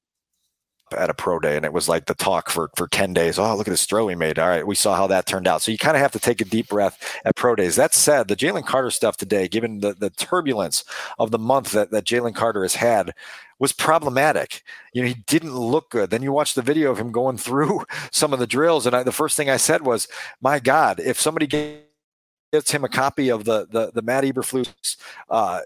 at 0.95 1.09
a 1.09 1.13
pro 1.13 1.37
day 1.37 1.57
and 1.57 1.65
it 1.65 1.73
was 1.73 1.89
like 1.89 2.05
the 2.05 2.13
talk 2.13 2.49
for 2.49 2.69
for 2.77 2.87
10 2.87 3.13
days. 3.13 3.37
Oh 3.37 3.55
look 3.57 3.67
at 3.67 3.71
this 3.71 3.85
throw 3.85 4.07
he 4.07 4.15
made. 4.15 4.39
All 4.39 4.47
right 4.47 4.65
we 4.65 4.75
saw 4.75 4.95
how 4.95 5.07
that 5.07 5.25
turned 5.25 5.47
out. 5.47 5.61
So 5.61 5.71
you 5.71 5.77
kind 5.77 5.97
of 5.97 6.01
have 6.01 6.13
to 6.13 6.19
take 6.19 6.39
a 6.39 6.45
deep 6.45 6.69
breath 6.69 7.19
at 7.25 7.35
pro 7.35 7.55
days. 7.55 7.75
That 7.75 7.93
said 7.93 8.27
the 8.27 8.37
jalen 8.37 8.65
carter 8.65 8.91
stuff 8.91 9.17
today 9.17 9.49
given 9.49 9.81
the, 9.81 9.93
the 9.93 10.09
turbulence 10.09 10.85
of 11.19 11.31
the 11.31 11.39
month 11.39 11.71
that, 11.73 11.91
that 11.91 12.05
jalen 12.05 12.33
carter 12.33 12.61
has 12.61 12.75
had 12.75 13.13
was 13.59 13.73
problematic. 13.73 14.63
You 14.93 15.01
know 15.01 15.09
he 15.09 15.15
didn't 15.25 15.55
look 15.55 15.89
good. 15.89 16.09
Then 16.09 16.23
you 16.23 16.31
watch 16.31 16.53
the 16.53 16.61
video 16.61 16.89
of 16.91 16.99
him 16.99 17.11
going 17.11 17.37
through 17.47 17.85
some 18.11 18.31
of 18.31 18.39
the 18.39 18.47
drills 18.47 18.85
and 18.85 18.95
I, 18.95 19.03
the 19.03 19.11
first 19.11 19.35
thing 19.35 19.49
i 19.49 19.57
said 19.57 19.85
was 19.85 20.07
my 20.39 20.59
god 20.59 21.01
if 21.01 21.19
somebody 21.19 21.47
gave 21.47 21.81
gets 22.57 22.71
him 22.71 22.83
a 22.83 22.89
copy 22.89 23.29
of 23.29 23.45
the 23.45 23.67
the, 23.69 23.91
the 23.93 24.01
Matt 24.01 24.23
Eberflus 24.23 24.97
uh, 25.29 25.61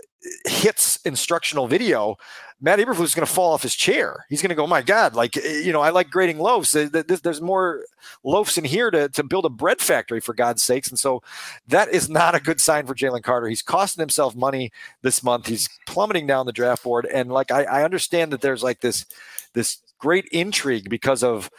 hits 0.45 0.99
instructional 1.03 1.67
video, 1.67 2.17
Matt 2.59 2.79
Eberflus 2.79 3.05
is 3.05 3.15
going 3.15 3.25
to 3.25 3.33
fall 3.33 3.53
off 3.53 3.63
his 3.63 3.75
chair. 3.75 4.25
He's 4.29 4.41
going 4.41 4.49
to 4.49 4.55
go, 4.55 4.67
my 4.67 4.83
God, 4.83 5.15
like, 5.15 5.35
eh, 5.35 5.61
you 5.65 5.73
know, 5.73 5.81
I 5.81 5.89
like 5.89 6.11
grading 6.11 6.37
loaves. 6.37 6.71
There's 6.71 7.41
more 7.41 7.85
loaves 8.23 8.57
in 8.57 8.63
here 8.63 8.91
to, 8.91 9.09
to 9.09 9.23
build 9.23 9.45
a 9.45 9.49
bread 9.49 9.79
factory, 9.79 10.19
for 10.19 10.35
God's 10.35 10.61
sakes. 10.61 10.89
And 10.89 10.99
so 10.99 11.23
that 11.67 11.89
is 11.89 12.07
not 12.09 12.35
a 12.35 12.39
good 12.39 12.61
sign 12.61 12.85
for 12.85 12.93
Jalen 12.93 13.23
Carter. 13.23 13.47
He's 13.47 13.63
costing 13.63 14.01
himself 14.01 14.35
money 14.35 14.71
this 15.01 15.23
month. 15.23 15.47
He's 15.47 15.67
plummeting 15.87 16.27
down 16.27 16.45
the 16.45 16.51
draft 16.51 16.83
board. 16.83 17.07
And 17.11 17.31
like, 17.31 17.49
I, 17.49 17.63
I 17.63 17.83
understand 17.83 18.31
that 18.31 18.41
there's 18.41 18.61
like 18.61 18.81
this, 18.81 19.05
this 19.53 19.79
great 19.97 20.25
intrigue 20.31 20.89
because 20.89 21.23
of 21.23 21.49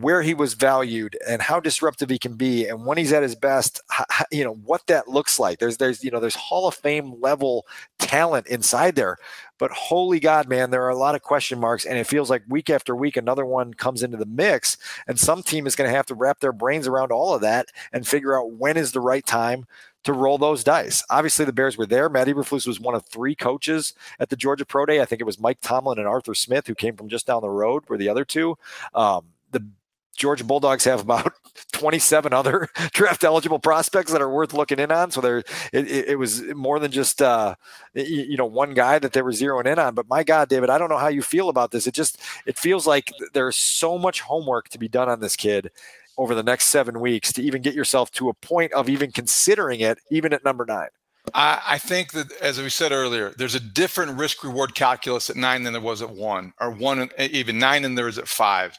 where 0.00 0.22
he 0.22 0.34
was 0.34 0.54
valued 0.54 1.16
and 1.28 1.40
how 1.40 1.60
disruptive 1.60 2.10
he 2.10 2.18
can 2.18 2.34
be 2.34 2.66
and 2.66 2.84
when 2.84 2.98
he's 2.98 3.12
at 3.12 3.22
his 3.22 3.36
best 3.36 3.80
you 4.32 4.42
know 4.42 4.54
what 4.64 4.84
that 4.88 5.06
looks 5.06 5.38
like 5.38 5.58
there's 5.58 5.76
there's 5.76 6.02
you 6.02 6.10
know 6.10 6.18
there's 6.18 6.34
hall 6.34 6.66
of 6.66 6.74
fame 6.74 7.14
level 7.20 7.64
talent 7.98 8.46
inside 8.48 8.96
there 8.96 9.16
but 9.58 9.70
holy 9.70 10.18
god 10.18 10.48
man 10.48 10.70
there 10.70 10.82
are 10.82 10.90
a 10.90 10.96
lot 10.96 11.14
of 11.14 11.22
question 11.22 11.60
marks 11.60 11.84
and 11.84 11.96
it 11.96 12.06
feels 12.06 12.28
like 12.28 12.42
week 12.48 12.70
after 12.70 12.96
week 12.96 13.16
another 13.16 13.46
one 13.46 13.72
comes 13.72 14.02
into 14.02 14.16
the 14.16 14.26
mix 14.26 14.76
and 15.06 15.20
some 15.20 15.42
team 15.42 15.66
is 15.66 15.76
going 15.76 15.88
to 15.88 15.96
have 15.96 16.06
to 16.06 16.14
wrap 16.14 16.40
their 16.40 16.52
brains 16.52 16.88
around 16.88 17.12
all 17.12 17.34
of 17.34 17.40
that 17.40 17.68
and 17.92 18.06
figure 18.06 18.36
out 18.36 18.52
when 18.52 18.76
is 18.76 18.92
the 18.92 19.00
right 19.00 19.26
time 19.26 19.64
to 20.02 20.12
roll 20.12 20.36
those 20.36 20.62
dice. 20.62 21.02
Obviously, 21.08 21.46
the 21.46 21.52
Bears 21.52 21.78
were 21.78 21.86
there. 21.86 22.10
Matt 22.10 22.28
Eberflus 22.28 22.66
was 22.66 22.78
one 22.78 22.94
of 22.94 23.06
three 23.06 23.34
coaches 23.34 23.94
at 24.20 24.28
the 24.28 24.36
Georgia 24.36 24.66
Pro 24.66 24.84
Day. 24.84 25.00
I 25.00 25.06
think 25.06 25.22
it 25.22 25.24
was 25.24 25.40
Mike 25.40 25.60
Tomlin 25.62 25.98
and 25.98 26.06
Arthur 26.06 26.34
Smith 26.34 26.66
who 26.66 26.74
came 26.74 26.94
from 26.94 27.08
just 27.08 27.26
down 27.26 27.40
the 27.40 27.48
road. 27.48 27.84
Were 27.88 27.96
the 27.96 28.10
other 28.10 28.26
two? 28.26 28.58
Um, 28.94 29.24
Georgia 30.14 30.44
Bulldogs 30.44 30.84
have 30.84 31.00
about 31.00 31.32
27 31.72 32.32
other 32.32 32.68
draft 32.92 33.24
eligible 33.24 33.58
prospects 33.58 34.12
that 34.12 34.22
are 34.22 34.30
worth 34.30 34.52
looking 34.52 34.78
in 34.78 34.90
on. 34.90 35.10
So 35.10 35.20
there, 35.20 35.38
it, 35.72 35.88
it 35.88 36.18
was 36.18 36.42
more 36.42 36.78
than 36.78 36.90
just 36.90 37.20
uh, 37.20 37.54
you 37.94 38.36
know 38.36 38.46
one 38.46 38.74
guy 38.74 38.98
that 38.98 39.12
they 39.12 39.22
were 39.22 39.32
zeroing 39.32 39.66
in 39.66 39.78
on. 39.78 39.94
But 39.94 40.08
my 40.08 40.22
God, 40.22 40.48
David, 40.48 40.70
I 40.70 40.78
don't 40.78 40.88
know 40.88 40.98
how 40.98 41.08
you 41.08 41.22
feel 41.22 41.48
about 41.48 41.70
this. 41.70 41.86
It 41.86 41.94
just 41.94 42.20
it 42.46 42.58
feels 42.58 42.86
like 42.86 43.12
there's 43.32 43.56
so 43.56 43.98
much 43.98 44.20
homework 44.20 44.68
to 44.70 44.78
be 44.78 44.88
done 44.88 45.08
on 45.08 45.20
this 45.20 45.36
kid 45.36 45.70
over 46.16 46.34
the 46.34 46.42
next 46.42 46.66
seven 46.66 47.00
weeks 47.00 47.32
to 47.32 47.42
even 47.42 47.62
get 47.62 47.74
yourself 47.74 48.10
to 48.12 48.28
a 48.28 48.34
point 48.34 48.72
of 48.72 48.88
even 48.88 49.10
considering 49.10 49.80
it, 49.80 49.98
even 50.10 50.32
at 50.32 50.44
number 50.44 50.64
nine. 50.64 50.88
I, 51.32 51.60
I 51.66 51.78
think 51.78 52.12
that, 52.12 52.30
as 52.42 52.60
we 52.60 52.68
said 52.68 52.92
earlier, 52.92 53.32
there's 53.38 53.54
a 53.54 53.60
different 53.60 54.18
risk 54.18 54.44
reward 54.44 54.74
calculus 54.74 55.30
at 55.30 55.36
nine 55.36 55.62
than 55.62 55.72
there 55.72 55.80
was 55.80 56.02
at 56.02 56.10
one, 56.10 56.52
or 56.60 56.70
one 56.70 57.08
even 57.18 57.58
nine 57.58 57.82
than 57.82 57.94
there 57.94 58.08
is 58.08 58.18
at 58.18 58.28
five. 58.28 58.78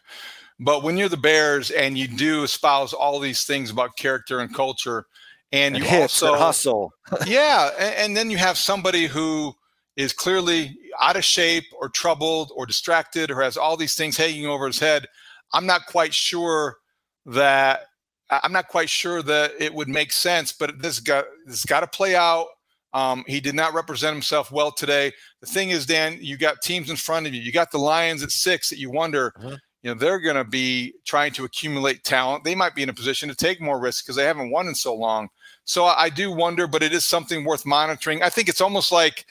But 0.59 0.83
when 0.83 0.97
you're 0.97 1.09
the 1.09 1.17
Bears 1.17 1.69
and 1.71 1.97
you 1.97 2.07
do 2.07 2.43
espouse 2.43 2.93
all 2.93 3.19
these 3.19 3.43
things 3.43 3.71
about 3.71 3.97
character 3.97 4.39
and 4.39 4.53
culture, 4.53 5.05
and, 5.51 5.75
and 5.75 5.83
you 5.83 6.01
also 6.01 6.35
hustle, 6.35 6.91
yeah, 7.25 7.71
and, 7.77 7.95
and 7.95 8.17
then 8.17 8.29
you 8.29 8.37
have 8.37 8.57
somebody 8.57 9.07
who 9.07 9.53
is 9.97 10.13
clearly 10.13 10.77
out 11.01 11.17
of 11.17 11.25
shape 11.25 11.65
or 11.79 11.89
troubled 11.89 12.51
or 12.55 12.65
distracted 12.65 13.31
or 13.31 13.41
has 13.41 13.57
all 13.57 13.77
these 13.77 13.95
things 13.95 14.17
hanging 14.17 14.45
over 14.45 14.67
his 14.67 14.79
head. 14.79 15.05
I'm 15.53 15.65
not 15.65 15.85
quite 15.87 16.13
sure 16.13 16.77
that 17.25 17.81
I'm 18.29 18.51
not 18.51 18.67
quite 18.69 18.89
sure 18.89 19.21
that 19.23 19.53
it 19.59 19.73
would 19.73 19.87
make 19.87 20.11
sense, 20.11 20.51
but 20.51 20.81
this 20.81 20.99
got 20.99 21.25
this 21.45 21.65
got 21.65 21.81
to 21.81 21.87
play 21.87 22.15
out. 22.15 22.47
Um, 22.93 23.25
he 23.27 23.41
did 23.41 23.55
not 23.55 23.73
represent 23.73 24.13
himself 24.13 24.51
well 24.51 24.71
today. 24.71 25.11
The 25.41 25.47
thing 25.47 25.69
is, 25.69 25.85
Dan, 25.85 26.17
you 26.21 26.37
got 26.37 26.61
teams 26.61 26.89
in 26.89 26.95
front 26.95 27.27
of 27.27 27.33
you. 27.33 27.41
You 27.41 27.51
got 27.51 27.71
the 27.71 27.77
Lions 27.77 28.23
at 28.23 28.31
six 28.31 28.69
that 28.69 28.79
you 28.79 28.89
wonder, 28.89 29.33
mm-hmm 29.37 29.55
you 29.85 29.91
know 29.91 29.99
they're 29.99 30.19
going 30.19 30.35
to 30.35 30.43
be 30.43 30.95
trying 31.05 31.31
to 31.33 31.45
accumulate 31.45 32.03
talent. 32.03 32.43
They 32.43 32.55
might 32.55 32.73
be 32.73 32.81
in 32.81 32.89
a 32.89 32.93
position 32.93 33.29
to 33.29 33.35
take 33.35 33.61
more 33.61 33.79
risks 33.79 34.01
because 34.01 34.15
they 34.15 34.25
haven't 34.25 34.49
won 34.49 34.67
in 34.67 34.73
so 34.73 34.95
long. 34.95 35.29
So 35.63 35.85
I, 35.85 36.09
do 36.09 36.31
wonder 36.31 36.65
but 36.65 36.81
it 36.81 36.91
is 36.91 37.05
something 37.05 37.45
worth 37.45 37.67
monitoring. 37.67 38.23
I 38.23 38.29
think 38.29 38.49
it's 38.49 38.61
almost 38.61 38.91
like 38.91 39.27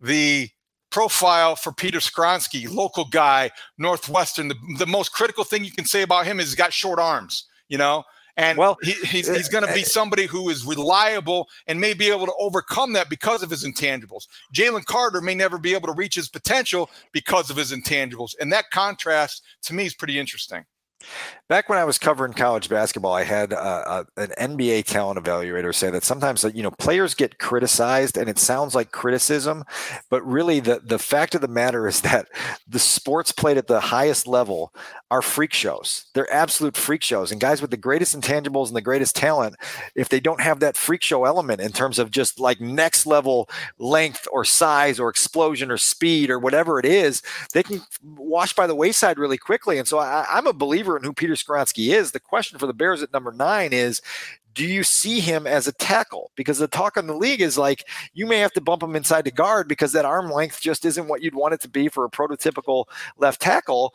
the 0.00 0.48
profile 0.90 1.54
for 1.54 1.72
peter 1.72 2.00
Skoronski, 2.00 2.68
local 2.68 3.04
guy 3.04 3.50
northwestern 3.78 4.48
the, 4.48 4.56
the 4.76 4.86
most 4.86 5.12
critical 5.12 5.44
thing 5.44 5.64
you 5.64 5.70
can 5.70 5.86
say 5.86 6.02
about 6.02 6.26
him 6.26 6.40
is 6.40 6.48
he's 6.48 6.54
got 6.54 6.70
short 6.70 6.98
arms 6.98 7.46
you 7.68 7.78
know 7.78 8.04
and 8.36 8.56
well, 8.56 8.78
he, 8.82 8.92
he's, 8.92 9.28
he's 9.28 9.48
going 9.48 9.66
to 9.66 9.74
be 9.74 9.82
uh, 9.82 9.84
somebody 9.84 10.26
who 10.26 10.48
is 10.48 10.64
reliable 10.64 11.48
and 11.66 11.80
may 11.80 11.92
be 11.92 12.10
able 12.10 12.26
to 12.26 12.34
overcome 12.38 12.94
that 12.94 13.10
because 13.10 13.42
of 13.42 13.50
his 13.50 13.64
intangibles. 13.64 14.26
Jalen 14.54 14.84
Carter 14.86 15.20
may 15.20 15.34
never 15.34 15.58
be 15.58 15.74
able 15.74 15.88
to 15.88 15.94
reach 15.94 16.14
his 16.14 16.28
potential 16.28 16.88
because 17.12 17.50
of 17.50 17.56
his 17.56 17.72
intangibles. 17.72 18.34
And 18.40 18.50
that 18.52 18.70
contrast 18.70 19.42
to 19.64 19.74
me 19.74 19.84
is 19.84 19.94
pretty 19.94 20.18
interesting. 20.18 20.64
Back 21.48 21.68
when 21.68 21.78
I 21.78 21.84
was 21.84 21.98
covering 21.98 22.32
college 22.32 22.68
basketball, 22.68 23.12
I 23.12 23.24
had 23.24 23.52
uh, 23.52 24.04
an 24.16 24.32
NBA 24.38 24.84
talent 24.84 25.22
evaluator 25.22 25.74
say 25.74 25.90
that 25.90 26.02
sometimes 26.02 26.44
you 26.54 26.62
know 26.62 26.70
players 26.70 27.14
get 27.14 27.38
criticized, 27.38 28.16
and 28.16 28.28
it 28.28 28.38
sounds 28.38 28.74
like 28.74 28.90
criticism, 28.90 29.64
but 30.08 30.26
really 30.26 30.60
the 30.60 30.80
the 30.82 30.98
fact 30.98 31.34
of 31.34 31.40
the 31.40 31.48
matter 31.48 31.86
is 31.86 32.00
that 32.02 32.28
the 32.66 32.78
sports 32.78 33.32
played 33.32 33.58
at 33.58 33.66
the 33.66 33.80
highest 33.80 34.26
level 34.26 34.74
are 35.10 35.20
freak 35.20 35.52
shows. 35.52 36.06
They're 36.14 36.32
absolute 36.32 36.76
freak 36.76 37.02
shows, 37.02 37.30
and 37.30 37.40
guys 37.40 37.60
with 37.60 37.70
the 37.70 37.76
greatest 37.76 38.18
intangibles 38.18 38.68
and 38.68 38.76
the 38.76 38.80
greatest 38.80 39.14
talent, 39.14 39.56
if 39.94 40.08
they 40.08 40.20
don't 40.20 40.40
have 40.40 40.60
that 40.60 40.76
freak 40.76 41.02
show 41.02 41.26
element 41.26 41.60
in 41.60 41.72
terms 41.72 41.98
of 41.98 42.10
just 42.10 42.40
like 42.40 42.60
next 42.60 43.04
level 43.04 43.48
length 43.78 44.26
or 44.32 44.44
size 44.44 44.98
or 44.98 45.10
explosion 45.10 45.70
or 45.70 45.76
speed 45.76 46.30
or 46.30 46.38
whatever 46.38 46.78
it 46.78 46.86
is, 46.86 47.22
they 47.52 47.62
can 47.62 47.82
wash 48.02 48.54
by 48.54 48.66
the 48.66 48.74
wayside 48.74 49.18
really 49.18 49.38
quickly. 49.38 49.78
And 49.78 49.86
so 49.86 49.98
I, 49.98 50.26
I'm 50.30 50.46
a 50.46 50.52
believer 50.52 50.91
believer 50.92 50.96
in 50.96 51.04
who 51.04 51.12
Peter 51.12 51.34
Skoronski 51.34 51.94
is. 51.94 52.12
The 52.12 52.20
question 52.20 52.58
for 52.58 52.66
the 52.66 52.74
Bears 52.74 53.02
at 53.02 53.12
number 53.12 53.32
nine 53.32 53.72
is 53.72 54.00
do 54.54 54.66
you 54.66 54.82
see 54.82 55.20
him 55.20 55.46
as 55.46 55.66
a 55.66 55.72
tackle? 55.72 56.30
Because 56.36 56.58
the 56.58 56.68
talk 56.68 56.98
on 56.98 57.06
the 57.06 57.16
league 57.16 57.40
is 57.40 57.56
like 57.56 57.88
you 58.12 58.26
may 58.26 58.38
have 58.38 58.52
to 58.52 58.60
bump 58.60 58.82
him 58.82 58.94
inside 58.94 59.24
the 59.24 59.30
guard 59.30 59.66
because 59.66 59.92
that 59.92 60.04
arm 60.04 60.30
length 60.30 60.60
just 60.60 60.84
isn't 60.84 61.08
what 61.08 61.22
you'd 61.22 61.34
want 61.34 61.54
it 61.54 61.60
to 61.62 61.70
be 61.70 61.88
for 61.88 62.04
a 62.04 62.10
prototypical 62.10 62.84
left 63.16 63.40
tackle. 63.40 63.94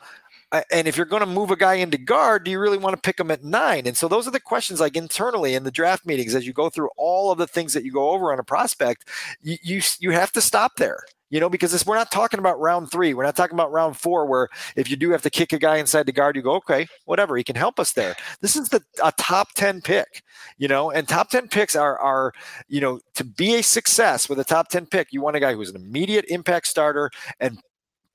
Uh, 0.51 0.61
and 0.71 0.87
if 0.87 0.95
you're 0.95 1.05
going 1.05 1.21
to 1.21 1.25
move 1.25 1.51
a 1.51 1.55
guy 1.55 1.75
into 1.75 1.97
guard, 1.97 2.45
do 2.45 2.51
you 2.51 2.59
really 2.59 2.77
want 2.77 2.95
to 2.95 3.01
pick 3.01 3.19
him 3.19 3.31
at 3.31 3.43
nine? 3.43 3.85
And 3.85 3.97
so 3.97 4.07
those 4.07 4.27
are 4.27 4.31
the 4.31 4.39
questions 4.39 4.79
like 4.79 4.95
internally 4.95 5.55
in 5.55 5.63
the 5.63 5.71
draft 5.71 6.05
meetings 6.05 6.35
as 6.35 6.47
you 6.47 6.53
go 6.53 6.69
through 6.69 6.89
all 6.97 7.31
of 7.31 7.37
the 7.37 7.47
things 7.47 7.73
that 7.73 7.83
you 7.83 7.91
go 7.91 8.11
over 8.11 8.31
on 8.31 8.39
a 8.39 8.43
prospect, 8.43 9.09
you 9.41 9.57
you, 9.61 9.81
you 9.99 10.11
have 10.11 10.31
to 10.33 10.41
stop 10.41 10.77
there 10.77 11.03
you 11.29 11.39
know, 11.39 11.49
because 11.49 11.71
this, 11.71 11.85
we're 11.85 11.95
not 11.95 12.11
talking 12.11 12.39
about 12.39 12.59
round 12.59 12.89
three. 12.89 13.13
We're 13.13 13.23
not 13.23 13.35
talking 13.35 13.55
about 13.55 13.71
round 13.71 13.97
four, 13.97 14.25
where 14.25 14.47
if 14.75 14.89
you 14.89 14.95
do 14.95 15.11
have 15.11 15.21
to 15.23 15.29
kick 15.29 15.51
a 15.51 15.59
guy 15.59 15.77
inside 15.77 16.05
the 16.05 16.11
guard, 16.11 16.35
you 16.35 16.41
go, 16.41 16.55
okay, 16.55 16.87
whatever, 17.05 17.35
he 17.35 17.43
can 17.43 17.55
help 17.55 17.79
us 17.79 17.93
there. 17.93 18.15
This 18.41 18.55
is 18.55 18.69
the 18.69 18.81
a 19.03 19.11
top 19.17 19.49
ten 19.53 19.81
pick, 19.81 20.23
you 20.57 20.67
know, 20.67 20.91
and 20.91 21.07
top 21.07 21.29
ten 21.29 21.47
picks 21.47 21.75
are 21.75 21.97
are 21.99 22.33
you 22.67 22.81
know 22.81 22.99
to 23.15 23.23
be 23.23 23.55
a 23.55 23.63
success 23.63 24.29
with 24.29 24.39
a 24.39 24.43
top 24.43 24.69
ten 24.69 24.85
pick, 24.85 25.09
you 25.11 25.21
want 25.21 25.35
a 25.35 25.39
guy 25.39 25.53
who's 25.53 25.69
an 25.69 25.75
immediate 25.75 26.25
impact 26.29 26.67
starter 26.67 27.11
and 27.39 27.59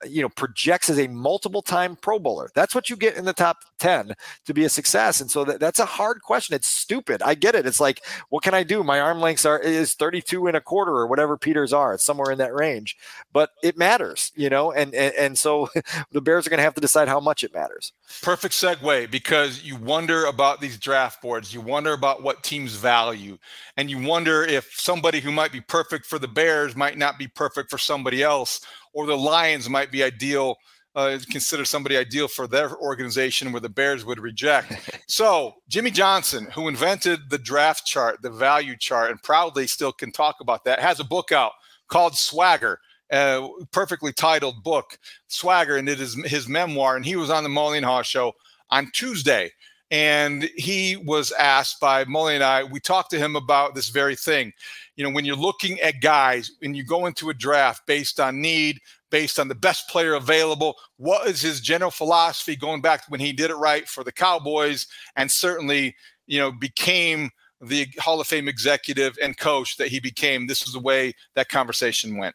you 0.09 0.23
know 0.23 0.29
projects 0.29 0.91
as 0.91 0.99
a 0.99 1.09
multiple 1.09 1.63
time 1.63 1.97
pro 1.97 2.19
bowler. 2.19 2.51
That's 2.55 2.75
what 2.75 2.91
you 2.91 2.97
get 2.97 3.17
in 3.17 3.25
the 3.25 3.33
top 3.33 3.59
10 3.79 4.15
to 4.47 4.55
be 4.55 4.65
a 4.65 4.69
success. 4.69 5.21
And 5.21 5.31
so 5.31 5.45
that, 5.45 5.61
that's 5.61 5.79
a 5.79 5.85
hard 5.85 6.23
question. 6.23 6.55
It's 6.55 6.69
stupid. 6.69 7.23
I 7.23 7.35
get 7.35 7.55
it. 7.55 7.67
It's 7.67 7.81
like 7.81 8.05
what 8.29 8.43
can 8.43 8.55
i 8.55 8.63
do? 8.63 8.83
My 8.83 9.01
arm 9.01 9.21
lengths 9.21 9.45
are 9.45 9.59
is 9.59 9.95
32 9.95 10.47
and 10.47 10.57
a 10.57 10.61
quarter 10.61 10.93
or 10.93 11.07
whatever 11.07 11.37
peters 11.37 11.73
are. 11.73 11.95
It's 11.95 12.05
somewhere 12.05 12.31
in 12.31 12.39
that 12.39 12.55
range. 12.55 12.97
But 13.33 13.51
it 13.63 13.77
matters 13.77 14.33
you 14.35 14.51
know 14.51 14.73
and 14.73 14.95
and, 14.95 15.15
and 15.15 15.39
so 15.39 15.69
the 16.13 16.21
bears 16.21 16.47
are 16.47 16.51
going 16.51 16.59
to 16.59 16.65
have 16.65 16.75
to 16.75 16.81
decide 16.81 17.09
how 17.09 17.21
much 17.21 17.45
it 17.45 17.55
matters. 17.55 17.93
Perfect 18.23 18.55
segue 18.55 19.11
because 19.11 19.63
you 19.63 19.77
wonder 19.77 20.27
about 20.27 20.61
these 20.61 20.79
draft 20.79 21.23
boards. 21.23 21.53
You 21.53 21.61
wonder 21.61 21.93
about 21.93 22.23
what 22.23 22.43
teams 22.43 22.75
value. 22.75 23.39
And 23.77 23.91
you 23.91 24.07
wonder 24.07 24.45
if 24.45 24.73
somebody 24.75 25.21
who 25.21 25.33
might 25.33 25.53
be 25.53 25.61
perfect 25.61 26.07
for 26.07 26.19
the 26.19 26.29
bears 26.29 26.77
might 26.77 26.99
not 26.99 27.19
be 27.19 27.27
perfect 27.27 27.71
for 27.71 27.79
somebody 27.79 28.23
else 28.23 28.61
or 28.93 29.07
the 29.07 29.17
Lions 29.17 29.69
might 29.69 29.91
be 29.91 30.03
ideal, 30.03 30.57
uh, 30.95 31.19
consider 31.31 31.65
somebody 31.65 31.97
ideal 31.97 32.29
for 32.29 32.47
their 32.47 32.77
organization 32.77 33.53
where 33.53 33.61
the 33.61 33.69
Bears 33.69 34.05
would 34.05 34.21
reject. 34.21 34.73
so, 35.09 35.55
Jimmy 35.69 35.91
Johnson, 35.91 36.49
who 36.55 36.69
invented 36.69 37.31
the 37.31 37.39
draft 37.39 37.87
chart, 37.87 38.21
the 38.23 38.31
value 38.31 38.77
chart, 38.77 39.11
and 39.11 39.23
proudly 39.23 39.67
still 39.67 39.93
can 39.93 40.13
talk 40.13 40.37
about 40.41 40.65
that, 40.65 40.81
has 40.81 41.01
a 41.01 41.05
book 41.05 41.33
out 41.33 41.53
called 41.89 42.17
Swagger. 42.17 42.79
Uh, 43.11 43.47
perfectly 43.73 44.11
titled 44.11 44.63
book, 44.65 44.97
Swagger, 45.29 45.77
and 45.77 45.87
it 45.87 46.01
is 46.01 46.15
his 46.25 46.49
memoir. 46.49 46.97
And 46.97 47.05
he 47.05 47.15
was 47.15 47.29
on 47.29 47.45
the 47.45 47.51
and 47.51 47.85
Haugh 47.85 48.03
show 48.03 48.33
on 48.71 48.91
Tuesday. 48.95 49.51
And 49.93 50.45
he 50.57 50.97
was 50.97 51.31
asked 51.33 51.79
by 51.79 52.05
Mully 52.07 52.35
and 52.35 52.43
I, 52.43 52.65
we 52.65 52.81
talked 52.81 53.11
to 53.11 53.19
him 53.19 53.37
about 53.37 53.77
this 53.77 53.91
very 53.91 54.17
thing 54.17 54.53
you 54.97 55.05
know, 55.05 55.11
when 55.11 55.25
you're 55.25 55.37
looking 55.37 55.81
at 55.81 56.01
guys 56.01 56.51
and 56.63 56.77
you 56.77 56.85
go 56.85 57.07
into 57.07 57.31
a 57.31 57.35
draft 57.35 57.87
based 57.87 58.21
on 58.21 58.41
need, 58.41 58.79
based 59.11 59.39
on 59.39 59.49
the 59.49 59.55
best 59.55 59.89
player 59.89 60.15
available, 60.15 60.77
what 60.97 61.27
is 61.27 61.41
his 61.41 61.61
general 61.61 61.91
philosophy 61.91 62.57
going 62.57 62.81
back 62.83 63.05
when 63.09 63.21
he 63.21 63.33
did 63.33 63.51
it 63.51 63.57
right 63.57 63.89
for 63.89 64.05
the 64.05 64.13
Cowboys 64.13 64.87
and 65.17 65.31
certainly, 65.31 65.95
you 66.27 66.39
know, 66.39 66.53
became 66.53 67.31
the 67.61 67.87
Hall 67.99 68.21
of 68.21 68.27
Fame 68.27 68.49
executive 68.49 69.17
and 69.23 69.39
coach 69.39 69.77
that 69.77 69.89
he 69.89 70.01
became. 70.01 70.47
This 70.47 70.67
is 70.67 70.73
the 70.73 70.81
way 70.81 71.15
that 71.35 71.49
conversation 71.49 72.17
went. 72.17 72.35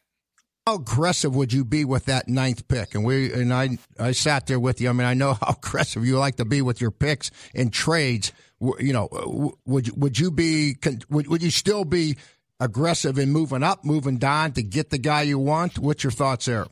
How 0.68 0.74
aggressive 0.74 1.34
would 1.34 1.50
you 1.50 1.64
be 1.64 1.86
with 1.86 2.04
that 2.04 2.28
ninth 2.28 2.68
pick? 2.68 2.94
And 2.94 3.02
we 3.02 3.32
and 3.32 3.54
I 3.54 3.78
I 3.98 4.12
sat 4.12 4.46
there 4.46 4.60
with 4.60 4.82
you. 4.82 4.90
I 4.90 4.92
mean, 4.92 5.06
I 5.06 5.14
know 5.14 5.32
how 5.40 5.54
aggressive 5.56 6.04
you 6.04 6.18
like 6.18 6.36
to 6.36 6.44
be 6.44 6.60
with 6.60 6.78
your 6.78 6.90
picks 6.90 7.30
in 7.54 7.70
trades. 7.70 8.32
you 8.60 8.92
know, 8.92 9.54
would 9.64 9.98
would 9.98 10.18
you 10.18 10.30
be 10.30 10.76
would 11.08 11.26
would 11.26 11.42
you 11.42 11.50
still 11.50 11.86
be 11.86 12.18
aggressive 12.60 13.18
in 13.18 13.30
moving 13.30 13.62
up, 13.62 13.82
moving 13.82 14.18
down 14.18 14.52
to 14.52 14.62
get 14.62 14.90
the 14.90 14.98
guy 14.98 15.22
you 15.22 15.38
want? 15.38 15.78
What's 15.78 16.04
your 16.04 16.10
thoughts 16.10 16.44
there? 16.44 16.66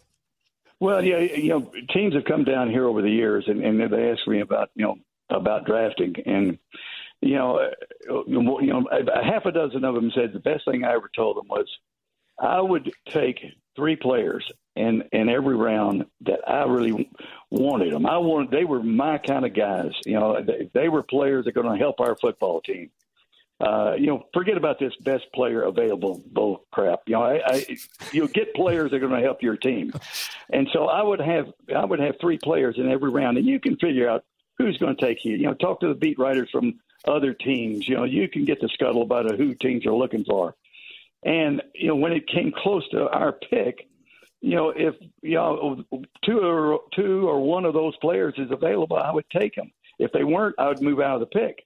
Well, 0.78 1.02
yeah, 1.02 1.20
you 1.20 1.48
know, 1.48 1.72
teams 1.94 2.12
have 2.16 2.26
come 2.26 2.44
down 2.44 2.68
here 2.68 2.86
over 2.86 3.00
the 3.00 3.10
years, 3.10 3.44
and, 3.46 3.64
and 3.64 3.80
they 3.80 4.10
ask 4.10 4.28
me 4.28 4.40
about 4.42 4.68
you 4.74 4.84
know 4.84 4.96
about 5.30 5.64
drafting, 5.64 6.14
and 6.26 6.58
you 7.22 7.36
know, 7.36 7.60
uh, 8.10 8.24
you 8.26 8.42
know, 8.42 8.86
a 8.92 9.24
half 9.24 9.46
a 9.46 9.52
dozen 9.52 9.86
of 9.86 9.94
them 9.94 10.12
said 10.14 10.34
the 10.34 10.38
best 10.38 10.66
thing 10.70 10.84
I 10.84 10.92
ever 10.92 11.10
told 11.16 11.38
them 11.38 11.48
was, 11.48 11.66
I 12.38 12.60
would 12.60 12.92
take 13.08 13.38
three 13.76 13.96
players 13.96 14.50
in 14.74 15.04
in 15.12 15.28
every 15.28 15.54
round 15.56 16.06
that 16.22 16.40
I 16.48 16.64
really 16.64 17.10
wanted 17.50 17.92
them. 17.92 18.06
I 18.06 18.18
wanted 18.18 18.50
they 18.50 18.64
were 18.64 18.82
my 18.82 19.18
kind 19.18 19.44
of 19.44 19.54
guys. 19.54 19.92
You 20.04 20.18
know, 20.18 20.42
they, 20.42 20.70
they 20.72 20.88
were 20.88 21.02
players 21.02 21.44
that 21.44 21.56
are 21.56 21.62
going 21.62 21.78
to 21.78 21.82
help 21.82 22.00
our 22.00 22.16
football 22.16 22.60
team 22.60 22.90
uh, 23.58 23.94
you 23.98 24.06
know, 24.06 24.26
forget 24.34 24.56
about 24.56 24.78
this 24.78 24.94
best 25.00 25.24
player 25.34 25.62
available 25.62 26.22
bull 26.26 26.66
crap. 26.72 27.00
You 27.06 27.14
know, 27.14 27.22
I, 27.22 27.40
I 27.46 27.76
you 28.12 28.28
get 28.28 28.54
players 28.54 28.90
that 28.90 28.96
are 28.96 29.08
going 29.08 29.18
to 29.18 29.26
help 29.26 29.42
your 29.42 29.56
team, 29.56 29.92
and 30.52 30.68
so 30.72 30.86
I 30.86 31.02
would 31.02 31.20
have 31.20 31.46
I 31.74 31.84
would 31.84 32.00
have 32.00 32.16
three 32.20 32.38
players 32.38 32.76
in 32.76 32.90
every 32.90 33.10
round, 33.10 33.38
and 33.38 33.46
you 33.46 33.58
can 33.58 33.76
figure 33.76 34.08
out 34.08 34.24
who's 34.58 34.76
going 34.76 34.94
to 34.94 35.02
take 35.02 35.24
you. 35.24 35.36
You 35.36 35.46
know, 35.46 35.54
talk 35.54 35.80
to 35.80 35.88
the 35.88 35.94
beat 35.94 36.18
writers 36.18 36.50
from 36.52 36.80
other 37.06 37.32
teams. 37.32 37.88
You 37.88 37.96
know, 37.96 38.04
you 38.04 38.28
can 38.28 38.44
get 38.44 38.60
the 38.60 38.68
scuttle 38.68 39.02
about 39.02 39.34
who 39.36 39.54
teams 39.54 39.86
are 39.86 39.94
looking 39.94 40.24
for, 40.24 40.54
and 41.26 41.60
you 41.74 41.88
know 41.88 41.96
when 41.96 42.12
it 42.12 42.26
came 42.28 42.52
close 42.56 42.88
to 42.90 43.08
our 43.10 43.32
pick. 43.32 43.88
You 44.42 44.54
know, 44.54 44.68
if 44.70 44.94
you 45.22 45.34
know 45.34 45.82
two 46.24 46.38
or 46.38 46.80
two 46.94 47.28
or 47.28 47.40
one 47.40 47.64
of 47.64 47.74
those 47.74 47.96
players 47.96 48.34
is 48.38 48.50
available, 48.50 48.96
I 48.96 49.10
would 49.10 49.28
take 49.30 49.54
them. 49.56 49.72
If 49.98 50.12
they 50.12 50.24
weren't, 50.24 50.54
I 50.58 50.68
would 50.68 50.82
move 50.82 51.00
out 51.00 51.14
of 51.14 51.20
the 51.20 51.26
pick. 51.26 51.64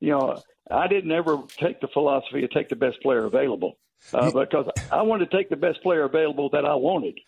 You 0.00 0.10
know, 0.10 0.42
I 0.70 0.88
didn't 0.88 1.12
ever 1.12 1.38
take 1.56 1.80
the 1.80 1.88
philosophy 1.88 2.40
to 2.42 2.48
take 2.48 2.68
the 2.68 2.76
best 2.76 3.00
player 3.00 3.24
available 3.24 3.78
uh, 4.12 4.30
because 4.30 4.66
I 4.90 5.02
wanted 5.02 5.30
to 5.30 5.36
take 5.36 5.48
the 5.48 5.56
best 5.56 5.82
player 5.82 6.04
available 6.04 6.50
that 6.50 6.64
I 6.64 6.74
wanted. 6.74 7.18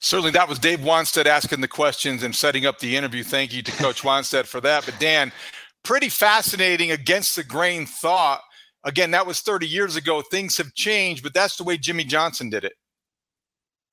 Certainly, 0.00 0.32
that 0.32 0.48
was 0.48 0.58
Dave 0.58 0.80
Wannstedt 0.80 1.26
asking 1.26 1.60
the 1.60 1.68
questions 1.68 2.24
and 2.24 2.34
setting 2.34 2.66
up 2.66 2.80
the 2.80 2.96
interview. 2.96 3.22
Thank 3.22 3.54
you 3.54 3.62
to 3.62 3.72
Coach 3.72 4.02
Wannstedt 4.02 4.46
for 4.46 4.60
that. 4.62 4.84
But 4.84 4.98
Dan, 4.98 5.30
pretty 5.84 6.08
fascinating 6.08 6.90
against 6.90 7.36
the 7.36 7.44
grain 7.44 7.86
thought. 7.86 8.40
Again, 8.84 9.12
that 9.12 9.26
was 9.26 9.40
30 9.40 9.66
years 9.66 9.96
ago. 9.96 10.22
Things 10.22 10.56
have 10.56 10.74
changed, 10.74 11.22
but 11.22 11.34
that's 11.34 11.56
the 11.56 11.64
way 11.64 11.76
Jimmy 11.76 12.04
Johnson 12.04 12.50
did 12.50 12.64
it. 12.64 12.74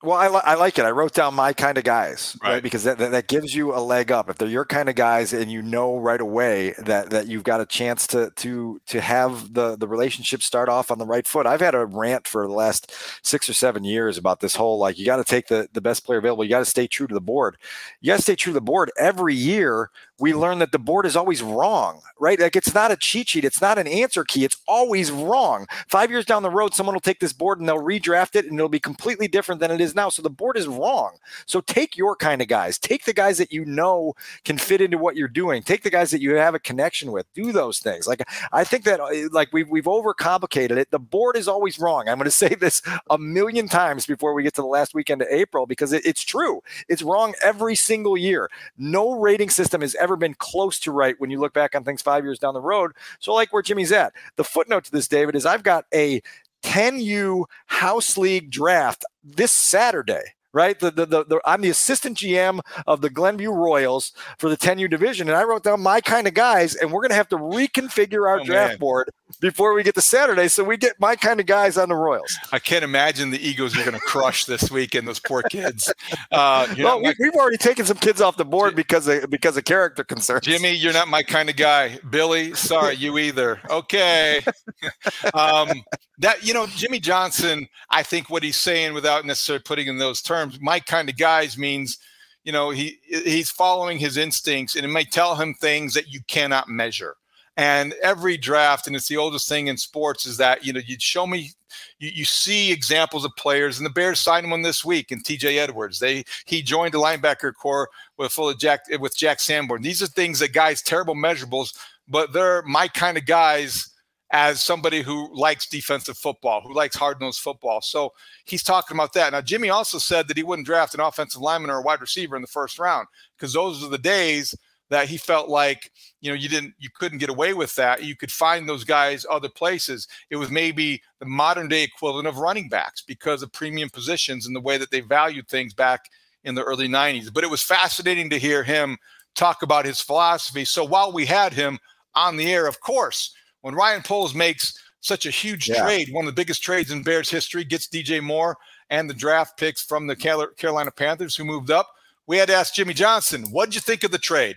Well, 0.02 0.16
I, 0.16 0.28
li- 0.28 0.40
I 0.44 0.54
like 0.54 0.78
it. 0.78 0.86
I 0.86 0.90
wrote 0.92 1.12
down 1.12 1.34
my 1.34 1.52
kind 1.52 1.76
of 1.76 1.84
guys, 1.84 2.34
right? 2.42 2.52
right? 2.52 2.62
Because 2.62 2.84
that, 2.84 2.96
that, 2.96 3.10
that, 3.10 3.28
gives 3.28 3.54
you 3.54 3.74
a 3.74 3.80
leg 3.80 4.10
up. 4.10 4.30
If 4.30 4.38
they're 4.38 4.48
your 4.48 4.64
kind 4.64 4.88
of 4.88 4.94
guys, 4.94 5.34
and 5.34 5.52
you 5.52 5.60
know 5.60 5.98
right 5.98 6.22
away 6.22 6.74
that 6.78 7.10
that 7.10 7.26
you've 7.26 7.44
got 7.44 7.60
a 7.60 7.66
chance 7.66 8.06
to 8.08 8.30
to 8.36 8.80
to 8.86 9.00
have 9.02 9.52
the 9.52 9.76
the 9.76 9.86
relationship 9.86 10.42
start 10.42 10.70
off 10.70 10.90
on 10.90 10.96
the 10.96 11.04
right 11.04 11.26
foot. 11.26 11.46
I've 11.46 11.60
had 11.60 11.74
a 11.74 11.84
rant 11.84 12.26
for 12.26 12.46
the 12.46 12.54
last 12.54 12.94
six 13.22 13.46
or 13.50 13.52
seven 13.52 13.84
years 13.84 14.16
about 14.16 14.40
this 14.40 14.56
whole 14.56 14.78
like 14.78 14.98
you 14.98 15.04
got 15.04 15.16
to 15.16 15.24
take 15.24 15.48
the 15.48 15.68
the 15.74 15.82
best 15.82 16.06
player 16.06 16.18
available. 16.18 16.44
You 16.44 16.50
got 16.50 16.60
to 16.60 16.64
stay 16.64 16.86
true 16.86 17.06
to 17.06 17.14
the 17.14 17.20
board. 17.20 17.58
You 18.00 18.06
got 18.06 18.16
to 18.16 18.22
stay 18.22 18.36
true 18.36 18.54
to 18.54 18.58
the 18.58 18.62
board 18.62 18.90
every 18.98 19.34
year 19.34 19.90
we 20.20 20.34
learn 20.34 20.58
that 20.58 20.72
the 20.72 20.78
board 20.78 21.06
is 21.06 21.16
always 21.16 21.42
wrong, 21.42 22.02
right? 22.18 22.38
Like 22.38 22.54
it's 22.54 22.74
not 22.74 22.92
a 22.92 22.96
cheat 22.96 23.30
sheet, 23.30 23.44
it's 23.44 23.60
not 23.60 23.78
an 23.78 23.86
answer 23.86 24.24
key, 24.24 24.44
it's 24.44 24.58
always 24.68 25.10
wrong. 25.10 25.66
Five 25.88 26.10
years 26.10 26.24
down 26.24 26.42
the 26.42 26.50
road, 26.50 26.74
someone 26.74 26.94
will 26.94 27.00
take 27.00 27.20
this 27.20 27.32
board 27.32 27.58
and 27.58 27.68
they'll 27.68 27.82
redraft 27.82 28.36
it 28.36 28.44
and 28.44 28.54
it'll 28.54 28.68
be 28.68 28.78
completely 28.80 29.28
different 29.28 29.60
than 29.60 29.70
it 29.70 29.80
is 29.80 29.94
now. 29.94 30.10
So 30.10 30.22
the 30.22 30.30
board 30.30 30.56
is 30.56 30.68
wrong. 30.68 31.16
So 31.46 31.60
take 31.60 31.96
your 31.96 32.14
kind 32.16 32.42
of 32.42 32.48
guys, 32.48 32.78
take 32.78 33.04
the 33.04 33.12
guys 33.14 33.38
that 33.38 33.52
you 33.52 33.64
know 33.64 34.14
can 34.44 34.58
fit 34.58 34.80
into 34.80 34.98
what 34.98 35.16
you're 35.16 35.28
doing, 35.28 35.62
take 35.62 35.82
the 35.82 35.90
guys 35.90 36.10
that 36.10 36.20
you 36.20 36.34
have 36.34 36.54
a 36.54 36.58
connection 36.58 37.12
with, 37.12 37.26
do 37.34 37.52
those 37.52 37.78
things. 37.78 38.06
Like 38.06 38.22
I 38.52 38.64
think 38.64 38.84
that 38.84 39.00
uh, 39.00 39.28
like 39.32 39.48
we've 39.52 39.68
we've 39.68 39.84
overcomplicated 39.84 40.76
it. 40.76 40.90
The 40.90 40.98
board 40.98 41.36
is 41.36 41.48
always 41.48 41.78
wrong. 41.78 42.08
I'm 42.08 42.18
going 42.18 42.24
to 42.24 42.30
say 42.30 42.54
this 42.54 42.82
a 43.08 43.18
million 43.18 43.68
times 43.68 44.06
before 44.06 44.34
we 44.34 44.42
get 44.42 44.54
to 44.54 44.62
the 44.62 44.68
last 44.68 44.94
weekend 44.94 45.22
of 45.22 45.28
April 45.30 45.66
because 45.66 45.92
it, 45.92 46.04
it's 46.04 46.22
true. 46.22 46.62
It's 46.88 47.02
wrong 47.02 47.34
every 47.42 47.74
single 47.74 48.16
year. 48.16 48.50
No 48.76 49.12
rating 49.12 49.50
system 49.50 49.82
is 49.82 49.94
ever 49.94 50.09
been 50.16 50.34
close 50.34 50.78
to 50.80 50.92
right 50.92 51.14
when 51.18 51.30
you 51.30 51.38
look 51.38 51.52
back 51.52 51.74
on 51.74 51.84
things 51.84 52.02
five 52.02 52.24
years 52.24 52.38
down 52.38 52.54
the 52.54 52.60
road. 52.60 52.92
So, 53.18 53.34
like 53.34 53.52
where 53.52 53.62
Jimmy's 53.62 53.92
at. 53.92 54.12
The 54.36 54.44
footnote 54.44 54.84
to 54.84 54.92
this, 54.92 55.08
David, 55.08 55.34
is 55.34 55.46
I've 55.46 55.62
got 55.62 55.86
a 55.92 56.22
10U 56.62 57.44
House 57.66 58.16
League 58.18 58.50
draft 58.50 59.04
this 59.24 59.52
Saturday 59.52 60.34
right? 60.52 60.78
The, 60.78 60.90
the, 60.90 61.06
the, 61.06 61.24
the, 61.24 61.40
I'm 61.44 61.60
the 61.60 61.70
assistant 61.70 62.18
GM 62.18 62.60
of 62.86 63.00
the 63.00 63.10
Glenview 63.10 63.50
Royals 63.50 64.12
for 64.38 64.48
the 64.48 64.56
10U 64.56 64.90
division, 64.90 65.28
and 65.28 65.36
I 65.36 65.44
wrote 65.44 65.64
down 65.64 65.80
my 65.80 66.00
kind 66.00 66.26
of 66.26 66.34
guys, 66.34 66.74
and 66.74 66.90
we're 66.90 67.02
going 67.02 67.10
to 67.10 67.16
have 67.16 67.28
to 67.30 67.36
reconfigure 67.36 68.28
our 68.28 68.40
oh, 68.40 68.44
draft 68.44 68.72
man. 68.72 68.78
board 68.78 69.10
before 69.40 69.74
we 69.74 69.82
get 69.82 69.94
to 69.94 70.00
Saturday, 70.00 70.48
so 70.48 70.64
we 70.64 70.76
get 70.76 70.98
my 70.98 71.16
kind 71.16 71.40
of 71.40 71.46
guys 71.46 71.78
on 71.78 71.88
the 71.88 71.94
Royals. 71.94 72.36
I 72.52 72.58
can't 72.58 72.84
imagine 72.84 73.30
the 73.30 73.46
Eagles 73.46 73.76
are 73.78 73.84
going 73.84 73.94
to 73.94 74.00
crush 74.00 74.44
this 74.44 74.70
weekend. 74.70 75.06
Those 75.06 75.20
poor 75.20 75.42
kids. 75.42 75.92
Uh, 76.32 76.66
well, 76.78 77.00
we, 77.00 77.06
have 77.06 77.34
already 77.34 77.56
taken 77.56 77.84
some 77.84 77.96
kids 77.96 78.20
off 78.20 78.36
the 78.36 78.44
board 78.44 78.74
because 78.74 79.06
of 79.06 79.30
because 79.30 79.56
of 79.56 79.64
character 79.64 80.04
concerns. 80.04 80.44
Jimmy, 80.44 80.72
you're 80.72 80.92
not 80.92 81.08
my 81.08 81.22
kind 81.22 81.48
of 81.48 81.56
guy. 81.56 81.98
Billy, 82.08 82.54
sorry, 82.54 82.96
you 82.96 83.18
either. 83.18 83.60
Okay. 83.68 84.42
um, 85.34 85.82
that 86.18 86.44
you 86.44 86.54
know, 86.54 86.66
Jimmy 86.66 87.00
Johnson. 87.00 87.68
I 87.90 88.02
think 88.02 88.30
what 88.30 88.42
he's 88.42 88.56
saying, 88.56 88.94
without 88.94 89.24
necessarily 89.24 89.62
putting 89.62 89.88
in 89.88 89.98
those 89.98 90.22
terms, 90.22 90.39
my 90.60 90.80
kind 90.80 91.08
of 91.08 91.16
guys 91.16 91.58
means 91.58 91.98
you 92.44 92.52
know 92.52 92.70
he 92.70 92.98
he's 93.04 93.50
following 93.50 93.98
his 93.98 94.16
instincts 94.16 94.76
and 94.76 94.84
it 94.84 94.88
may 94.88 95.04
tell 95.04 95.34
him 95.36 95.54
things 95.54 95.94
that 95.94 96.08
you 96.08 96.20
cannot 96.28 96.68
measure 96.68 97.16
and 97.60 97.92
every 98.02 98.38
draft, 98.38 98.86
and 98.86 98.96
it's 98.96 99.08
the 99.08 99.18
oldest 99.18 99.46
thing 99.46 99.66
in 99.66 99.76
sports, 99.76 100.24
is 100.24 100.38
that 100.38 100.64
you 100.64 100.72
know 100.72 100.80
you'd 100.82 101.02
show 101.02 101.26
me, 101.26 101.50
you, 101.98 102.10
you 102.14 102.24
see 102.24 102.72
examples 102.72 103.22
of 103.22 103.36
players, 103.36 103.76
and 103.76 103.84
the 103.84 103.90
Bears 103.90 104.18
signed 104.18 104.50
one 104.50 104.62
this 104.62 104.82
week 104.82 105.10
and 105.10 105.22
T.J. 105.22 105.58
Edwards. 105.58 105.98
They 105.98 106.24
he 106.46 106.62
joined 106.62 106.94
the 106.94 106.98
linebacker 106.98 107.52
corps 107.52 107.90
with 108.16 108.32
full 108.32 108.48
of 108.48 108.58
Jack 108.58 108.80
with 108.98 109.14
Jack 109.14 109.40
Sanborn. 109.40 109.82
These 109.82 110.02
are 110.02 110.06
things 110.06 110.38
that 110.38 110.54
guys 110.54 110.80
terrible 110.80 111.14
measurables, 111.14 111.76
but 112.08 112.32
they're 112.32 112.62
my 112.62 112.88
kind 112.88 113.18
of 113.18 113.26
guys 113.26 113.89
as 114.32 114.62
somebody 114.62 115.02
who 115.02 115.28
likes 115.34 115.68
defensive 115.68 116.16
football, 116.16 116.60
who 116.60 116.72
likes 116.72 116.96
hard 116.96 117.20
nosed 117.20 117.40
football. 117.40 117.80
So 117.80 118.12
he's 118.44 118.62
talking 118.62 118.96
about 118.96 119.12
that. 119.14 119.32
Now, 119.32 119.40
Jimmy 119.40 119.70
also 119.70 119.98
said 119.98 120.28
that 120.28 120.36
he 120.36 120.44
wouldn't 120.44 120.66
draft 120.66 120.94
an 120.94 121.00
offensive 121.00 121.40
lineman 121.40 121.70
or 121.70 121.78
a 121.78 121.82
wide 121.82 122.00
receiver 122.00 122.36
in 122.36 122.42
the 122.42 122.48
first 122.48 122.78
round 122.78 123.08
because 123.36 123.52
those 123.52 123.82
are 123.82 123.88
the 123.88 123.98
days 123.98 124.54
that 124.90 125.08
he 125.08 125.16
felt 125.16 125.48
like 125.48 125.90
you 126.20 126.30
know 126.30 126.34
you 126.36 126.48
didn't 126.48 126.74
you 126.78 126.90
couldn't 126.94 127.18
get 127.18 127.30
away 127.30 127.54
with 127.54 127.74
that 127.76 128.02
you 128.02 128.16
could 128.16 128.30
find 128.30 128.68
those 128.68 128.84
guys 128.84 129.24
other 129.30 129.48
places 129.48 130.06
it 130.30 130.36
was 130.36 130.50
maybe 130.50 131.00
the 131.20 131.26
modern 131.26 131.68
day 131.68 131.82
equivalent 131.82 132.26
of 132.26 132.38
running 132.38 132.68
backs 132.68 133.00
because 133.00 133.42
of 133.42 133.52
premium 133.52 133.88
positions 133.88 134.46
and 134.46 134.54
the 134.54 134.60
way 134.60 134.76
that 134.76 134.90
they 134.90 135.00
valued 135.00 135.48
things 135.48 135.72
back 135.72 136.00
in 136.44 136.54
the 136.54 136.64
early 136.64 136.88
90s 136.88 137.32
but 137.32 137.44
it 137.44 137.50
was 137.50 137.62
fascinating 137.62 138.28
to 138.28 138.38
hear 138.38 138.62
him 138.62 138.96
talk 139.34 139.62
about 139.62 139.86
his 139.86 140.00
philosophy 140.00 140.64
so 140.64 140.84
while 140.84 141.12
we 141.12 141.24
had 141.24 141.52
him 141.52 141.78
on 142.14 142.36
the 142.36 142.52
air 142.52 142.66
of 142.66 142.80
course 142.80 143.34
when 143.62 143.74
ryan 143.74 144.02
poles 144.02 144.34
makes 144.34 144.74
such 145.00 145.24
a 145.26 145.30
huge 145.30 145.68
yeah. 145.68 145.82
trade 145.82 146.08
one 146.12 146.26
of 146.26 146.34
the 146.34 146.40
biggest 146.40 146.62
trades 146.62 146.90
in 146.90 147.02
bears 147.02 147.30
history 147.30 147.64
gets 147.64 147.88
dj 147.88 148.22
moore 148.22 148.56
and 148.90 149.08
the 149.08 149.14
draft 149.14 149.58
picks 149.58 149.82
from 149.82 150.06
the 150.06 150.16
carolina 150.16 150.90
panthers 150.90 151.36
who 151.36 151.44
moved 151.44 151.70
up 151.70 151.88
we 152.26 152.36
had 152.36 152.48
to 152.48 152.54
ask 152.54 152.74
jimmy 152.74 152.94
johnson 152.94 153.44
what 153.50 153.66
did 153.66 153.74
you 153.74 153.80
think 153.80 154.04
of 154.04 154.10
the 154.10 154.18
trade 154.18 154.56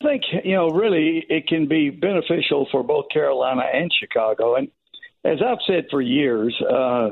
I 0.00 0.04
think 0.04 0.22
you 0.44 0.54
know 0.54 0.68
really 0.68 1.24
it 1.28 1.46
can 1.48 1.66
be 1.66 1.90
beneficial 1.90 2.68
for 2.70 2.82
both 2.82 3.06
Carolina 3.12 3.62
and 3.72 3.92
Chicago. 3.92 4.54
And 4.54 4.68
as 5.24 5.38
I've 5.44 5.58
said 5.66 5.86
for 5.90 6.00
years, 6.00 6.54
uh, 6.62 7.10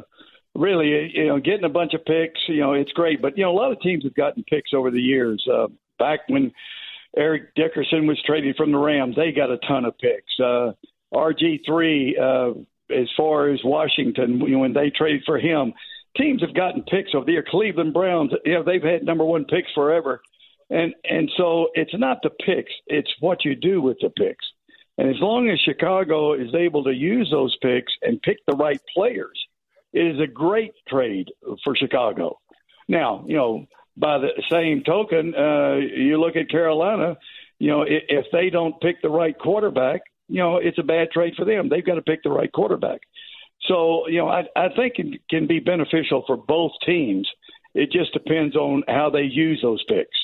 really 0.55 1.11
you 1.13 1.27
know 1.27 1.41
getting 1.41 1.65
a 1.65 1.71
bunch 1.71 1.95
of 1.95 2.05
picks, 2.05 2.41
you 2.47 2.61
know 2.61 2.75
it's 2.75 2.93
great. 2.93 3.21
But 3.21 3.37
you 3.37 3.45
know 3.45 3.51
a 3.51 3.59
lot 3.59 3.73
of 3.73 3.81
teams 3.81 4.05
have 4.05 4.15
gotten 4.15 4.45
picks 4.45 4.73
over 4.73 4.91
the 4.91 5.01
years. 5.01 5.45
Uh, 5.53 5.67
back 5.99 6.21
when 6.29 6.53
Eric 7.17 7.55
Dickerson 7.57 8.07
was 8.07 8.23
traded 8.25 8.57
from 8.57 8.71
the 8.71 8.79
Rams, 8.79 9.17
they 9.17 9.33
got 9.33 9.51
a 9.51 9.59
ton 9.59 9.85
of 9.85 9.99
picks. 9.99 10.39
Uh, 10.39 10.73
RG 11.13 11.61
three, 11.67 12.17
uh, 12.21 12.51
as 12.91 13.09
far 13.17 13.49
as 13.49 13.61
Washington, 13.65 14.41
when 14.59 14.73
they 14.73 14.91
traded 14.91 15.23
for 15.25 15.39
him, 15.39 15.73
teams 16.17 16.43
have 16.43 16.55
gotten 16.55 16.83
picks 16.83 17.15
over 17.15 17.25
the. 17.25 17.43
Cleveland 17.49 17.93
Browns, 17.93 18.33
you 18.45 18.55
know 18.55 18.63
they've 18.63 18.83
had 18.83 19.05
number 19.05 19.25
one 19.25 19.45
picks 19.45 19.73
forever. 19.73 20.21
And 20.71 20.95
and 21.05 21.31
so 21.37 21.69
it's 21.75 21.97
not 21.97 22.19
the 22.23 22.31
picks, 22.31 22.73
it's 22.87 23.13
what 23.21 23.45
you 23.45 23.55
do 23.55 23.81
with 23.81 23.99
the 24.01 24.11
picks. 24.11 24.45
And 24.99 25.11
as 25.11 25.21
long 25.21 25.49
as 25.49 25.61
Chicago 25.61 26.33
is 26.33 26.55
able 26.55 26.85
to 26.85 26.93
use 26.93 27.31
those 27.31 27.57
picks 27.61 27.93
and 28.03 28.21
pick 28.23 28.39
the 28.47 28.57
right 28.57 28.81
players, 28.95 29.39
it 29.93 30.07
is 30.07 30.21
a 30.21 30.27
great 30.27 30.73
trade 30.89 31.29
for 31.63 31.77
Chicago. 31.77 32.39
Now, 32.89 33.25
you 33.29 33.37
know, 33.37 33.67
by 33.97 34.19
the 34.19 34.31
same 34.51 34.83
token, 34.85 35.35
uh, 35.35 35.77
you 35.77 36.19
look 36.19 36.37
at 36.37 36.51
Carolina, 36.51 37.17
you 37.59 37.71
know, 37.71 37.85
if 37.87 38.27
they 38.33 38.51
don't 38.51 38.81
pick 38.81 39.01
the 39.03 39.09
right 39.09 39.39
quarterback, 39.39 40.03
you 40.29 40.39
know, 40.39 40.57
it's 40.57 40.79
a 40.79 40.83
bad 40.83 41.11
trade 41.11 41.35
for 41.37 41.45
them. 41.45 41.69
They've 41.69 41.85
got 41.85 41.95
to 41.95 42.03
pick 42.03 42.23
the 42.23 42.31
right 42.31 42.51
quarterback. 42.51 43.01
So, 43.63 44.07
you 44.09 44.19
know, 44.19 44.29
I, 44.29 44.45
I 44.57 44.69
think 44.75 44.95
it 44.99 45.21
can 45.29 45.47
be 45.47 45.61
beneficial 45.61 46.25
for 46.27 46.37
both 46.37 46.73
teams. 46.85 47.29
It 47.75 47.91
just 47.91 48.13
depends 48.13 48.57
on 48.57 48.83
how 48.89 49.11
they 49.11 49.23
use 49.23 49.61
those 49.63 49.83
picks. 49.85 50.17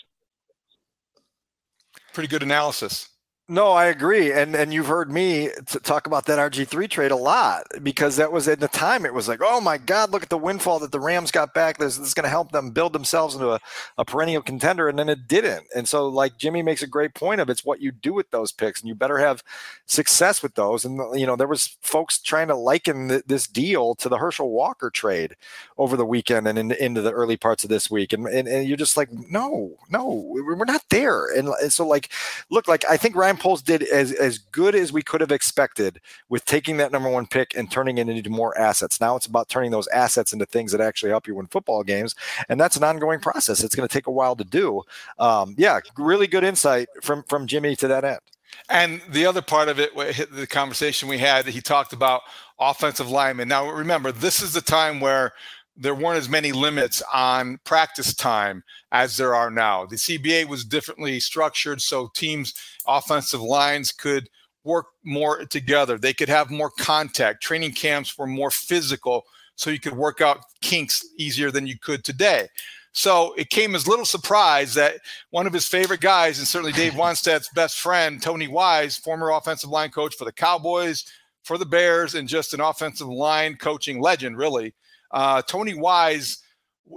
Pretty 2.12 2.28
good 2.28 2.42
analysis. 2.42 3.08
No, 3.52 3.72
I 3.72 3.84
agree, 3.88 4.32
and 4.32 4.56
and 4.56 4.72
you've 4.72 4.86
heard 4.86 5.10
me 5.10 5.50
talk 5.82 6.06
about 6.06 6.24
that 6.24 6.38
RG 6.38 6.66
three 6.66 6.88
trade 6.88 7.10
a 7.10 7.16
lot 7.16 7.64
because 7.82 8.16
that 8.16 8.32
was 8.32 8.48
at 8.48 8.60
the 8.60 8.68
time 8.68 9.04
it 9.04 9.12
was 9.12 9.28
like, 9.28 9.40
oh 9.42 9.60
my 9.60 9.76
God, 9.76 10.10
look 10.10 10.22
at 10.22 10.30
the 10.30 10.38
windfall 10.38 10.78
that 10.78 10.90
the 10.90 10.98
Rams 10.98 11.30
got 11.30 11.52
back. 11.52 11.76
This, 11.76 11.98
this 11.98 12.08
is 12.08 12.14
going 12.14 12.24
to 12.24 12.30
help 12.30 12.50
them 12.52 12.70
build 12.70 12.94
themselves 12.94 13.34
into 13.34 13.50
a, 13.50 13.60
a 13.98 14.06
perennial 14.06 14.40
contender, 14.40 14.88
and 14.88 14.98
then 14.98 15.10
it 15.10 15.28
didn't. 15.28 15.66
And 15.76 15.86
so, 15.86 16.08
like 16.08 16.38
Jimmy 16.38 16.62
makes 16.62 16.82
a 16.82 16.86
great 16.86 17.12
point 17.12 17.42
of, 17.42 17.50
it's 17.50 17.62
what 17.62 17.82
you 17.82 17.92
do 17.92 18.14
with 18.14 18.30
those 18.30 18.52
picks, 18.52 18.80
and 18.80 18.88
you 18.88 18.94
better 18.94 19.18
have 19.18 19.42
success 19.84 20.42
with 20.42 20.54
those. 20.54 20.86
And 20.86 20.98
you 21.20 21.26
know, 21.26 21.36
there 21.36 21.46
was 21.46 21.76
folks 21.82 22.22
trying 22.22 22.48
to 22.48 22.56
liken 22.56 23.10
th- 23.10 23.24
this 23.26 23.46
deal 23.46 23.94
to 23.96 24.08
the 24.08 24.16
Herschel 24.16 24.50
Walker 24.50 24.88
trade 24.88 25.36
over 25.76 25.98
the 25.98 26.06
weekend 26.06 26.48
and 26.48 26.58
in, 26.58 26.72
into 26.72 27.02
the 27.02 27.12
early 27.12 27.36
parts 27.36 27.64
of 27.64 27.68
this 27.68 27.90
week, 27.90 28.14
and, 28.14 28.26
and 28.26 28.48
and 28.48 28.66
you're 28.66 28.78
just 28.78 28.96
like, 28.96 29.12
no, 29.12 29.72
no, 29.90 30.24
we're 30.30 30.64
not 30.64 30.84
there. 30.88 31.26
And, 31.26 31.48
and 31.48 31.70
so, 31.70 31.86
like, 31.86 32.10
look, 32.48 32.66
like 32.66 32.86
I 32.88 32.96
think 32.96 33.14
Ryan 33.14 33.41
Poles 33.42 33.60
did 33.60 33.82
as, 33.82 34.12
as 34.12 34.38
good 34.38 34.76
as 34.76 34.92
we 34.92 35.02
could 35.02 35.20
have 35.20 35.32
expected 35.32 36.00
with 36.28 36.44
taking 36.44 36.76
that 36.76 36.92
number 36.92 37.10
one 37.10 37.26
pick 37.26 37.56
and 37.56 37.68
turning 37.68 37.98
it 37.98 38.08
into 38.08 38.30
more 38.30 38.56
assets. 38.56 39.00
Now 39.00 39.16
it's 39.16 39.26
about 39.26 39.48
turning 39.48 39.72
those 39.72 39.88
assets 39.88 40.32
into 40.32 40.46
things 40.46 40.70
that 40.70 40.80
actually 40.80 41.10
help 41.10 41.26
you 41.26 41.34
win 41.34 41.48
football 41.48 41.82
games. 41.82 42.14
And 42.48 42.60
that's 42.60 42.76
an 42.76 42.84
ongoing 42.84 43.18
process. 43.18 43.64
It's 43.64 43.74
going 43.74 43.88
to 43.88 43.92
take 43.92 44.06
a 44.06 44.12
while 44.12 44.36
to 44.36 44.44
do. 44.44 44.82
Um, 45.18 45.56
yeah, 45.58 45.80
really 45.98 46.28
good 46.28 46.44
insight 46.44 46.88
from, 47.02 47.24
from 47.24 47.48
Jimmy 47.48 47.74
to 47.76 47.88
that 47.88 48.04
end. 48.04 48.20
And 48.68 49.02
the 49.08 49.26
other 49.26 49.42
part 49.42 49.68
of 49.68 49.80
it, 49.80 49.92
the 50.30 50.46
conversation 50.46 51.08
we 51.08 51.18
had, 51.18 51.44
he 51.44 51.60
talked 51.60 51.92
about 51.92 52.20
offensive 52.60 53.10
linemen. 53.10 53.48
Now, 53.48 53.68
remember, 53.68 54.12
this 54.12 54.40
is 54.40 54.52
the 54.52 54.60
time 54.60 55.00
where 55.00 55.32
there 55.76 55.94
weren't 55.94 56.18
as 56.18 56.28
many 56.28 56.52
limits 56.52 57.02
on 57.12 57.58
practice 57.64 58.14
time 58.14 58.62
as 58.90 59.16
there 59.16 59.34
are 59.34 59.50
now. 59.50 59.86
The 59.86 59.96
CBA 59.96 60.46
was 60.46 60.64
differently 60.64 61.18
structured, 61.20 61.80
so 61.80 62.10
teams' 62.14 62.54
offensive 62.86 63.40
lines 63.40 63.90
could 63.90 64.28
work 64.64 64.86
more 65.04 65.44
together. 65.46 65.98
They 65.98 66.12
could 66.12 66.28
have 66.28 66.50
more 66.50 66.70
contact. 66.78 67.42
Training 67.42 67.72
camps 67.72 68.16
were 68.16 68.26
more 68.26 68.50
physical, 68.50 69.24
so 69.56 69.70
you 69.70 69.80
could 69.80 69.96
work 69.96 70.20
out 70.20 70.44
kinks 70.60 71.04
easier 71.18 71.50
than 71.50 71.66
you 71.66 71.78
could 71.78 72.04
today. 72.04 72.48
So 72.92 73.32
it 73.38 73.48
came 73.48 73.74
as 73.74 73.88
little 73.88 74.04
surprise 74.04 74.74
that 74.74 74.96
one 75.30 75.46
of 75.46 75.52
his 75.52 75.66
favorite 75.66 76.00
guys, 76.00 76.38
and 76.38 76.46
certainly 76.46 76.72
Dave 76.72 76.92
Wannstedt's 76.96 77.48
best 77.54 77.80
friend, 77.80 78.22
Tony 78.22 78.48
Wise, 78.48 78.96
former 78.96 79.30
offensive 79.30 79.70
line 79.70 79.90
coach 79.90 80.14
for 80.16 80.26
the 80.26 80.32
Cowboys, 80.32 81.04
for 81.42 81.56
the 81.58 81.66
Bears, 81.66 82.14
and 82.14 82.28
just 82.28 82.54
an 82.54 82.60
offensive 82.60 83.08
line 83.08 83.56
coaching 83.56 84.00
legend, 84.00 84.36
really, 84.36 84.74
uh, 85.12 85.42
Tony 85.42 85.74
Wise 85.74 86.42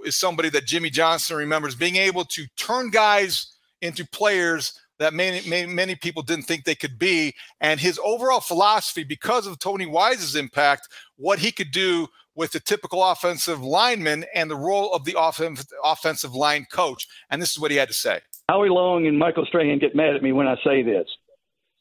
is 0.06 0.16
somebody 0.16 0.50
that 0.50 0.66
Jimmy 0.66 0.90
Johnson 0.90 1.38
remembers 1.38 1.76
being 1.76 1.96
able 1.96 2.26
to 2.26 2.46
turn 2.58 2.90
guys 2.90 3.54
into 3.82 4.06
players 4.06 4.80
that 4.98 5.14
many, 5.14 5.48
many, 5.48 5.72
many 5.72 5.96
people 5.96 6.24
didn't 6.24 6.46
think 6.46 6.64
they 6.64 6.76
could 6.76 6.98
be. 6.98 7.34
And 7.60 7.80
his 7.80 8.00
overall 8.04 8.40
philosophy, 8.40 9.04
because 9.04 9.46
of 9.46 9.60
Tony 9.60 9.86
Wise's 9.86 10.36
impact, 10.36 10.88
what 11.18 11.40
he 11.40 11.52
could 11.52 11.72
do 11.72 12.08
with 12.36 12.52
the 12.52 12.60
typical 12.60 13.04
offensive 13.04 13.62
lineman 13.62 14.26
and 14.34 14.50
the 14.50 14.56
role 14.56 14.94
of 14.94 15.06
the 15.06 15.16
offensive 15.18 15.68
offensive 15.84 16.34
line 16.34 16.66
coach. 16.72 17.08
And 17.30 17.42
this 17.42 17.52
is 17.52 17.60
what 17.60 17.72
he 17.72 17.78
had 17.78 17.88
to 17.88 17.94
say. 17.94 18.20
Howie 18.50 18.70
Long 18.70 19.08
and 19.08 19.18
Michael 19.18 19.46
Strahan 19.46 19.80
get 19.80 19.96
mad 19.96 20.16
at 20.16 20.22
me 20.22 20.32
when 20.32 20.48
I 20.48 20.56
say 20.64 20.84
this. 20.84 21.08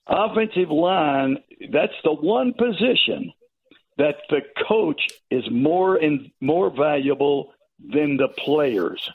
Offensive 0.07 0.71
line, 0.71 1.39
that's 1.73 1.93
the 2.05 2.13
one 2.13 2.53
position 2.55 3.33
that 3.97 4.17
the 4.29 4.41
coach 4.69 5.09
is 5.31 5.45
more 5.51 5.97
and 5.97 6.31
more 6.41 6.71
valuable 6.71 7.53
than 7.79 8.17
the 8.17 8.29
players. 8.29 9.09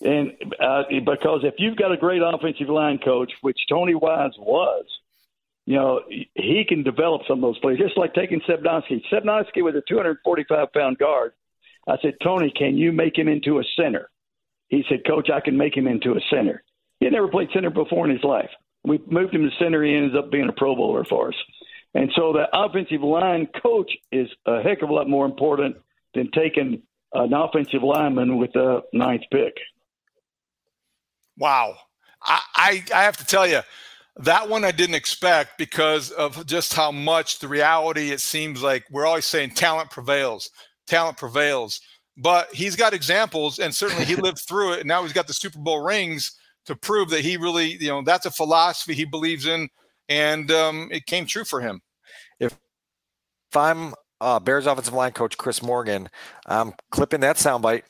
And 0.00 0.32
uh, 0.58 0.84
because 1.04 1.40
if 1.44 1.54
you've 1.58 1.76
got 1.76 1.92
a 1.92 1.96
great 1.96 2.22
offensive 2.22 2.68
line 2.68 2.98
coach, 2.98 3.32
which 3.40 3.58
Tony 3.68 3.94
Wise 3.94 4.32
was, 4.36 4.84
you 5.64 5.76
know, 5.76 6.00
he 6.08 6.64
can 6.68 6.82
develop 6.82 7.22
some 7.28 7.38
of 7.38 7.42
those 7.42 7.58
players. 7.60 7.78
Just 7.78 7.96
like 7.96 8.14
taking 8.14 8.40
Stepnoski. 8.40 9.02
Stepnoski 9.12 9.62
was 9.62 9.76
a 9.76 9.82
245 9.88 10.72
pound 10.72 10.98
guard. 10.98 11.32
I 11.86 11.96
said, 12.02 12.14
Tony, 12.22 12.50
can 12.50 12.76
you 12.76 12.92
make 12.92 13.16
him 13.16 13.28
into 13.28 13.58
a 13.58 13.64
center? 13.76 14.10
He 14.68 14.84
said, 14.88 15.06
Coach, 15.06 15.30
I 15.30 15.40
can 15.40 15.56
make 15.56 15.76
him 15.76 15.86
into 15.86 16.12
a 16.12 16.20
center. 16.30 16.62
He 16.98 17.06
had 17.06 17.12
never 17.12 17.28
played 17.28 17.48
center 17.52 17.70
before 17.70 18.06
in 18.06 18.14
his 18.14 18.24
life. 18.24 18.50
We 18.84 19.00
moved 19.06 19.34
him 19.34 19.42
to 19.42 19.56
center. 19.58 19.84
He 19.84 19.94
ended 19.94 20.16
up 20.16 20.30
being 20.30 20.48
a 20.48 20.52
Pro 20.52 20.74
Bowler 20.74 21.04
for 21.04 21.28
us. 21.28 21.34
And 21.94 22.10
so 22.16 22.32
the 22.32 22.46
offensive 22.54 23.02
line 23.02 23.48
coach 23.62 23.90
is 24.10 24.28
a 24.46 24.62
heck 24.62 24.82
of 24.82 24.88
a 24.88 24.92
lot 24.92 25.08
more 25.08 25.26
important 25.26 25.76
than 26.14 26.30
taking 26.32 26.82
an 27.12 27.34
offensive 27.34 27.82
lineman 27.82 28.38
with 28.38 28.52
the 28.52 28.80
ninth 28.92 29.22
pick. 29.30 29.54
Wow. 31.36 31.76
I, 32.22 32.40
I, 32.54 32.84
I 32.94 33.02
have 33.02 33.16
to 33.18 33.26
tell 33.26 33.46
you, 33.46 33.60
that 34.16 34.48
one 34.48 34.64
I 34.64 34.72
didn't 34.72 34.94
expect 34.94 35.56
because 35.56 36.10
of 36.10 36.44
just 36.46 36.74
how 36.74 36.92
much 36.92 37.38
the 37.38 37.48
reality 37.48 38.10
it 38.10 38.20
seems 38.20 38.62
like 38.62 38.84
we're 38.90 39.06
always 39.06 39.24
saying 39.24 39.50
talent 39.50 39.90
prevails, 39.90 40.50
talent 40.86 41.16
prevails. 41.16 41.80
But 42.18 42.54
he's 42.54 42.76
got 42.76 42.92
examples, 42.92 43.58
and 43.58 43.74
certainly 43.74 44.04
he 44.04 44.16
lived 44.16 44.40
through 44.40 44.74
it. 44.74 44.80
And 44.80 44.88
now 44.88 45.02
he's 45.02 45.14
got 45.14 45.26
the 45.26 45.32
Super 45.32 45.58
Bowl 45.58 45.82
rings 45.82 46.32
to 46.66 46.76
prove 46.76 47.08
that 47.10 47.22
he 47.22 47.38
really, 47.38 47.76
you 47.82 47.88
know, 47.88 48.02
that's 48.02 48.26
a 48.26 48.30
philosophy 48.30 48.94
he 48.94 49.06
believes 49.06 49.46
in 49.46 49.68
and 50.12 50.50
um, 50.50 50.88
it 50.90 51.06
came 51.06 51.26
true 51.26 51.44
for 51.44 51.60
him. 51.60 51.80
If 52.38 52.52
if 53.50 53.56
I'm 53.56 53.94
uh, 54.20 54.38
Bears 54.38 54.66
offensive 54.66 54.94
line 54.94 55.12
coach 55.12 55.36
Chris 55.36 55.62
Morgan, 55.62 56.08
I'm 56.46 56.72
clipping 56.90 57.20
that 57.20 57.36
soundbite. 57.36 57.82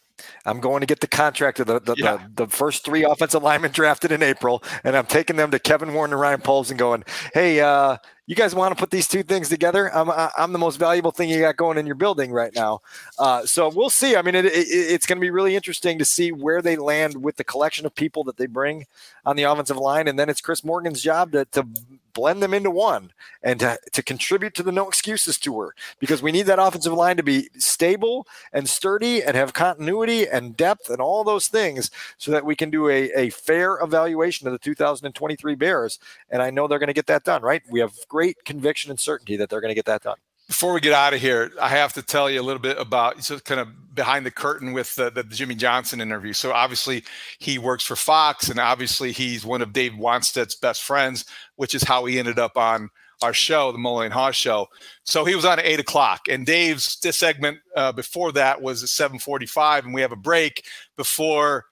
I'm 0.45 0.61
going 0.61 0.81
to 0.81 0.87
get 0.87 1.01
the 1.01 1.09
contract 1.09 1.59
of 1.61 1.66
the 1.66 1.81
the, 1.81 1.95
yeah. 1.97 2.18
the, 2.35 2.45
the, 2.45 2.47
first 2.47 2.85
three 2.85 3.05
offensive 3.05 3.43
linemen 3.43 3.70
drafted 3.73 4.12
in 4.12 4.23
April, 4.23 4.62
and 4.85 4.97
I'm 4.97 5.07
taking 5.07 5.37
them 5.37 5.51
to 5.51 5.59
Kevin 5.59 5.95
Warren 5.95 6.12
and 6.12 6.20
Ryan 6.20 6.41
Poles 6.41 6.70
and 6.70 6.79
going, 6.79 7.05
"Hey, 7.35 7.61
uh, 7.61 7.97
you 8.27 8.37
guys 8.37 8.55
want 8.55 8.77
to 8.77 8.81
put 8.81 8.91
these 8.91 9.09
two 9.09 9.23
things 9.23 9.49
together? 9.49 9.95
I'm 9.95 10.11
I'm 10.11 10.53
the 10.53 10.59
most 10.59 10.77
valuable 10.77 11.11
thing 11.11 11.29
you 11.29 11.41
got 11.41 11.57
going 11.57 11.79
in 11.79 11.87
your 11.87 11.95
building 11.97 12.33
right 12.33 12.55
now. 12.55 12.81
Uh, 13.18 13.45
so 13.45 13.68
we'll 13.68 13.91
see. 13.91 14.16
I 14.16 14.23
mean, 14.23 14.35
it, 14.35 14.47
it, 14.47 14.68
it's 14.68 15.07
going 15.07 15.18
to 15.18 15.20
be 15.20 15.31
really 15.31 15.57
interesting 15.57 15.99
to 15.99 16.05
see 16.05 16.31
where 16.31 16.62
they 16.62 16.77
land 16.77 17.23
with 17.23 17.37
the 17.37 17.45
collection 17.45 17.85
of 17.85 17.95
people 17.95 18.25
that 18.25 18.37
they 18.37 18.47
bring 18.47 18.87
on 19.25 19.37
the 19.37 19.43
offensive 19.43 19.77
line, 19.77 20.09
and 20.09 20.18
then 20.18 20.29
it's 20.29 20.41
Chris 20.41 20.64
Morgan's 20.64 21.03
job 21.03 21.33
to 21.33 21.45
to 21.47 21.66
blend 22.15 22.43
them 22.43 22.55
into 22.55 22.71
one 22.71 23.13
and 23.43 23.61
to, 23.61 23.79
to 23.93 24.03
contribute 24.03 24.55
to 24.55 24.63
the 24.63 24.73
no 24.73 24.89
excuses 24.89 25.39
tour 25.39 25.75
because 25.99 26.23
we 26.23 26.33
need 26.33 26.47
that 26.47 26.59
offensive 26.59 26.93
line 26.93 27.17
to 27.17 27.23
be 27.23 27.49
stable 27.59 28.27
and 28.53 28.69
sturdy 28.69 29.23
and 29.23 29.37
have 29.37 29.53
continuity 29.53 30.29
and 30.29 30.57
depth 30.57 30.91
and 30.91 31.01
all 31.01 31.25
those 31.25 31.49
things 31.49 31.91
so 32.19 32.31
that 32.31 32.45
we 32.45 32.57
can 32.57 32.71
do 32.71 32.89
a, 32.89 33.11
a 33.13 33.31
fair 33.31 33.79
evaluation 33.83 34.47
of 34.47 34.53
the 34.53 34.59
2023 34.59 35.55
Bears. 35.55 35.99
And 36.31 36.43
I 36.43 36.51
know 36.51 36.67
they're 36.67 36.79
going 36.79 36.89
to 36.89 36.93
get 36.93 37.07
that 37.07 37.25
done, 37.25 37.43
right? 37.43 37.63
We 37.71 37.81
have 37.81 37.95
great 38.09 38.45
conviction 38.45 38.91
and 38.91 39.01
certainty 39.01 39.37
that 39.37 39.49
they're 39.49 39.61
going 39.61 39.71
to 39.71 39.75
get 39.75 39.87
that 39.87 40.03
done. 40.03 40.19
Before 40.53 40.74
we 40.74 40.80
get 40.80 40.92
out 40.92 41.14
of 41.14 41.20
here, 41.22 41.50
I 41.59 41.68
have 41.68 41.94
to 41.94 42.03
tell 42.03 42.28
you 42.28 42.38
a 42.38 42.42
little 42.42 42.61
bit 42.61 42.78
about 42.78 43.24
so 43.24 43.38
kind 43.38 43.59
of 43.59 43.94
behind 43.94 44.26
the 44.26 44.30
curtain 44.30 44.74
with 44.74 44.94
the, 44.96 45.09
the, 45.09 45.24
Jimmy 45.24 45.55
Johnson 45.55 45.98
interview. 45.98 46.34
So 46.34 46.53
obviously 46.53 47.05
he 47.38 47.59
works 47.59 47.84
for 47.84 47.96
Fox, 47.96 48.50
and 48.50 48.61
obviously 48.61 49.12
he's 49.12 49.46
one 49.46 49.62
of 49.62 49.72
Dave 49.72 49.92
Wannstedt's 49.92 50.55
best 50.55 50.82
friends, 50.82 51.24
which 51.57 51.74
is 51.74 51.82
how 51.82 52.05
he 52.05 52.18
ended 52.18 52.38
up 52.38 52.59
on 52.59 52.90
our 53.22 53.32
show, 53.32 53.72
the 53.72 53.78
Mully 53.78 54.05
and 54.05 54.12
Haugh 54.12 54.34
show. 54.34 54.66
So 55.05 55.24
he 55.24 55.34
was 55.34 55.46
on 55.46 55.59
at 55.59 55.64
eight 55.64 55.80
o'clock, 55.80 56.28
and 56.28 56.44
Dave's 56.44 57.00
this 57.00 57.16
segment 57.16 57.57
uh, 57.74 57.92
before 57.92 58.30
that 58.32 58.61
was 58.61 58.82
at 58.82 58.90
seven 58.90 59.18
forty-five, 59.18 59.86
and 59.86 59.94
we 59.94 60.03
have 60.03 60.12
a 60.12 60.16
break 60.16 60.66
before 60.98 61.64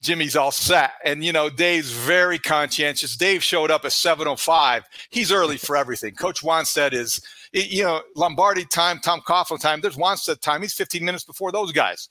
Jimmy's 0.00 0.36
all 0.36 0.52
set. 0.52 0.92
And, 1.04 1.24
you 1.24 1.32
know, 1.32 1.50
Dave's 1.50 1.90
very 1.90 2.38
conscientious. 2.38 3.16
Dave 3.16 3.42
showed 3.42 3.70
up 3.70 3.84
at 3.84 3.90
7.05. 3.90 4.82
He's 5.10 5.32
early 5.32 5.56
for 5.56 5.76
everything. 5.76 6.14
Coach 6.14 6.42
Wannstedt 6.42 6.92
is, 6.92 7.20
you 7.52 7.84
know, 7.84 8.02
Lombardi 8.16 8.64
time, 8.64 9.00
Tom 9.00 9.20
Coughlin 9.26 9.60
time. 9.60 9.80
There's 9.80 9.96
Wannstedt 9.96 10.40
time. 10.40 10.62
He's 10.62 10.74
15 10.74 11.04
minutes 11.04 11.24
before 11.24 11.52
those 11.52 11.72
guys. 11.72 12.08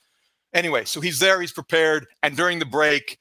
Anyway, 0.54 0.84
so 0.84 1.00
he's 1.00 1.18
there. 1.18 1.40
He's 1.40 1.52
prepared. 1.52 2.06
And 2.22 2.36
during 2.36 2.58
the 2.58 2.64
break, 2.64 3.18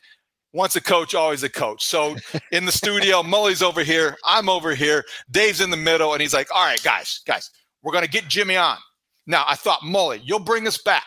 once 0.53 0.75
a 0.75 0.81
coach, 0.81 1.13
always 1.13 1.43
a 1.43 1.49
coach. 1.49 1.83
So 1.83 2.15
in 2.51 2.65
the 2.65 2.71
studio, 2.71 3.21
Mully's 3.21 3.61
over 3.61 3.83
here. 3.83 4.17
I'm 4.25 4.49
over 4.49 4.73
here. 4.75 5.03
Dave's 5.29 5.61
in 5.61 5.69
the 5.69 5.77
middle. 5.77 6.13
And 6.13 6.21
he's 6.21 6.33
like, 6.33 6.47
all 6.53 6.65
right, 6.65 6.81
guys, 6.83 7.21
guys, 7.25 7.51
we're 7.83 7.91
going 7.91 8.05
to 8.05 8.09
get 8.09 8.27
Jimmy 8.27 8.57
on. 8.57 8.77
Now, 9.27 9.45
I 9.47 9.55
thought, 9.55 9.81
Mully, 9.81 10.21
you'll 10.23 10.39
bring 10.39 10.67
us 10.67 10.77
back. 10.77 11.03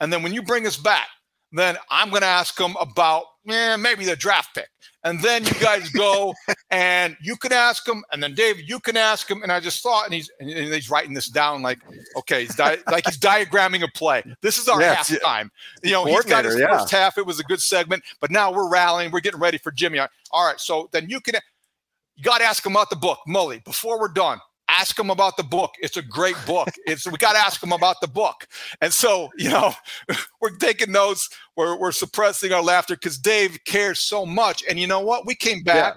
And 0.00 0.12
then 0.12 0.22
when 0.22 0.32
you 0.32 0.42
bring 0.42 0.66
us 0.66 0.76
back, 0.76 1.08
then 1.52 1.76
I'm 1.90 2.10
going 2.10 2.22
to 2.22 2.28
ask 2.28 2.58
him 2.58 2.76
about 2.80 3.24
eh, 3.48 3.76
maybe 3.76 4.04
the 4.04 4.16
draft 4.16 4.54
pick. 4.54 4.68
And 5.04 5.20
then 5.20 5.44
you 5.44 5.52
guys 5.60 5.90
go 5.90 6.34
and 6.70 7.16
you 7.22 7.36
can 7.36 7.52
ask 7.52 7.86
him, 7.86 8.04
and 8.10 8.22
then 8.22 8.34
Dave, 8.34 8.60
you 8.60 8.80
can 8.80 8.96
ask 8.96 9.30
him. 9.30 9.42
And 9.42 9.52
I 9.52 9.60
just 9.60 9.82
thought, 9.82 10.06
and 10.06 10.14
he's 10.14 10.30
and 10.40 10.50
he's 10.50 10.88
writing 10.88 11.12
this 11.12 11.28
down 11.28 11.62
like, 11.62 11.78
okay, 12.16 12.42
he's 12.42 12.54
di- 12.54 12.78
like 12.90 13.04
he's 13.06 13.18
diagramming 13.18 13.82
a 13.82 13.88
play. 13.88 14.22
This 14.40 14.58
is 14.58 14.66
our 14.68 14.80
yes, 14.80 15.10
halftime. 15.10 15.50
You 15.82 15.92
know, 15.92 16.04
he's 16.06 16.24
got 16.24 16.44
his 16.44 16.58
yeah. 16.58 16.78
first 16.78 16.90
half. 16.90 17.18
It 17.18 17.26
was 17.26 17.38
a 17.38 17.44
good 17.44 17.60
segment, 17.60 18.02
but 18.20 18.30
now 18.30 18.52
we're 18.52 18.68
rallying. 18.70 19.10
We're 19.10 19.20
getting 19.20 19.40
ready 19.40 19.58
for 19.58 19.70
Jimmy. 19.70 19.98
All 19.98 20.46
right, 20.46 20.58
so 20.58 20.88
then 20.92 21.08
you 21.10 21.20
can. 21.20 21.34
You 22.16 22.22
got 22.22 22.38
to 22.38 22.44
ask 22.44 22.64
him 22.64 22.72
about 22.72 22.90
the 22.90 22.96
book, 22.96 23.18
Mully, 23.28 23.62
before 23.64 23.98
we're 23.98 24.06
done 24.06 24.38
ask 24.78 24.96
them 24.96 25.10
about 25.10 25.36
the 25.36 25.42
book. 25.42 25.74
It's 25.80 25.96
a 25.96 26.02
great 26.02 26.36
book. 26.46 26.68
It's 26.86 27.06
we 27.10 27.16
got 27.18 27.32
to 27.32 27.38
ask 27.38 27.60
them 27.60 27.72
about 27.72 28.00
the 28.00 28.08
book. 28.08 28.46
And 28.80 28.92
so, 28.92 29.30
you 29.36 29.50
know, 29.50 29.74
we're 30.40 30.56
taking 30.56 30.92
notes. 30.92 31.28
We're 31.56 31.78
we're 31.78 31.92
suppressing 31.92 32.52
our 32.52 32.62
laughter 32.62 32.94
because 32.94 33.18
Dave 33.18 33.58
cares 33.64 34.00
so 34.00 34.26
much. 34.26 34.64
And 34.68 34.78
you 34.78 34.86
know 34.86 35.00
what? 35.00 35.26
We 35.26 35.34
came 35.34 35.62
back. 35.62 35.96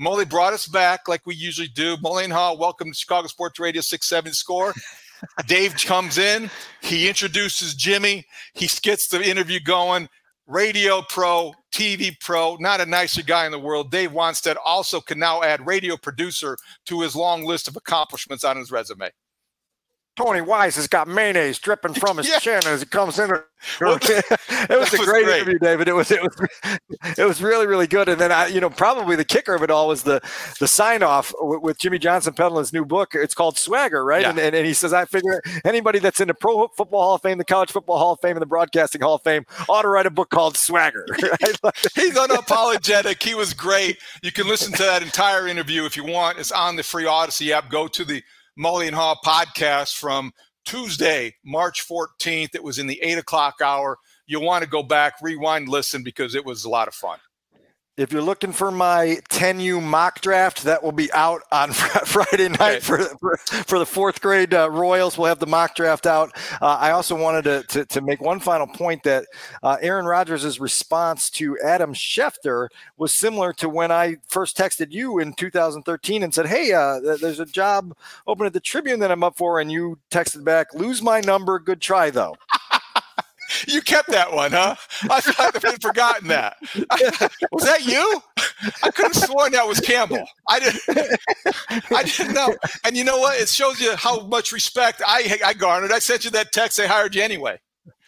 Mully 0.00 0.28
brought 0.28 0.52
us 0.52 0.66
back 0.66 1.08
like 1.08 1.26
we 1.26 1.34
usually 1.34 1.68
do. 1.68 1.96
Mully 1.98 2.24
and 2.24 2.32
Haugh, 2.32 2.58
welcome 2.58 2.88
to 2.88 2.94
Chicago 2.94 3.28
Sports 3.28 3.58
Radio 3.58 3.80
670 3.80 4.34
Score. 4.34 4.74
Dave 5.46 5.74
comes 5.76 6.18
in. 6.18 6.50
He 6.82 7.08
introduces 7.08 7.74
Jimmy. 7.74 8.26
He 8.52 8.68
gets 8.82 9.08
the 9.08 9.26
interview 9.26 9.58
going. 9.58 10.08
Radio 10.46 11.02
pro, 11.02 11.52
TV 11.74 12.18
pro, 12.20 12.56
not 12.60 12.80
a 12.80 12.86
nicer 12.86 13.22
guy 13.22 13.46
in 13.46 13.52
the 13.52 13.58
world. 13.58 13.90
Dave 13.90 14.12
Wannstedt 14.12 14.56
also 14.64 15.00
can 15.00 15.18
now 15.18 15.42
add 15.42 15.66
radio 15.66 15.96
producer 15.96 16.56
to 16.86 17.00
his 17.00 17.16
long 17.16 17.44
list 17.44 17.66
of 17.66 17.76
accomplishments 17.76 18.44
on 18.44 18.56
his 18.56 18.70
resume. 18.70 19.10
Tony 20.16 20.40
Wise 20.40 20.76
has 20.76 20.88
got 20.88 21.06
mayonnaise 21.06 21.58
dripping 21.58 21.94
from 21.94 22.16
his 22.16 22.28
yeah. 22.28 22.38
chin 22.38 22.62
as 22.66 22.80
he 22.80 22.86
comes 22.86 23.18
in. 23.18 23.30
Well, 23.80 23.98
it 24.02 24.78
was 24.78 24.92
a 24.92 24.98
great, 24.98 25.28
interview, 25.28 25.58
David. 25.58 25.88
It 25.88 25.94
was 25.94 26.10
it 26.10 26.20
was 26.22 26.78
it 27.18 27.24
was 27.24 27.42
really 27.42 27.66
really 27.66 27.86
good. 27.86 28.08
And 28.08 28.20
then 28.20 28.30
I, 28.30 28.46
you 28.46 28.60
know, 28.60 28.70
probably 28.70 29.16
the 29.16 29.24
kicker 29.24 29.54
of 29.54 29.62
it 29.62 29.70
all 29.70 29.88
was 29.88 30.02
the 30.02 30.20
the 30.60 30.68
sign 30.68 31.02
off 31.02 31.34
with, 31.40 31.78
Jimmy 31.78 31.98
Johnson 31.98 32.32
peddling 32.32 32.60
his 32.60 32.72
new 32.72 32.84
book. 32.84 33.14
It's 33.14 33.34
called 33.34 33.58
Swagger, 33.58 34.04
right? 34.04 34.22
Yeah. 34.22 34.30
And, 34.30 34.38
and, 34.38 34.56
and 34.56 34.66
he 34.66 34.72
says, 34.72 34.92
I 34.94 35.04
figure 35.04 35.42
anybody 35.64 35.98
that's 35.98 36.20
in 36.20 36.28
the 36.28 36.34
Pro 36.34 36.68
Football 36.68 37.02
Hall 37.02 37.14
of 37.16 37.22
Fame, 37.22 37.36
the 37.36 37.44
College 37.44 37.70
Football 37.70 37.98
Hall 37.98 38.12
of 38.12 38.20
Fame, 38.20 38.36
and 38.36 38.42
the 38.42 38.46
Broadcasting 38.46 39.02
Hall 39.02 39.16
of 39.16 39.22
Fame 39.22 39.44
ought 39.68 39.82
to 39.82 39.88
write 39.88 40.06
a 40.06 40.10
book 40.10 40.30
called 40.30 40.56
Swagger. 40.56 41.06
He's 41.94 42.14
unapologetic. 42.14 43.22
He 43.22 43.34
was 43.34 43.52
great. 43.52 43.98
You 44.22 44.32
can 44.32 44.46
listen 44.46 44.72
to 44.72 44.82
that 44.84 45.02
entire 45.02 45.46
interview 45.46 45.84
if 45.84 45.96
you 45.96 46.04
want. 46.04 46.38
It's 46.38 46.52
on 46.52 46.76
the 46.76 46.82
free 46.82 47.04
Audacy 47.04 47.50
app. 47.50 47.70
Go 47.70 47.88
to 47.88 48.04
the 48.04 48.22
Mully 48.58 48.86
and 48.86 48.96
Haugh 48.96 49.16
podcast 49.24 49.96
from 49.98 50.32
Tuesday, 50.64 51.34
March 51.44 51.86
14th. 51.86 52.54
It 52.54 52.64
was 52.64 52.78
in 52.78 52.86
the 52.86 53.00
eight 53.02 53.18
o'clock 53.18 53.56
hour. 53.62 53.98
You'll 54.26 54.44
want 54.44 54.64
to 54.64 54.70
go 54.70 54.82
back, 54.82 55.14
rewind, 55.20 55.68
listen 55.68 56.02
because 56.02 56.34
it 56.34 56.44
was 56.44 56.64
a 56.64 56.70
lot 56.70 56.88
of 56.88 56.94
fun. 56.94 57.18
If 57.96 58.12
you're 58.12 58.20
looking 58.20 58.52
for 58.52 58.70
my 58.70 59.20
10U 59.30 59.82
mock 59.82 60.20
draft, 60.20 60.64
that 60.64 60.82
will 60.82 60.92
be 60.92 61.10
out 61.12 61.40
on 61.50 61.72
Friday 61.72 62.50
night 62.50 62.82
for, 62.82 62.98
for, 62.98 63.38
for, 63.38 63.78
the 63.78 63.86
fourth 63.86 64.20
grade 64.20 64.52
uh, 64.52 64.70
Royals. 64.70 65.16
We'll 65.16 65.28
have 65.28 65.38
the 65.38 65.46
mock 65.46 65.74
draft 65.74 66.04
out. 66.04 66.30
Uh, 66.60 66.76
I 66.78 66.90
also 66.90 67.16
wanted 67.16 67.44
to, 67.44 67.62
to, 67.68 67.86
to, 67.86 68.00
make 68.02 68.20
one 68.20 68.38
final 68.38 68.66
point 68.66 69.02
that 69.04 69.24
uh, 69.62 69.78
Aaron 69.80 70.04
Rodgers' 70.04 70.60
response 70.60 71.30
to 71.30 71.58
Adam 71.64 71.94
Schefter 71.94 72.68
was 72.98 73.14
similar 73.14 73.54
to 73.54 73.68
when 73.70 73.90
I 73.90 74.16
first 74.28 74.58
texted 74.58 74.92
you 74.92 75.18
in 75.18 75.32
2013 75.32 76.22
and 76.22 76.34
said, 76.34 76.46
Hey, 76.46 76.74
uh, 76.74 77.00
there's 77.00 77.40
a 77.40 77.46
job 77.46 77.96
open 78.26 78.44
at 78.44 78.52
the 78.52 78.60
Tribune 78.60 79.00
that 79.00 79.10
I'm 79.10 79.24
up 79.24 79.38
for. 79.38 79.58
And 79.58 79.72
you 79.72 79.98
texted 80.10 80.44
back, 80.44 80.74
Lose 80.74 81.00
my 81.00 81.20
number. 81.20 81.58
Good 81.58 81.80
try, 81.80 82.10
though. 82.10 82.36
You 83.66 83.80
kept 83.82 84.08
that 84.10 84.32
one, 84.32 84.52
huh? 84.52 84.74
I, 85.10 85.20
thought 85.20 85.64
I'd 85.64 85.82
forgotten 85.82 86.28
that. 86.28 86.56
was 87.52 87.64
that 87.64 87.84
you? 87.84 88.22
I 88.82 88.90
could 88.90 89.06
have 89.06 89.16
sworn 89.16 89.52
that 89.52 89.66
was 89.66 89.80
Campbell. 89.80 90.24
I 90.48 90.60
didn't. 90.60 90.80
I 91.90 92.02
didn't 92.02 92.34
know. 92.34 92.54
And 92.84 92.96
you 92.96 93.04
know 93.04 93.18
what? 93.18 93.40
It 93.40 93.48
shows 93.48 93.80
you 93.80 93.94
how 93.96 94.26
much 94.26 94.52
respect 94.52 95.02
I 95.06 95.38
I 95.44 95.54
garnered. 95.54 95.92
I 95.92 95.98
sent 95.98 96.24
you 96.24 96.30
that 96.32 96.52
text. 96.52 96.76
They 96.76 96.86
hired 96.86 97.14
you 97.14 97.22
anyway. 97.22 97.58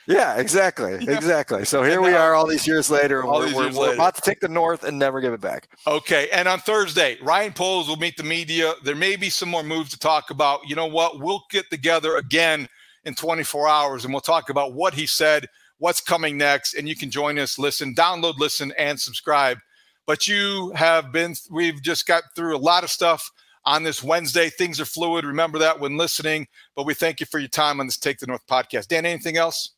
Yeah, 0.08 0.36
exactly, 0.36 0.96
yeah. 1.02 1.16
exactly. 1.18 1.66
So 1.66 1.82
here 1.82 1.96
and 1.96 2.02
we 2.02 2.14
are, 2.14 2.32
all 2.32 2.46
these 2.46 2.66
years 2.66 2.90
later. 2.90 3.22
All 3.24 3.40
we're, 3.40 3.48
years 3.48 3.76
we're, 3.76 3.88
later. 3.88 3.94
about 3.94 4.14
to 4.14 4.22
take 4.22 4.40
the 4.40 4.48
North 4.48 4.82
and 4.82 4.98
never 4.98 5.20
give 5.20 5.34
it 5.34 5.40
back. 5.42 5.68
Okay, 5.86 6.30
and 6.30 6.48
on 6.48 6.60
Thursday, 6.60 7.18
Ryan 7.20 7.52
Poles 7.52 7.88
will 7.88 7.98
meet 7.98 8.16
the 8.16 8.22
media. 8.22 8.72
There 8.84 8.94
may 8.94 9.16
be 9.16 9.28
some 9.28 9.50
more 9.50 9.62
moves 9.62 9.90
to 9.90 9.98
talk 9.98 10.30
about. 10.30 10.60
You 10.66 10.76
know 10.76 10.86
what? 10.86 11.20
We'll 11.20 11.44
get 11.50 11.68
together 11.68 12.16
again 12.16 12.68
in 13.08 13.14
24 13.14 13.66
hours 13.66 14.04
and 14.04 14.14
we'll 14.14 14.20
talk 14.20 14.50
about 14.50 14.74
what 14.74 14.94
he 14.94 15.06
said, 15.06 15.46
what's 15.78 16.00
coming 16.00 16.38
next. 16.38 16.74
And 16.74 16.88
you 16.88 16.94
can 16.94 17.10
join 17.10 17.38
us, 17.38 17.58
listen, 17.58 17.94
download, 17.94 18.38
listen, 18.38 18.72
and 18.78 19.00
subscribe. 19.00 19.58
But 20.06 20.28
you 20.28 20.70
have 20.74 21.10
been, 21.10 21.34
we've 21.50 21.82
just 21.82 22.06
got 22.06 22.22
through 22.36 22.56
a 22.56 22.58
lot 22.58 22.84
of 22.84 22.90
stuff 22.90 23.30
on 23.64 23.82
this 23.82 24.02
Wednesday. 24.02 24.50
Things 24.50 24.80
are 24.80 24.84
fluid. 24.84 25.24
Remember 25.24 25.58
that 25.58 25.80
when 25.80 25.96
listening. 25.96 26.46
But 26.76 26.86
we 26.86 26.94
thank 26.94 27.18
you 27.20 27.26
for 27.26 27.38
your 27.38 27.48
time 27.48 27.80
on 27.80 27.86
this 27.86 27.98
Take 27.98 28.18
the 28.18 28.26
North 28.26 28.46
podcast. 28.46 28.86
Dan, 28.86 29.04
anything 29.04 29.36
else? 29.36 29.74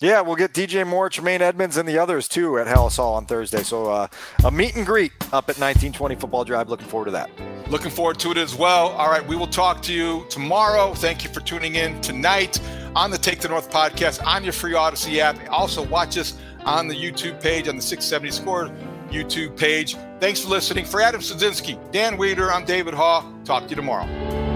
Yeah, 0.00 0.22
we'll 0.22 0.34
get 0.34 0.52
DJ 0.52 0.84
Moore, 0.84 1.08
Tremaine 1.08 1.40
Edmunds, 1.40 1.76
and 1.76 1.88
the 1.88 1.98
others 1.98 2.26
too 2.26 2.58
at 2.58 2.66
Halas 2.66 2.96
Hall 2.96 3.14
on 3.14 3.26
Thursday. 3.26 3.62
So 3.62 3.86
uh, 3.86 4.08
a 4.44 4.50
meet 4.50 4.74
and 4.74 4.84
greet 4.84 5.12
up 5.26 5.48
at 5.48 5.56
1920 5.56 6.16
Football 6.16 6.44
Drive. 6.44 6.68
Looking 6.68 6.88
forward 6.88 7.06
to 7.06 7.10
that. 7.12 7.30
Looking 7.70 7.90
forward 7.90 8.18
to 8.18 8.32
it 8.32 8.36
as 8.36 8.56
well. 8.56 8.88
All 8.88 9.08
right, 9.08 9.26
we 9.26 9.36
will 9.36 9.46
talk 9.46 9.82
to 9.82 9.92
you 9.92 10.26
tomorrow. 10.28 10.94
Thank 10.94 11.22
you 11.22 11.30
for 11.30 11.40
tuning 11.40 11.76
in 11.76 12.00
tonight 12.00 12.60
on 12.96 13.10
the 13.10 13.18
Take 13.18 13.40
the 13.40 13.48
North 13.48 13.70
podcast 13.70 14.24
on 14.26 14.42
your 14.42 14.52
free 14.52 14.72
Audacy 14.72 15.18
app. 15.18 15.38
Also, 15.48 15.86
watch 15.86 16.18
us 16.18 16.38
on 16.64 16.88
the 16.88 16.94
YouTube 16.94 17.40
page 17.40 17.68
on 17.68 17.76
the 17.76 17.82
670 17.82 18.30
Score 18.32 18.70
YouTube 19.10 19.56
page. 19.56 19.96
Thanks 20.18 20.40
for 20.40 20.48
listening. 20.48 20.84
For 20.86 21.00
Adam 21.00 21.20
Sadzinski, 21.20 21.78
Dan 21.92 22.18
Wiederer, 22.18 22.52
I'm 22.52 22.64
David 22.64 22.94
Haugh. 22.94 23.24
Talk 23.44 23.64
to 23.64 23.70
you 23.70 23.76
tomorrow. 23.76 24.53